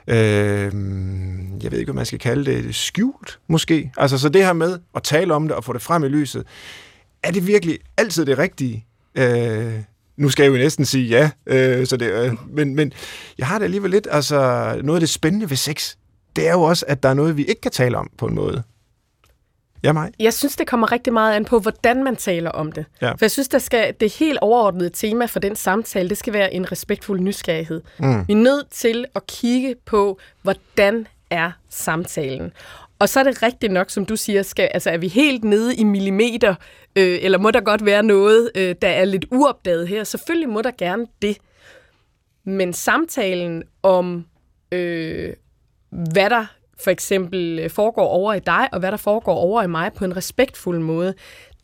øh, 0.09 0.73
jeg 1.63 1.73
ved 1.73 1.79
ikke, 1.79 1.93
hvad 1.93 1.95
man 1.95 2.07
skal 2.07 2.19
kalde 2.19 2.45
det, 2.45 2.75
skjult 2.75 3.39
måske. 3.49 3.93
Altså 3.97 4.19
så 4.19 4.29
det 4.29 4.45
her 4.45 4.53
med 4.53 4.79
at 4.95 5.03
tale 5.03 5.35
om 5.35 5.49
det 5.49 5.57
og 5.57 5.65
få 5.65 5.73
det 5.73 5.83
frem 5.83 6.05
i 6.05 6.09
lyset, 6.09 6.45
er 7.23 7.31
det 7.31 7.47
virkelig 7.47 7.79
altid 7.97 8.27
det 8.27 8.39
rigtige? 8.39 8.87
Øh, 9.15 9.75
nu 10.17 10.29
skal 10.29 10.43
jeg 10.43 10.53
jo 10.53 10.57
næsten 10.57 10.85
sige 10.85 11.07
ja, 11.07 11.31
øh, 11.47 11.87
så 11.87 11.97
det, 11.97 12.13
øh, 12.13 12.33
men, 12.49 12.75
men 12.75 12.93
jeg 13.39 13.47
har 13.47 13.59
det 13.59 13.65
alligevel 13.65 13.91
lidt, 13.91 14.09
altså 14.11 14.37
noget 14.83 14.97
af 14.97 15.01
det 15.01 15.09
spændende 15.09 15.51
ved 15.51 15.57
sex, 15.57 15.95
det 16.37 16.49
er 16.49 16.53
jo 16.53 16.63
også, 16.63 16.85
at 16.89 17.03
der 17.03 17.09
er 17.09 17.15
noget, 17.15 17.37
vi 17.37 17.45
ikke 17.45 17.61
kan 17.61 17.73
tale 17.73 17.99
om 17.99 18.11
på 18.19 18.27
en 18.27 18.35
måde. 18.35 18.63
Ja, 19.85 19.93
mig. 19.93 20.13
Jeg 20.19 20.35
synes, 20.35 20.57
det 20.57 20.67
kommer 20.67 20.93
rigtig 20.93 21.13
meget 21.13 21.35
an 21.35 21.45
på, 21.45 21.59
hvordan 21.59 22.05
man 22.05 22.17
taler 22.17 22.51
om 22.51 22.73
det. 22.73 22.85
Ja. 23.03 23.11
For 23.11 23.19
jeg 23.21 23.31
synes, 23.31 23.49
der 23.49 23.59
skal, 23.59 23.95
det 24.01 24.13
helt 24.13 24.39
overordnede 24.39 24.91
tema 24.91 25.27
for 25.27 25.41
den 25.41 25.57
samtale, 25.57 26.09
det 26.09 26.19
skal 26.19 26.33
være 26.33 26.55
en 26.55 26.73
respektfuld 26.73 27.21
nysgerrighed. 27.21 27.83
Mm. 27.99 28.29
Vi 28.29 28.33
er 28.33 28.37
nødt 28.37 28.71
til 28.71 29.05
at 29.15 29.27
kigge 29.27 29.75
på, 29.87 30.19
hvordan 30.43 31.07
er 31.31 31.51
samtalen. 31.69 32.53
Og 32.99 33.09
så 33.09 33.21
er 33.21 33.25
det 33.25 33.43
rigtigt 33.43 33.73
nok, 33.73 33.91
som 33.91 34.07
du 34.07 34.17
siger, 34.17 34.43
skal, 34.43 34.71
altså 34.75 34.91
er 34.91 34.99
vi 34.99 35.09
helt 35.09 35.45
nede 35.45 35.77
i 35.77 35.85
millimeter, 35.85 36.55
øh, 36.97 37.19
eller 37.23 37.39
må 37.39 37.51
der 37.51 37.61
godt 37.61 37.85
være 37.85 38.03
noget, 38.03 38.51
øh, 38.55 38.75
der 38.83 38.89
er 38.89 39.05
lidt 39.05 39.25
uopdaget 39.31 39.89
her? 39.89 40.05
Selvfølgelig 40.05 40.49
må 40.49 40.63
der 40.63 40.71
gerne 40.79 41.07
det. 41.23 41.39
Men 42.45 42.73
samtalen 42.73 43.63
om, 43.83 44.27
øh, 44.73 45.33
hvad 46.13 46.31
der 46.31 46.47
for 46.85 46.91
eksempel 46.91 47.59
øh, 47.59 47.71
foregår 47.71 48.07
over 48.07 48.35
i 48.35 48.41
dig, 48.41 48.69
og 48.73 48.79
hvad 48.79 48.91
der 48.91 48.97
foregår 48.97 49.35
over 49.35 49.63
i 49.63 49.67
mig 49.67 49.93
på 49.93 50.05
en 50.05 50.17
respektfuld 50.17 50.79
måde, 50.79 51.15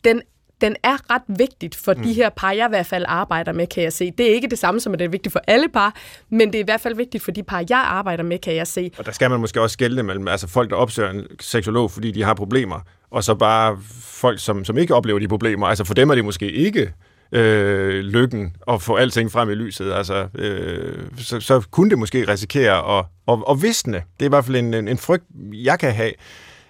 den 0.03 0.21
den 0.61 0.75
er 0.83 1.13
ret 1.13 1.21
vigtigt 1.27 1.75
for 1.75 1.93
mm. 1.93 2.03
de 2.03 2.13
her 2.13 2.29
par, 2.29 2.51
jeg 2.51 2.65
i 2.65 2.69
hvert 2.69 2.85
fald 2.85 3.05
arbejder 3.07 3.51
med, 3.51 3.67
kan 3.67 3.83
jeg 3.83 3.93
se. 3.93 4.11
Det 4.17 4.29
er 4.29 4.33
ikke 4.33 4.47
det 4.47 4.59
samme 4.59 4.79
som, 4.79 4.93
at 4.93 4.99
det 4.99 5.05
er 5.05 5.09
vigtigt 5.09 5.33
for 5.33 5.41
alle 5.47 5.69
par, 5.69 5.95
men 6.29 6.47
det 6.47 6.55
er 6.55 6.59
i 6.59 6.65
hvert 6.65 6.81
fald 6.81 6.95
vigtigt 6.95 7.23
for 7.23 7.31
de 7.31 7.43
par, 7.43 7.63
jeg 7.69 7.77
arbejder 7.77 8.23
med, 8.23 8.39
kan 8.39 8.55
jeg 8.55 8.67
se. 8.67 8.91
Og 8.97 9.05
der 9.05 9.11
skal 9.11 9.29
man 9.29 9.39
måske 9.39 9.61
også 9.61 9.73
skælde 9.73 10.03
mellem 10.03 10.27
altså 10.27 10.47
folk, 10.47 10.69
der 10.69 10.75
opsøger 10.75 11.09
en 11.09 11.27
seksolog, 11.39 11.91
fordi 11.91 12.11
de 12.11 12.23
har 12.23 12.33
problemer, 12.33 12.79
og 13.11 13.23
så 13.23 13.35
bare 13.35 13.77
folk, 14.01 14.39
som, 14.39 14.65
som 14.65 14.77
ikke 14.77 14.95
oplever 14.95 15.19
de 15.19 15.27
problemer. 15.27 15.67
Altså 15.67 15.83
for 15.83 15.93
dem 15.93 16.09
er 16.09 16.15
det 16.15 16.25
måske 16.25 16.51
ikke 16.51 16.93
øh, 17.31 17.99
lykken 17.99 18.55
og 18.61 18.81
få 18.81 18.95
alting 18.95 19.31
frem 19.31 19.49
i 19.49 19.53
lyset. 19.53 19.93
Altså, 19.93 20.27
øh, 20.35 21.03
så, 21.17 21.39
så 21.39 21.63
kunne 21.71 21.89
det 21.89 21.99
måske 21.99 22.27
risikere 22.27 22.97
at, 22.99 23.05
at, 23.27 23.39
at 23.49 23.61
visne. 23.61 23.93
Det 23.93 24.25
er 24.25 24.25
i 24.25 24.29
hvert 24.29 24.45
fald 24.45 24.57
en, 24.57 24.73
en, 24.73 24.87
en 24.87 24.97
frygt, 24.97 25.25
jeg 25.53 25.79
kan 25.79 25.93
have. 25.93 26.11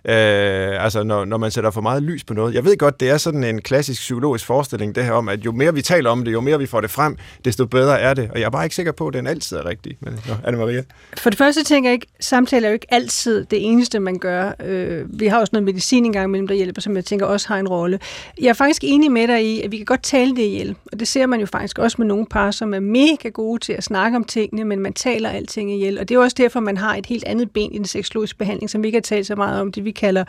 Øh, 0.05 0.83
altså 0.83 1.03
når, 1.03 1.25
når 1.25 1.37
man 1.37 1.51
sætter 1.51 1.71
for 1.71 1.81
meget 1.81 2.03
lys 2.03 2.23
på 2.23 2.33
noget. 2.33 2.53
Jeg 2.53 2.65
ved 2.65 2.77
godt, 2.77 2.99
det 2.99 3.09
er 3.09 3.17
sådan 3.17 3.43
en 3.43 3.61
klassisk 3.61 4.01
psykologisk 4.01 4.45
forestilling, 4.45 4.95
det 4.95 5.03
her 5.03 5.11
om, 5.11 5.29
at 5.29 5.45
jo 5.45 5.51
mere 5.51 5.73
vi 5.73 5.81
taler 5.81 6.09
om 6.09 6.25
det, 6.25 6.33
jo 6.33 6.41
mere 6.41 6.59
vi 6.59 6.65
får 6.65 6.81
det 6.81 6.89
frem, 6.89 7.17
desto 7.45 7.65
bedre 7.65 7.99
er 7.99 8.13
det. 8.13 8.29
Og 8.31 8.39
jeg 8.39 8.45
er 8.45 8.49
bare 8.49 8.63
ikke 8.63 8.75
sikker 8.75 8.91
på, 8.91 9.07
at 9.07 9.13
den 9.13 9.27
altid 9.27 9.57
er 9.57 9.65
rigtig. 9.65 9.97
Men, 9.99 10.13
nå, 10.27 10.33
Anne-Maria? 10.33 10.83
For 11.17 11.29
det 11.29 11.37
første 11.37 11.63
tænker 11.63 11.89
jeg 11.89 11.93
ikke, 11.93 12.07
samtale 12.19 12.65
er 12.65 12.69
jo 12.69 12.73
ikke 12.73 12.93
altid 12.93 13.45
det 13.45 13.65
eneste, 13.65 13.99
man 13.99 14.19
gør. 14.19 14.51
Øh, 14.63 15.19
vi 15.19 15.27
har 15.27 15.39
også 15.39 15.49
noget 15.53 15.63
medicin 15.63 16.05
engang 16.05 16.25
imellem, 16.25 16.47
der 16.47 16.55
hjælper, 16.55 16.81
som 16.81 16.95
jeg 16.95 17.05
tænker 17.05 17.25
også 17.25 17.47
har 17.47 17.57
en 17.57 17.67
rolle. 17.67 17.99
Jeg 18.41 18.49
er 18.49 18.53
faktisk 18.53 18.83
enig 18.85 19.11
med 19.11 19.27
dig 19.27 19.45
i, 19.45 19.61
at 19.61 19.71
vi 19.71 19.77
kan 19.77 19.85
godt 19.85 20.03
tale 20.03 20.35
det 20.35 20.41
ihjel. 20.41 20.75
Og 20.91 20.99
det 20.99 21.07
ser 21.07 21.25
man 21.25 21.39
jo 21.39 21.45
faktisk 21.45 21.79
også 21.79 21.95
med 21.99 22.07
nogle 22.07 22.25
par, 22.25 22.51
som 22.51 22.73
er 22.73 22.79
mega 22.79 23.29
gode 23.29 23.59
til 23.59 23.73
at 23.73 23.83
snakke 23.83 24.15
om 24.15 24.23
tingene, 24.23 24.65
men 24.65 24.79
man 24.79 24.93
taler 24.93 25.29
alting 25.29 25.73
ihjel. 25.73 25.99
Og 25.99 26.09
det 26.09 26.15
er 26.15 26.19
også 26.19 26.35
derfor, 26.37 26.59
man 26.59 26.77
har 26.77 26.95
et 26.95 27.05
helt 27.05 27.23
andet 27.23 27.51
ben 27.51 27.71
i 27.71 27.77
den 27.77 27.85
seksologiske 27.85 28.37
behandling, 28.37 28.69
som 28.69 28.83
vi 28.83 28.87
ikke 28.87 28.95
har 28.95 29.01
talt 29.01 29.27
så 29.27 29.35
meget 29.35 29.61
om. 29.61 29.71
Det 29.71 29.85
vi 29.91 29.99
kalder 29.99 30.23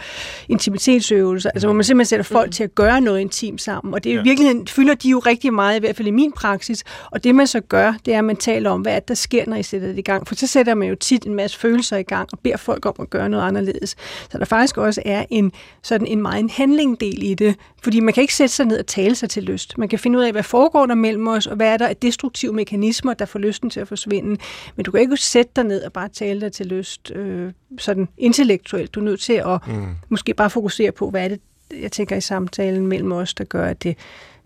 intimitetsøvelser, 0.49 1.51
altså 1.51 1.67
hvor 1.67 1.75
man 1.75 1.85
simpelthen 1.85 2.09
sætter 2.09 2.25
folk 2.25 2.49
mm. 2.49 2.53
til 2.53 2.65
at 2.65 2.75
gøre 2.75 3.01
noget 3.01 3.21
intimt 3.21 3.63
sammen. 3.63 3.95
Og 3.95 4.05
det 4.05 4.15
er 4.15 4.21
i 4.21 4.23
virkeligheden, 4.23 4.67
fylder 4.67 4.95
de 4.95 5.09
jo 5.09 5.19
rigtig 5.19 5.55
meget, 5.55 5.77
i 5.77 5.81
hvert 5.81 5.97
fald 5.97 6.09
i 6.09 6.11
min 6.11 6.33
praksis. 6.33 6.85
Og 7.11 7.25
det 7.25 7.35
man 7.35 7.47
så 7.47 7.61
gør, 7.61 7.95
det 8.05 8.15
er, 8.15 8.19
at 8.19 8.25
man 8.25 8.37
taler 8.37 8.71
om, 8.71 8.81
hvad 8.81 8.97
er 8.97 9.01
der 9.01 9.15
sker, 9.15 9.45
når 9.47 9.57
I 9.57 9.63
sætter 9.63 9.89
det 9.89 9.99
i 9.99 10.03
gang. 10.03 10.29
For 10.29 10.35
så 10.35 10.47
sætter 10.47 10.75
man 10.75 10.89
jo 10.89 10.95
tit 10.95 11.25
en 11.27 11.35
masse 11.35 11.59
følelser 11.59 11.97
i 11.97 12.03
gang 12.03 12.29
og 12.33 12.39
beder 12.39 12.57
folk 12.57 12.87
om 12.87 12.95
at 12.99 13.11
gøre 13.11 13.29
noget 13.29 13.45
anderledes. 13.45 13.97
Så 14.31 14.39
der 14.39 14.45
faktisk 14.45 14.79
også 14.79 15.03
er 15.05 15.25
en, 15.31 15.53
sådan 15.83 16.07
en 16.07 16.23
meget 16.23 16.41
en 16.41 16.51
handlingdel 16.51 17.23
i 17.23 17.35
det. 17.35 17.55
Fordi 17.83 18.01
man 18.01 18.15
kan 18.15 18.21
ikke 18.21 18.35
sætte 18.35 18.55
sig 18.55 18.67
ned 18.67 18.79
og 18.79 18.87
tale 18.87 19.15
sig 19.15 19.31
til 19.31 19.43
lyst. 19.43 19.79
Man 19.79 19.89
kan 19.89 19.99
finde 19.99 20.19
ud 20.19 20.25
af, 20.25 20.33
hvad 20.33 20.43
foregår 20.43 20.87
der 20.87 20.95
mellem 20.95 21.29
os, 21.29 21.47
og 21.47 21.57
hvad 21.57 21.69
er 21.69 21.77
der 21.77 21.87
af 21.87 21.97
destruktive 21.97 22.53
mekanismer, 22.53 23.15
der 23.15 23.25
får 23.25 23.39
lysten 23.39 23.71
til 23.71 23.81
at 23.81 23.89
forsvinde. 23.89 24.37
Men 24.77 24.85
du 24.85 24.91
kan 24.91 25.01
ikke 25.01 25.17
sætte 25.17 25.53
dig 25.57 25.65
ned 25.65 25.83
og 25.83 25.93
bare 25.93 26.09
tale 26.09 26.41
dig 26.41 26.53
til 26.53 26.67
lyst 26.67 27.13
øh, 27.15 27.53
sådan 27.79 28.09
intellektuelt. 28.19 28.95
Du 28.95 29.01
er 29.01 29.05
nødt 29.05 29.21
til 29.21 29.33
at 29.33 29.67
mm. 29.67 29.87
måske 30.09 30.35
bare 30.35 30.51
fokusere 30.51 30.93
på, 30.93 31.11
hvad 31.11 31.25
er 31.25 31.29
det, 31.29 31.41
jeg 31.81 31.93
tænker 31.93 32.17
i 32.17 32.21
samtalen 32.21 32.87
mellem 32.87 33.13
os, 33.13 33.35
der 33.35 33.45
gør, 33.45 33.67
at 33.67 33.83
det 33.83 33.97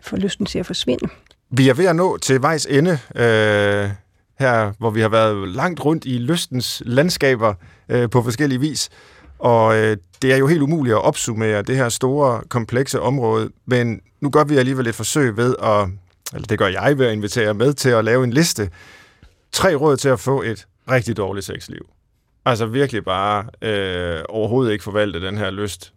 får 0.00 0.16
lysten 0.16 0.46
til 0.46 0.58
at 0.58 0.66
forsvinde. 0.66 1.08
Vi 1.50 1.68
er 1.68 1.74
ved 1.74 1.86
at 1.86 1.96
nå 1.96 2.18
til 2.18 2.42
vejs 2.42 2.66
ende, 2.66 2.90
øh, 3.14 3.90
her 4.38 4.72
hvor 4.78 4.90
vi 4.90 5.00
har 5.00 5.08
været 5.08 5.48
langt 5.48 5.84
rundt 5.84 6.04
i 6.04 6.18
lystens 6.18 6.82
landskaber 6.86 7.54
øh, 7.88 8.10
på 8.10 8.22
forskellige 8.22 8.60
vis. 8.60 8.88
Og 9.38 9.76
øh, 9.76 9.96
det 10.22 10.32
er 10.32 10.36
jo 10.36 10.46
helt 10.46 10.62
umuligt 10.62 10.94
at 10.94 11.02
opsummere 11.02 11.62
det 11.62 11.76
her 11.76 11.88
store, 11.88 12.42
komplekse 12.48 13.00
område, 13.00 13.50
men 13.66 14.00
nu 14.20 14.30
gør 14.30 14.44
vi 14.44 14.56
alligevel 14.56 14.86
et 14.86 14.94
forsøg 14.94 15.36
ved 15.36 15.54
at, 15.62 15.88
eller 16.34 16.46
det 16.46 16.58
gør 16.58 16.66
jeg 16.66 16.98
ved 16.98 17.06
at 17.06 17.12
invitere 17.12 17.54
med 17.54 17.72
til 17.72 17.90
at 17.90 18.04
lave 18.04 18.24
en 18.24 18.32
liste. 18.32 18.70
Tre 19.52 19.74
råd 19.74 19.96
til 19.96 20.08
at 20.08 20.20
få 20.20 20.42
et 20.42 20.66
rigtig 20.90 21.16
dårligt 21.16 21.46
sexliv. 21.46 21.86
Altså 22.46 22.66
virkelig 22.66 23.04
bare 23.04 23.46
øh, 23.62 24.22
overhovedet 24.28 24.72
ikke 24.72 24.84
forvalte 24.84 25.20
den 25.26 25.38
her 25.38 25.50
lyst 25.50 25.92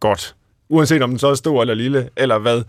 godt. 0.00 0.36
Uanset 0.68 1.02
om 1.02 1.10
den 1.10 1.18
så 1.18 1.28
er 1.28 1.34
stor 1.34 1.60
eller 1.60 1.74
lille, 1.74 2.10
eller 2.16 2.38
hvad. 2.38 2.62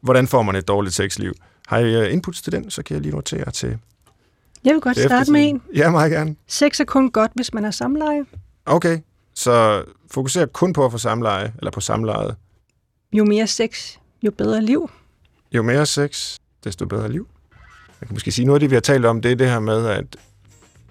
Hvordan 0.00 0.26
får 0.26 0.42
man 0.42 0.56
et 0.56 0.68
dårligt 0.68 0.94
sexliv? 0.94 1.34
Har 1.66 1.78
I 1.78 1.94
øh, 1.94 2.12
inputs 2.12 2.42
til 2.42 2.52
den, 2.52 2.70
så 2.70 2.82
kan 2.82 2.94
jeg 2.94 3.02
lige 3.02 3.14
notere 3.14 3.50
til 3.50 3.78
Jeg 4.64 4.74
vil 4.74 4.80
godt 4.80 4.96
til 4.96 5.04
starte 5.04 5.32
med 5.32 5.48
en. 5.48 5.62
Ja, 5.74 5.90
meget 5.90 6.12
gerne. 6.12 6.36
Sex 6.46 6.80
er 6.80 6.84
kun 6.84 7.10
godt, 7.10 7.30
hvis 7.34 7.54
man 7.54 7.64
har 7.64 7.70
samleje. 7.70 8.24
Okay, 8.66 8.98
så 9.34 9.84
fokuser 10.10 10.46
kun 10.46 10.72
på 10.72 10.84
at 10.84 10.92
få 10.92 10.98
samleje, 10.98 11.52
eller 11.58 11.70
på 11.70 11.80
samlejet. 11.80 12.36
Jo 13.12 13.24
mere 13.24 13.46
sex, 13.46 13.96
jo 14.22 14.30
bedre 14.30 14.62
liv. 14.62 14.90
Jo 15.52 15.62
mere 15.62 15.86
sex, 15.86 16.36
desto 16.64 16.86
bedre 16.86 17.12
liv. 17.12 17.28
Jeg 18.00 18.08
kan 18.08 18.14
måske 18.14 18.32
sige, 18.32 18.46
noget 18.46 18.56
af 18.56 18.60
det, 18.60 18.70
vi 18.70 18.76
har 18.76 18.80
talt 18.80 19.06
om, 19.06 19.20
det 19.22 19.32
er 19.32 19.36
det 19.36 19.50
her 19.50 19.60
med, 19.60 19.86
at 19.86 20.16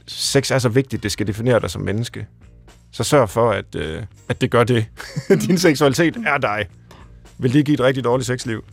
sex 0.08 0.52
er 0.52 0.60
så 0.60 0.70
vigtigt, 0.70 1.04
det 1.04 1.12
skal 1.12 1.28
definere 1.28 1.60
dig 1.60 1.70
som 1.70 1.82
menneske. 1.82 2.28
Så 2.92 3.04
sørg 3.04 3.30
for, 3.30 3.52
at, 3.52 3.76
øh, 3.76 4.04
at 4.30 4.42
det 4.42 4.52
gør 4.52 4.64
det. 4.64 4.86
Din 5.48 5.58
seksualitet 5.58 6.18
er 6.26 6.38
dig. 6.38 6.66
Vil 7.38 7.54
det 7.54 7.66
give 7.66 7.74
et 7.74 7.80
rigtig 7.80 8.04
dårligt 8.04 8.28
sexliv? 8.28 8.64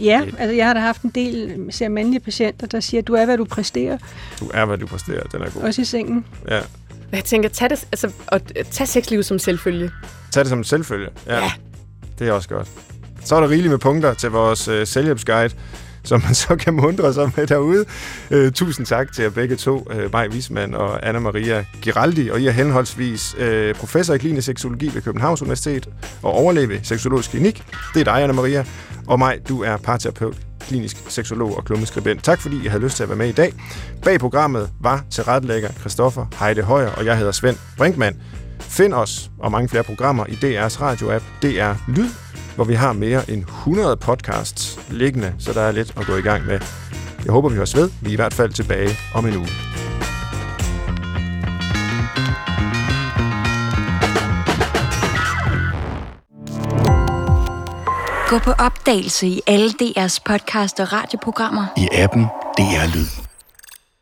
Ja, 0.00 0.22
altså 0.38 0.54
jeg 0.54 0.66
har 0.66 0.74
da 0.74 0.80
haft 0.80 1.02
en 1.02 1.10
del 1.10 1.66
ser 1.70 1.88
mandlige 1.88 2.20
patienter, 2.20 2.66
der 2.66 2.80
siger, 2.80 3.00
at 3.00 3.06
du 3.06 3.14
er, 3.14 3.24
hvad 3.24 3.36
du 3.36 3.44
præsterer, 3.44 3.98
Du 4.40 4.50
er, 4.54 4.64
hvad 4.64 4.78
du 4.78 4.86
præsterer. 4.86 5.22
Den 5.22 5.42
er 5.42 5.50
god. 5.50 5.62
også 5.62 5.82
i 5.82 5.84
sengen. 5.84 6.24
Ja. 6.48 6.60
Jeg 7.12 7.24
tænker, 7.24 7.48
tag, 7.48 7.70
det, 7.70 7.84
altså, 7.92 8.12
og, 8.26 8.40
tag 8.70 8.88
sexlivet 8.88 9.26
som 9.26 9.38
selvfølge. 9.38 9.90
Tag 10.32 10.40
det 10.40 10.48
som 10.48 10.58
en 10.58 10.64
selvfølge. 10.64 11.08
Ja. 11.26 11.38
Ja. 11.38 11.52
Det 12.18 12.28
er 12.28 12.32
også 12.32 12.48
godt. 12.48 12.68
Så 13.24 13.36
er 13.36 13.40
der 13.40 13.50
rigeligt 13.50 13.70
med 13.70 13.78
punkter 13.78 14.14
til 14.14 14.30
vores 14.30 14.68
øh, 14.68 14.86
selvhjælpsguide, 14.86 15.54
som 16.10 16.22
man 16.24 16.34
så 16.34 16.56
kan 16.56 16.74
mundre 16.74 17.14
sig 17.14 17.30
med 17.36 17.46
derude. 17.46 17.84
Øh, 18.30 18.52
tusind 18.52 18.86
tak 18.86 19.12
til 19.12 19.22
jer 19.22 19.30
begge 19.30 19.56
to, 19.56 19.86
øh, 19.90 20.12
Maj 20.12 20.28
Wisman 20.28 20.74
og 20.74 21.08
Anna-Maria 21.08 21.64
Giraldi. 21.82 22.28
Og 22.28 22.40
I 22.40 22.46
er 22.46 22.50
henholdsvis 22.50 23.34
øh, 23.38 23.74
professor 23.74 24.14
i 24.14 24.18
klinisk 24.18 24.46
seksologi 24.46 24.90
ved 24.94 25.02
Københavns 25.02 25.42
Universitet 25.42 25.88
og 26.22 26.32
overlæge 26.32 26.68
ved 26.68 26.78
Seksologisk 26.82 27.30
Klinik. 27.30 27.64
Det 27.94 28.00
er 28.00 28.04
dig, 28.04 28.24
Anna-Maria. 28.24 28.64
Og 29.06 29.18
mig, 29.18 29.38
du 29.48 29.62
er 29.62 29.76
parterapeut, 29.76 30.36
klinisk 30.60 30.96
seksolog 31.08 31.56
og 31.56 31.64
klummeskribent. 31.64 32.24
Tak 32.24 32.40
fordi 32.40 32.64
I 32.64 32.66
havde 32.66 32.82
lyst 32.82 32.96
til 32.96 33.02
at 33.02 33.08
være 33.08 33.18
med 33.18 33.28
i 33.28 33.32
dag. 33.32 33.52
Bag 34.02 34.20
programmet 34.20 34.70
var 34.80 35.04
tilrettelægger 35.10 35.72
Christoffer 35.72 36.26
Heide 36.38 36.62
Højer, 36.62 36.88
og 36.88 37.04
jeg 37.04 37.18
hedder 37.18 37.32
Svend 37.32 37.56
Brinkmann. 37.76 38.16
Find 38.60 38.94
os 38.94 39.30
og 39.38 39.52
mange 39.52 39.68
flere 39.68 39.84
programmer 39.84 40.26
i 40.26 40.32
DR's 40.32 40.80
radio-app 40.80 41.24
DR 41.42 41.90
Lyd, 41.90 42.08
hvor 42.56 42.64
vi 42.64 42.74
har 42.74 42.92
mere 42.92 43.30
end 43.30 43.42
100 43.42 43.96
podcasts 43.96 44.78
liggende, 44.90 45.34
så 45.38 45.52
der 45.52 45.60
er 45.60 45.72
lidt 45.72 45.92
at 45.96 46.06
gå 46.06 46.16
i 46.16 46.20
gang 46.20 46.46
med. 46.46 46.60
Jeg 47.24 47.32
håber, 47.32 47.48
vi 47.48 47.56
høres 47.56 47.76
ved. 47.76 47.90
Vi 48.00 48.08
er 48.08 48.12
i 48.12 48.16
hvert 48.16 48.34
fald 48.34 48.52
tilbage 48.52 48.90
om 49.14 49.26
en 49.26 49.36
uge. 49.36 49.48
Gå 58.28 58.38
på 58.38 58.50
opdagelse 58.50 59.26
i 59.26 59.40
alle 59.46 59.70
DR's 59.82 60.18
podcast 60.24 60.80
og 60.80 60.92
radioprogrammer. 60.92 61.66
i 61.76 61.88
appen 61.92 62.22
DR 62.58 62.96
Lyd. 62.96 63.25